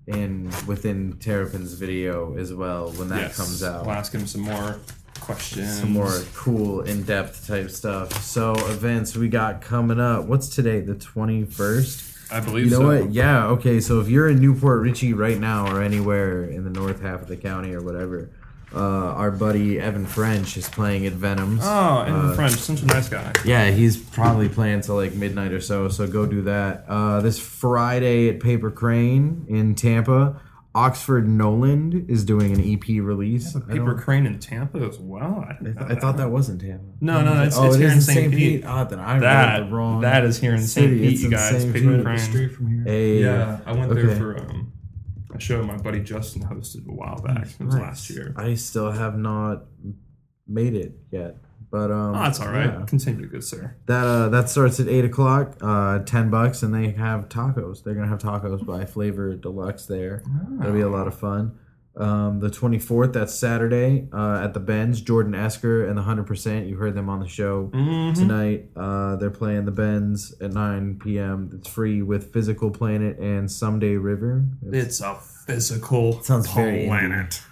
in 0.09 0.51
within 0.67 1.15
Terrapin's 1.21 1.75
video 1.75 2.37
as 2.37 2.53
well 2.53 2.91
when 2.93 3.09
that 3.09 3.21
Yes. 3.21 3.37
comes 3.37 3.63
out. 3.63 3.85
We'll 3.87 3.95
ask 3.95 4.13
him 4.13 4.27
some 4.27 4.41
more 4.43 4.79
questions. 5.21 5.81
Some 5.81 5.93
more 5.93 6.13
cool 6.35 6.81
in 6.83 7.03
depth 7.03 7.47
type 7.47 7.71
stuff. 7.71 8.23
So 8.25 8.53
events 8.71 9.17
we 9.17 9.29
got 9.29 9.61
coming 9.61 10.01
up. 10.01 10.25
What's 10.27 10.49
today? 10.49 10.81
The 10.81 10.95
twenty 10.95 11.45
first. 11.45 12.05
I 12.31 12.41
believe 12.41 12.67
You 12.67 12.71
know 12.73 12.79
so. 12.81 13.01
what? 13.05 13.11
Yeah, 13.13 13.47
okay. 13.49 13.81
So 13.81 14.01
if 14.01 14.09
you're 14.09 14.29
in 14.29 14.39
New 14.39 14.55
Port 14.55 14.83
Richey 14.83 15.15
right 15.15 15.39
now 15.39 15.75
or 15.75 15.83
anywhere 15.83 16.45
in 16.45 16.65
the 16.65 16.71
north 16.71 17.01
half 17.01 17.23
of 17.23 17.29
the 17.29 17.37
county 17.39 17.75
or 17.75 17.81
whatever, 17.81 18.29
uh, 18.75 18.79
our 18.79 19.31
buddy 19.31 19.81
Evan 19.81 20.05
French 20.07 20.57
is 20.57 20.69
playing 20.69 21.07
at 21.07 21.13
Venoms. 21.15 21.61
Oh, 21.63 22.03
Evan 22.03 22.31
Uh, 22.31 22.35
French, 22.35 22.53
such 22.57 22.83
a 22.83 22.87
nice 22.87 23.09
guy. 23.09 23.33
Yeah, 23.45 23.71
he's 23.71 23.97
probably 23.97 24.49
playing 24.49 24.83
till 24.83 24.97
like 24.97 25.15
midnight 25.15 25.53
or 25.53 25.61
so, 25.61 25.89
so 25.89 26.07
go 26.07 26.27
do 26.27 26.43
that. 26.43 26.85
Uh, 26.89 27.21
this 27.21 27.39
Friday 27.39 28.29
at 28.29 28.41
Paper 28.41 28.71
Crane 28.71 29.47
in 29.49 29.75
Tampa, 29.75 30.41
Oxford 30.75 31.27
Noland 31.27 32.09
is 32.11 32.25
doing 32.25 32.53
an 32.53 32.61
EP 32.61 32.87
release. 33.03 33.57
I, 33.57 33.61
Paper 33.61 33.95
Crane 33.95 34.27
in 34.27 34.39
Tampa 34.39 34.79
as 34.79 34.99
well. 34.99 35.45
I, 35.49 35.55
I, 35.55 35.63
th- 35.65 35.77
I 35.81 35.95
thought 35.97 36.19
that 36.19 36.31
was 36.31 36.49
in 36.51 36.59
Tampa. 36.59 36.85
No, 37.01 37.23
no, 37.23 37.43
it's, 37.43 37.57
oh, 37.57 37.65
it's 37.67 37.77
it 37.77 37.79
here 37.81 37.89
is 37.89 37.95
in 37.95 38.01
St. 38.03 38.17
St. 38.19 38.35
Pete. 38.35 38.65
Oh, 38.67 38.85
then 38.85 39.01
I 39.01 39.19
That 39.19 39.59
read 39.61 39.67
the 39.71 39.75
wrong. 39.75 40.01
that 40.03 40.25
is 40.25 40.39
here 40.39 40.55
in 40.55 40.61
St. 40.61 40.89
Pete, 40.91 41.13
It's 41.15 41.21
you 41.23 41.29
in 41.29 41.31
guys. 41.33 41.65
Paper 41.65 42.03
Crane. 42.03 42.19
Straight 42.19 42.53
from 42.53 42.69
here. 42.69 42.85
Hey, 42.85 43.23
Yeah, 43.23 43.59
I 43.67 43.73
went 43.73 43.93
there 43.95 44.15
for 44.15 44.39
um, 44.39 44.73
a 45.35 45.41
show 45.41 45.63
my 45.63 45.77
buddy 45.77 46.01
Justin 46.01 46.43
hosted 46.43 46.87
a 46.89 46.93
while 46.93 47.21
back. 47.23 47.47
It 47.61 47.65
was 47.65 47.75
Nice. 47.75 47.83
last 47.83 48.11
year. 48.11 48.35
I 48.37 48.55
still 48.55 48.91
have 48.91 49.17
not 49.19 49.65
made 50.47 50.75
it 50.75 50.93
yet, 51.11 51.37
but 51.71 51.91
um, 51.91 52.15
Oh, 52.15 52.23
that's 52.23 52.41
all 52.41 52.49
right. 52.51 52.67
yeah. 52.73 52.85
Continue, 52.87 53.27
good 53.27 53.45
sir. 53.45 53.77
That 53.87 54.05
uh, 54.07 54.29
that 54.31 54.49
starts 54.49 54.81
at 54.81 54.89
eight 54.89 55.05
o'clock, 55.05 55.57
uh, 55.61 55.99
ten 56.01 56.31
bucks, 56.31 56.63
and 56.63 56.75
they 56.75 56.91
have 56.93 57.29
tacos. 57.29 57.83
They're 57.85 57.95
gonna 57.95 58.09
have 58.09 58.21
tacos 58.21 58.65
by 58.65 58.85
Flavor 58.87 59.35
Deluxe 59.35 59.87
there. 59.87 60.23
That'll 60.59 60.73
be 60.75 60.81
a 60.81 60.89
lot 60.89 61.07
of 61.07 61.19
fun. 61.19 61.59
Um, 61.99 62.39
the 62.39 62.49
twenty 62.49 62.79
fourth, 62.79 63.13
that's 63.13 63.35
Saturday, 63.35 64.09
uh, 64.13 64.41
at 64.45 64.55
the 64.55 64.61
Benz. 64.61 65.01
Jordan 65.01 65.35
Esker 65.35 65.85
and 65.85 65.99
the 65.99 66.03
Hundred 66.03 66.27
Percent. 66.29 66.67
You 66.69 66.77
heard 66.77 66.95
them 66.95 67.09
on 67.09 67.19
the 67.19 67.27
show 67.27 67.71
Mhm. 67.75 68.15
tonight. 68.15 68.71
Uh, 68.77 69.17
they're 69.17 69.31
playing 69.31 69.65
the 69.65 69.73
Benz 69.73 70.33
at 70.41 70.53
nine 70.53 71.01
p.m. 71.03 71.51
It's 71.53 71.69
free 71.69 72.01
with 72.03 72.33
Physical 72.33 72.71
Planet 72.71 73.19
and 73.19 73.51
Someday 73.51 73.97
River. 73.97 74.45
It's 74.63 75.01
a 75.01 75.17
physical 75.47 76.23
sounds 76.23 76.49
very 76.53 76.87
planet. 76.87 77.43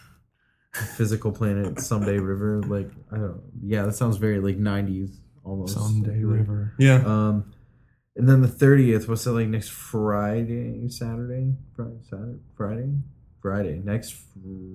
Physical 0.72 1.32
Planet, 1.32 1.80
Someday 1.80 2.18
River. 2.18 2.62
Like 2.62 2.90
I 3.11 3.16
don't. 3.16 3.40
Yeah, 3.62 3.84
that 3.86 3.94
sounds 3.94 4.16
very 4.18 4.38
like 4.40 4.59
nineties 4.59 5.18
almost. 5.42 5.74
Someday 5.74 6.22
Like, 6.22 6.38
River. 6.38 6.72
Yeah. 6.78 7.03
Um, 7.05 7.53
and 8.14 8.28
then 8.28 8.42
the 8.42 8.49
thirtieth, 8.49 9.09
what's 9.09 9.24
that 9.24 9.32
like 9.32 9.49
next 9.49 9.70
Friday, 9.70 10.88
Saturday, 10.88 11.55
Friday, 11.74 11.99
Saturday, 12.09 12.38
Friday, 12.57 12.92
Friday, 13.47 13.80
next 13.84 14.16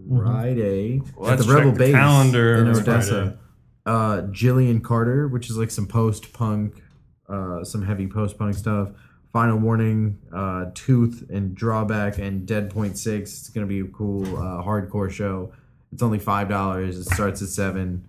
Friday 0.07 1.01
Well, 1.17 1.31
at 1.31 1.39
the 1.39 1.53
Rebel 1.53 1.73
the 1.73 1.79
Base 1.79 1.93
calendar. 1.93 2.55
in 2.55 2.67
Odessa. 2.69 3.11
Friday. 3.21 3.37
Uh, 3.85 4.21
Jillian 4.31 4.81
Carter, 4.81 5.27
which 5.27 5.49
is 5.49 5.57
like 5.57 5.71
some 5.71 5.87
post 5.87 6.31
punk, 6.31 6.81
uh, 7.27 7.65
some 7.65 7.81
heavy 7.85 8.07
post 8.07 8.37
punk 8.37 8.55
stuff. 8.55 8.91
Final 9.33 9.57
Warning, 9.57 10.19
uh, 10.33 10.67
Tooth, 10.73 11.29
and 11.29 11.53
Drawback, 11.53 12.17
and 12.17 12.45
Dead 12.45 12.69
Point 12.69 12.97
Six. 12.97 13.31
It's 13.39 13.49
gonna 13.49 13.65
be 13.65 13.81
a 13.81 13.85
cool 13.87 14.23
uh, 14.37 14.63
hardcore 14.63 15.11
show. 15.11 15.51
It's 15.91 16.01
only 16.01 16.19
five 16.19 16.47
dollars. 16.47 16.97
It 16.97 17.05
starts 17.05 17.41
at 17.41 17.49
seven. 17.49 18.07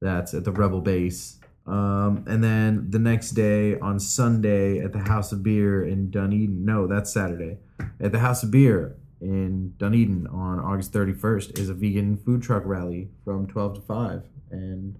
That's 0.00 0.32
at 0.32 0.44
the 0.44 0.52
Rebel 0.52 0.80
Base. 0.80 1.36
Um, 1.66 2.24
and 2.26 2.42
then 2.42 2.86
the 2.88 2.98
next 2.98 3.32
day 3.32 3.78
on 3.78 4.00
Sunday 4.00 4.78
at 4.78 4.94
the 4.94 5.00
House 5.00 5.32
of 5.32 5.42
Beer 5.42 5.84
in 5.84 6.10
Dunedin. 6.10 6.64
No, 6.64 6.86
that's 6.86 7.12
Saturday. 7.12 7.58
At 8.00 8.12
the 8.12 8.20
House 8.20 8.42
of 8.42 8.50
Beer 8.50 8.96
in 9.20 9.74
Dunedin 9.78 10.26
on 10.28 10.60
August 10.60 10.92
31st 10.92 11.58
is 11.58 11.68
a 11.68 11.74
vegan 11.74 12.16
food 12.16 12.42
truck 12.42 12.62
rally 12.64 13.08
from 13.24 13.46
12 13.46 13.74
to 13.74 13.80
5. 13.80 14.22
And 14.50 14.98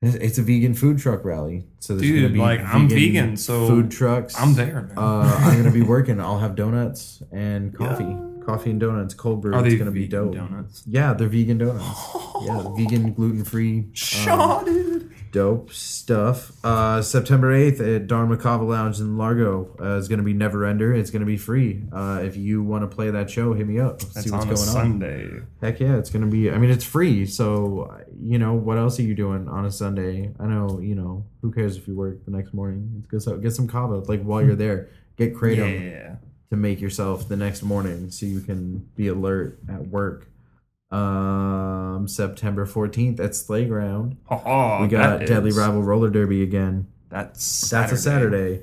it's 0.00 0.38
a 0.38 0.42
vegan 0.42 0.74
food 0.74 0.98
truck 0.98 1.24
rally. 1.24 1.66
So 1.80 1.94
there's 1.94 2.02
Dude, 2.02 2.22
gonna 2.22 2.32
be 2.32 2.38
like, 2.38 2.60
I'm 2.60 2.88
vegan, 2.88 3.36
so 3.36 3.66
food 3.66 3.90
trucks. 3.90 4.38
I'm 4.40 4.54
there, 4.54 4.82
man. 4.82 4.98
Uh, 4.98 5.38
I'm 5.40 5.56
gonna 5.56 5.72
be 5.72 5.82
working. 5.82 6.20
I'll 6.20 6.38
have 6.38 6.54
donuts 6.54 7.20
and 7.32 7.76
coffee, 7.76 8.16
coffee 8.44 8.70
and 8.70 8.78
donuts, 8.78 9.14
cold 9.14 9.42
brew. 9.42 9.54
Are 9.54 9.66
it's 9.66 9.74
gonna 9.74 9.90
be 9.90 10.06
dope. 10.06 10.34
donuts? 10.34 10.84
Yeah, 10.86 11.14
they're 11.14 11.28
vegan 11.28 11.58
donuts. 11.58 11.84
yeah, 12.42 12.62
vegan, 12.76 13.12
gluten 13.12 13.44
free. 13.44 13.80
Dude. 13.92 14.87
Dope 15.30 15.72
stuff. 15.72 16.52
Uh, 16.64 17.02
September 17.02 17.52
8th 17.52 17.96
at 17.96 18.06
Dharma 18.06 18.36
Kava 18.36 18.64
Lounge 18.64 18.98
in 19.00 19.18
Largo 19.18 19.76
uh, 19.80 19.96
is 19.96 20.08
going 20.08 20.18
to 20.18 20.24
be 20.24 20.32
Never 20.32 20.64
Ender. 20.64 20.94
It's 20.94 21.10
going 21.10 21.20
to 21.20 21.26
be 21.26 21.36
free. 21.36 21.82
Uh, 21.92 22.20
if 22.22 22.36
you 22.36 22.62
want 22.62 22.88
to 22.88 22.94
play 22.94 23.10
that 23.10 23.28
show, 23.30 23.52
hit 23.52 23.66
me 23.66 23.78
up. 23.78 24.00
That's 24.00 24.24
See 24.24 24.30
what's 24.30 24.44
on 24.46 24.50
a 24.52 24.54
going 24.54 24.68
on. 24.68 24.74
Sunday. 24.74 25.30
Heck 25.60 25.80
yeah, 25.80 25.96
it's 25.96 26.10
going 26.10 26.24
to 26.24 26.30
be. 26.30 26.50
I 26.50 26.58
mean, 26.58 26.70
it's 26.70 26.84
free. 26.84 27.26
So, 27.26 27.94
you 28.20 28.38
know, 28.38 28.54
what 28.54 28.78
else 28.78 28.98
are 28.98 29.02
you 29.02 29.14
doing 29.14 29.48
on 29.48 29.64
a 29.66 29.70
Sunday? 29.70 30.32
I 30.40 30.46
know, 30.46 30.80
you 30.80 30.94
know, 30.94 31.24
who 31.42 31.52
cares 31.52 31.76
if 31.76 31.86
you 31.86 31.94
work 31.94 32.24
the 32.24 32.30
next 32.30 32.54
morning? 32.54 32.90
It's 32.98 33.06
good. 33.08 33.22
So 33.22 33.36
get 33.36 33.52
some 33.52 33.68
Kava. 33.68 33.96
Like, 33.98 34.22
while 34.22 34.42
you're 34.42 34.56
there, 34.56 34.88
get 35.16 35.34
Kratom 35.34 35.90
Yeah. 35.90 36.14
to 36.50 36.56
make 36.56 36.80
yourself 36.80 37.28
the 37.28 37.36
next 37.36 37.62
morning 37.62 38.10
so 38.10 38.24
you 38.26 38.40
can 38.40 38.88
be 38.96 39.08
alert 39.08 39.58
at 39.68 39.88
work. 39.88 40.26
Um, 40.90 42.08
September 42.08 42.66
14th 42.66 43.20
at 43.20 43.34
Slayground. 43.34 44.16
Oh, 44.30 44.78
We 44.82 44.88
got 44.88 45.26
Deadly 45.26 45.50
is- 45.50 45.56
Rival 45.58 45.82
Roller 45.82 46.10
Derby 46.10 46.42
again. 46.42 46.86
That's 47.10 47.68
That's 47.70 47.92
a 47.92 47.96
Saturday, 47.96 48.62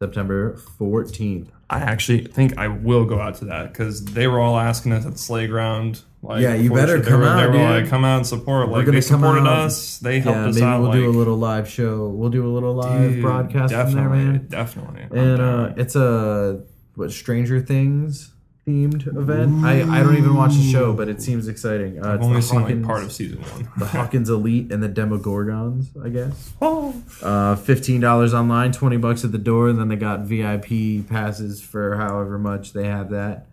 September 0.00 0.56
14th. 0.78 1.48
I 1.68 1.80
actually 1.80 2.24
think 2.26 2.56
I 2.58 2.68
will 2.68 3.04
go 3.04 3.20
out 3.20 3.34
to 3.36 3.44
that 3.46 3.72
because 3.72 4.04
they 4.04 4.28
were 4.28 4.38
all 4.38 4.56
asking 4.56 4.92
us 4.92 5.04
at 5.04 5.12
the 5.12 5.18
sleigh. 5.18 5.48
Like, 5.48 6.40
Yeah, 6.42 6.54
you 6.54 6.72
better 6.72 7.00
come 7.02 7.20
were, 7.20 7.26
out, 7.26 7.36
They 7.40 7.46
were 7.46 7.52
dude. 7.52 7.82
like, 7.82 7.88
come 7.88 8.04
out 8.04 8.18
and 8.18 8.26
support. 8.26 8.68
Like 8.68 8.86
they 8.86 9.00
supported 9.00 9.46
us. 9.46 9.98
They 9.98 10.20
helped 10.20 10.38
Yeah, 10.38 10.46
us 10.46 10.54
maybe 10.54 10.66
out. 10.66 10.80
we'll 10.80 10.90
like, 10.90 10.98
do 10.98 11.08
a 11.08 11.10
little 11.10 11.36
live 11.36 11.68
show. 11.68 12.08
We'll 12.08 12.30
do 12.30 12.46
a 12.46 12.52
little 12.52 12.74
live 12.74 13.12
dude, 13.14 13.22
broadcast 13.22 13.72
from 13.74 13.92
there, 13.92 14.08
man. 14.08 14.46
Definitely. 14.48 15.06
And 15.12 15.40
uh, 15.40 15.72
it's 15.76 15.96
a 15.96 16.62
what 16.94 17.10
Stranger 17.10 17.60
Things 17.60 18.32
themed 18.66 19.06
event. 19.16 19.64
I, 19.64 19.82
I 19.82 20.02
don't 20.02 20.16
even 20.16 20.34
watch 20.34 20.54
the 20.54 20.70
show, 20.72 20.92
but 20.92 21.08
it 21.08 21.22
seems 21.22 21.46
exciting. 21.48 22.04
Uh, 22.04 22.08
I've 22.08 22.14
it's 22.16 22.24
only 22.26 22.40
seen 22.42 22.62
like 22.62 22.82
part 22.84 23.02
of 23.04 23.12
season 23.12 23.40
one. 23.42 23.68
the 23.78 23.86
Hawkins 23.86 24.28
Elite 24.28 24.72
and 24.72 24.82
the 24.82 24.88
Demogorgons, 24.88 25.86
I 26.04 26.08
guess. 26.08 26.52
oh, 26.60 27.00
Uh, 27.22 27.54
fifteen 27.56 28.00
dollars 28.00 28.34
online, 28.34 28.72
twenty 28.72 28.96
bucks 28.96 29.24
at 29.24 29.32
the 29.32 29.38
door, 29.38 29.68
and 29.68 29.78
then 29.78 29.88
they 29.88 29.96
got 29.96 30.20
VIP 30.22 31.06
passes 31.08 31.60
for 31.62 31.96
however 31.96 32.38
much 32.38 32.72
they 32.72 32.86
have 32.86 33.10
that 33.10 33.46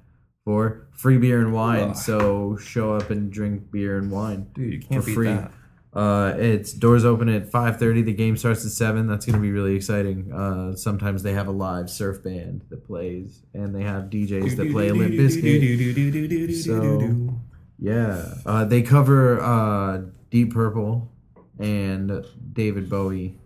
for 0.46 0.88
free 0.92 1.18
beer 1.18 1.40
and 1.40 1.54
wine. 1.54 1.90
Ugh. 1.92 1.96
So 1.96 2.58
show 2.58 2.96
up 2.96 3.10
and 3.12 3.32
drink 3.32 3.72
beer 3.72 3.98
and 3.98 4.10
wine 4.12 4.48
dude, 4.56 4.74
you 4.74 4.80
can't 4.82 5.02
for 5.04 5.08
beat 5.08 5.16
free. 5.16 5.28
that. 5.28 5.52
Uh, 5.94 6.34
it's 6.38 6.74
doors 6.74 7.06
open 7.06 7.30
at 7.30 7.50
five 7.52 7.78
thirty. 7.78 8.02
The 8.02 8.14
game 8.14 8.36
starts 8.36 8.66
at 8.66 8.72
seven. 8.72 9.08
That's 9.08 9.26
gonna 9.26 9.40
be 9.40 9.52
really 9.52 9.76
exciting. 9.76 10.32
Uh, 10.34 10.76
sometimes 10.76 11.22
they 11.24 11.34
have 11.34 11.48
a 11.48 11.52
live 11.52 11.90
surf 11.90 12.24
band 12.24 12.64
that 12.70 12.86
plays, 12.86 13.44
and 13.54 13.76
they 13.76 13.84
have 13.84 14.06
DJs 14.06 14.56
that 14.58 14.72
play 14.72 14.92
Limp 14.92 15.14
Bizkit. 15.14 16.64
So 16.64 17.40
yeah, 17.80 18.34
uh, 18.46 18.66
they 18.66 18.82
cover 18.82 19.40
uh, 19.42 20.02
Deep 20.32 20.54
Purple 20.54 21.12
and 21.60 22.26
David 22.54 22.90
Bowie. 22.90 23.38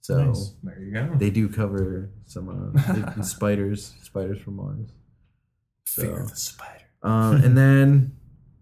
So 0.00 0.16
Nice. 0.24 0.54
There 0.62 0.80
you 0.80 0.92
go. 0.92 1.14
they 1.16 1.30
do 1.30 1.48
cover 1.48 2.10
some 2.26 2.74
uh, 2.76 3.22
spiders, 3.22 3.94
spiders 4.02 4.38
from 4.40 4.56
Mars. 4.56 4.90
So, 5.86 6.02
the 6.26 6.36
spider. 6.36 6.84
um, 7.02 7.36
and 7.36 7.56
then 7.56 8.16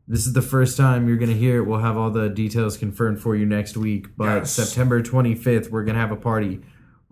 this 0.09 0.27
is 0.27 0.33
the 0.33 0.43
first 0.43 0.77
time 0.77 1.09
you're 1.09 1.17
gonna 1.17 1.33
hear 1.33 1.59
it. 1.59 1.67
We'll 1.67 1.81
have 1.81 1.97
all 1.97 2.11
the 2.11 2.29
details 2.29 2.77
confirmed 2.77 3.21
for 3.21 3.37
you 3.37 3.47
next 3.47 3.77
week. 3.77 4.09
But 4.17 4.41
Yes. 4.41 4.53
September 4.53 5.03
25th, 5.03 5.71
we're 5.71 5.85
gonna 5.85 5.99
have 5.99 6.13
a 6.13 6.17
party 6.17 6.61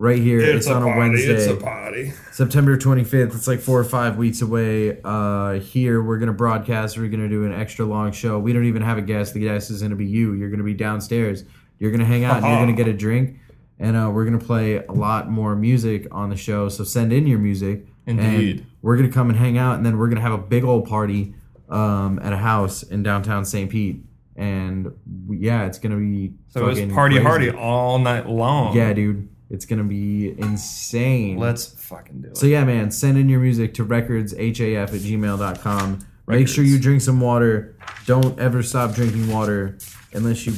right 0.01 0.17
here. 0.19 0.41
It's, 0.41 0.67
on 0.67 0.81
a, 0.81 0.97
Wednesday. 0.97 1.33
It's 1.33 1.45
a 1.45 1.55
party. 1.55 2.11
September 2.31 2.75
25th. 2.75 3.35
It's 3.35 3.47
like 3.47 3.59
four 3.59 3.79
or 3.79 3.83
five 3.83 4.17
weeks 4.17 4.41
away. 4.41 4.99
Uh, 5.03 5.59
here, 5.59 6.01
we're 6.01 6.17
going 6.17 6.27
to 6.27 6.33
broadcast. 6.33 6.97
We're 6.97 7.07
going 7.07 7.21
to 7.21 7.29
do 7.29 7.45
an 7.45 7.53
extra 7.53 7.85
long 7.85 8.11
show. 8.11 8.39
We 8.39 8.51
don't 8.51 8.65
even 8.65 8.81
have 8.81 8.97
a 8.97 9.03
guest. 9.03 9.35
The 9.35 9.41
guest 9.41 9.69
is 9.69 9.81
going 9.81 9.91
to 9.91 9.95
be 9.95 10.07
you. 10.07 10.33
You're 10.33 10.49
going 10.49 10.57
to 10.57 10.65
be 10.65 10.73
downstairs. 10.73 11.43
You're 11.77 11.91
going 11.91 11.99
to 11.99 12.07
hang 12.07 12.23
out 12.23 12.37
and 12.37 12.47
you're 12.47 12.55
going 12.55 12.75
to 12.75 12.83
get 12.83 12.87
a 12.87 12.97
drink. 12.97 13.37
And 13.77 13.95
uh, 13.95 14.09
we're 14.11 14.25
going 14.25 14.39
to 14.39 14.45
play 14.45 14.77
a 14.77 14.91
lot 14.91 15.29
more 15.29 15.55
music 15.55 16.07
on 16.11 16.31
the 16.31 16.35
show. 16.35 16.67
So 16.67 16.83
send 16.83 17.13
in 17.13 17.27
your 17.27 17.39
music. 17.39 17.85
Indeed. 18.07 18.57
And 18.57 18.67
we're 18.81 18.97
going 18.97 19.07
to 19.07 19.13
come 19.13 19.29
and 19.29 19.37
hang 19.37 19.59
out. 19.59 19.77
And 19.77 19.85
then 19.85 19.99
we're 19.99 20.07
going 20.07 20.17
to 20.17 20.23
have 20.23 20.33
a 20.33 20.37
big 20.39 20.63
old 20.63 20.87
party 20.87 21.35
um, 21.71 22.19
at 22.21 22.33
a 22.33 22.37
house 22.37 22.83
in 22.83 23.01
downtown 23.03 23.45
St. 23.45 23.69
Pete. 23.71 24.03
And 24.35 24.91
we, 25.27 25.37
yeah, 25.37 25.65
it's 25.65 25.77
going 25.79 25.91
to 25.91 25.97
be 25.97 26.33
So 26.49 26.67
it's 26.67 26.79
party 26.93 27.15
crazy. 27.15 27.23
hardy 27.27 27.49
all 27.51 27.99
night 27.99 28.27
long. 28.27 28.75
Yeah, 28.75 28.93
dude. 28.93 29.27
It's 29.49 29.65
going 29.65 29.79
to 29.79 29.85
be 29.87 30.29
insane. 30.39 31.37
Let's 31.37 31.65
fucking 31.67 32.21
do 32.21 32.27
it. 32.29 32.37
So 32.37 32.45
yeah, 32.45 32.63
man, 32.63 32.89
send 32.91 33.17
in 33.17 33.27
your 33.27 33.39
music 33.41 33.73
to 33.75 33.85
recordshaf 33.85 34.87
at 34.87 34.89
gmail.com. 34.89 35.99
Make 36.27 36.47
sure 36.47 36.63
you 36.63 36.79
drink 36.79 37.01
some 37.01 37.19
water. 37.19 37.75
Don't 38.05 38.39
ever 38.39 38.63
stop 38.63 38.93
drinking 38.93 39.27
water 39.29 39.77
unless 40.13 40.45
you 40.45 40.53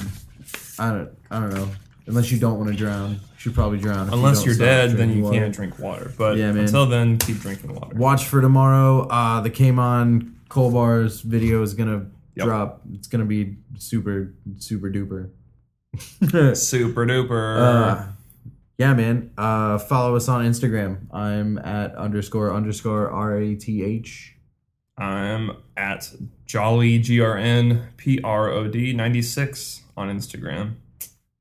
I 0.77 0.91
don't 0.91 1.09
I 1.31 1.39
don't 1.39 1.53
know. 1.53 1.67
Unless 2.05 2.31
you 2.31 2.37
don't 2.39 2.59
want 2.59 2.69
to 2.69 2.75
drown. 2.75 3.13
You 3.13 3.19
should 3.37 3.55
probably 3.55 3.79
drown. 3.79 4.09
Unless 4.13 4.39
don't 4.39 4.45
you're 4.47 4.55
dead, 4.55 4.91
then 4.91 5.11
you 5.15 5.23
water. 5.23 5.39
can't 5.39 5.55
drink 5.55 5.79
water. 5.79 6.11
But 6.15 6.37
Yeah, 6.37 6.51
man. 6.51 6.65
until 6.65 6.85
then, 6.85 7.17
keep 7.17 7.39
drinking 7.39 7.73
water. 7.73 7.95
Watch 7.95 8.25
for 8.25 8.41
tomorrow. 8.41 9.07
Uh 9.07 9.41
the 9.41 9.49
Came 9.49 9.79
On 10.53 10.61
Coal 10.61 10.71
Bars 10.71 11.21
video 11.21 11.63
is 11.63 11.73
gonna 11.73 12.05
Yep. 12.35 12.45
drop. 12.45 12.81
It's 12.93 13.07
gonna 13.07 13.25
be 13.25 13.57
super 13.77 14.33
super 14.57 14.89
duper. 14.89 15.29
Super 16.57 17.05
duper. 17.05 17.57
Uh, 17.59 18.03
yeah, 18.79 18.93
man. 18.95 19.29
Uh, 19.37 19.77
follow 19.77 20.15
us 20.15 20.27
on 20.27 20.43
Instagram. 20.43 21.11
I'm 21.13 21.57
at 21.59 21.95
underscore 21.95 22.51
underscore 22.53 23.09
R 23.11 23.37
A 23.37 23.55
T 23.55 23.83
H. 23.83 24.35
I'm 24.97 25.51
at 25.77 26.11
Jolly 26.47 26.97
G 26.99 27.19
R 27.21 27.37
N 27.37 27.89
P 27.97 28.19
R 28.23 28.49
O 28.49 28.67
D 28.67 28.93
ninety 28.93 29.21
six 29.21 29.81
on 29.97 30.09
Instagram. 30.09 30.75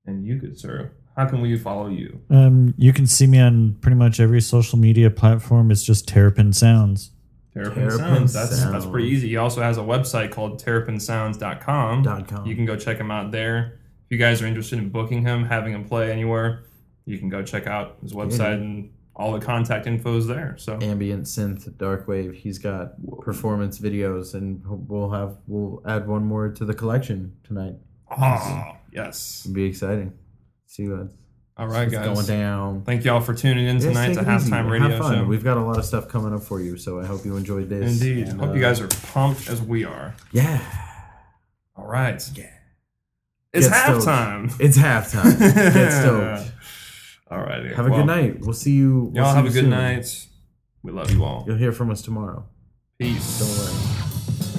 And 0.07 0.27
you, 0.27 0.37
good 0.37 0.59
sir, 0.59 0.91
how 1.17 1.27
can 1.27 1.41
we 1.41 1.57
follow 1.57 1.89
you? 1.89 2.21
Um, 2.29 2.75
you 2.77 2.93
can 2.93 3.07
see 3.07 3.27
me 3.27 3.39
on 3.41 3.77
pretty 3.81 3.97
much 3.97 4.21
every 4.21 4.41
social 4.43 4.79
media 4.79 5.11
platform. 5.11 5.71
It's 5.71 5.83
just 5.85 6.07
Terrapin 6.09 6.53
Sounds. 6.53 7.12
Terrapin, 7.55 7.75
Terrapin 7.89 7.99
Sounds. 7.99 8.33
That's 8.33 8.65
that's 8.65 8.87
pretty 8.87 9.09
easy. 9.09 9.29
He 9.29 9.37
also 9.37 9.61
has 9.63 9.77
a 9.79 9.83
website 9.83 10.31
called 10.31 10.63
terrapinsounds.com. 10.65 12.03
Dot 12.03 12.29
com. 12.29 12.47
You 12.47 12.55
can 12.55 12.65
go 12.65 12.77
check 12.77 12.99
him 12.99 13.11
out 13.11 13.31
there. 13.31 13.79
If 14.07 14.11
you 14.11 14.19
guys 14.19 14.43
are 14.43 14.47
interested 14.47 14.79
in 14.79 14.89
booking 14.91 15.23
him, 15.23 15.45
having 15.45 15.73
him 15.73 15.85
play 15.85 16.11
anywhere, 16.11 16.65
you 17.05 17.19
can 17.19 17.29
go 17.29 17.43
check 17.43 17.67
out 17.67 17.97
his 18.03 18.13
website 18.13 18.55
and 18.55 18.91
all 19.15 19.33
the 19.33 19.41
contact 19.45 19.87
info 19.87 20.17
is 20.17 20.27
there. 20.27 20.55
So 20.59 20.79
ambient 20.81 21.25
synth 21.25 21.77
dark 21.77 22.09
wave 22.09 22.33
he's 22.35 22.59
got 22.59 22.95
performance 23.21 23.79
videos 23.79 24.33
and 24.35 24.63
we'll 24.89 25.11
have 25.11 25.37
we'll 25.47 25.83
add 25.87 26.07
one 26.09 26.25
more 26.25 26.49
to 26.51 26.65
the 26.65 26.73
collection 26.75 27.35
tonight 27.45 27.75
Ah, 28.11 28.77
yes. 28.93 29.43
it'll 29.45 29.55
be 29.55 29.65
exciting 29.65 30.13
see 30.67 30.89
what's, 30.89 31.15
All 31.59 31.69
right, 31.69 31.91
guys. 31.91 32.05
going 32.07 32.27
down 32.27 32.83
Thank 32.83 33.05
y'all 33.05 33.21
for 33.21 33.35
tuning 33.35 33.67
in 33.67 33.79
tonight 33.79 34.15
to 34.15 34.21
halftime 34.23 34.51
Have 34.51 34.67
radio 34.67 34.99
fun. 34.99 35.15
show. 35.19 35.25
we've 35.25 35.45
got 35.45 35.59
a 35.59 35.61
lot 35.63 35.79
of 35.79 35.85
stuff 35.85 36.09
coming 36.09 36.33
up 36.35 36.43
for 36.43 36.61
you 36.61 36.79
so 36.79 36.99
i 36.99 37.05
hope 37.05 37.25
you 37.27 37.37
enjoyed 37.37 37.69
this 37.69 38.01
Indeed. 38.01 38.29
And, 38.29 38.41
Hope 38.41 38.51
uh, 38.51 38.53
you 38.55 38.61
guys 38.61 38.81
are 38.81 38.89
pumped 39.13 39.49
as 39.51 39.61
we 39.61 39.85
are. 39.85 40.15
yeah 40.33 40.61
All 41.77 41.87
right. 41.87 42.23
Yeah. 42.35 42.47
It's 43.53 43.69
Get 43.69 43.85
stoked. 43.85 44.07
halftime. 44.07 44.57
it's 44.61 44.79
halftime 44.79 45.39
get 45.39 45.93
stoked 45.93 46.53
All 47.31 47.39
right. 47.39 47.67
have 47.73 47.87
a 47.87 47.91
good 47.91 48.07
night 48.07 48.41
we'll 48.41 48.55
see 48.55 48.73
you 48.73 49.11
we'll 49.13 49.23
Y'all 49.25 49.33
see 49.33 49.37
have 49.37 49.45
you 49.45 49.51
a 49.51 49.55
good 49.55 49.61
soon. 49.63 49.71
night. 49.71 50.27
We 50.83 50.91
love 50.91 51.11
you 51.11 51.23
all. 51.23 51.45
you'll 51.47 51.59
hear 51.59 51.73
from 51.73 51.91
us 51.91 52.01
tomorrow 52.03 52.47
Peace. 52.99 53.39
don't 53.39 53.49
worry 53.59 54.52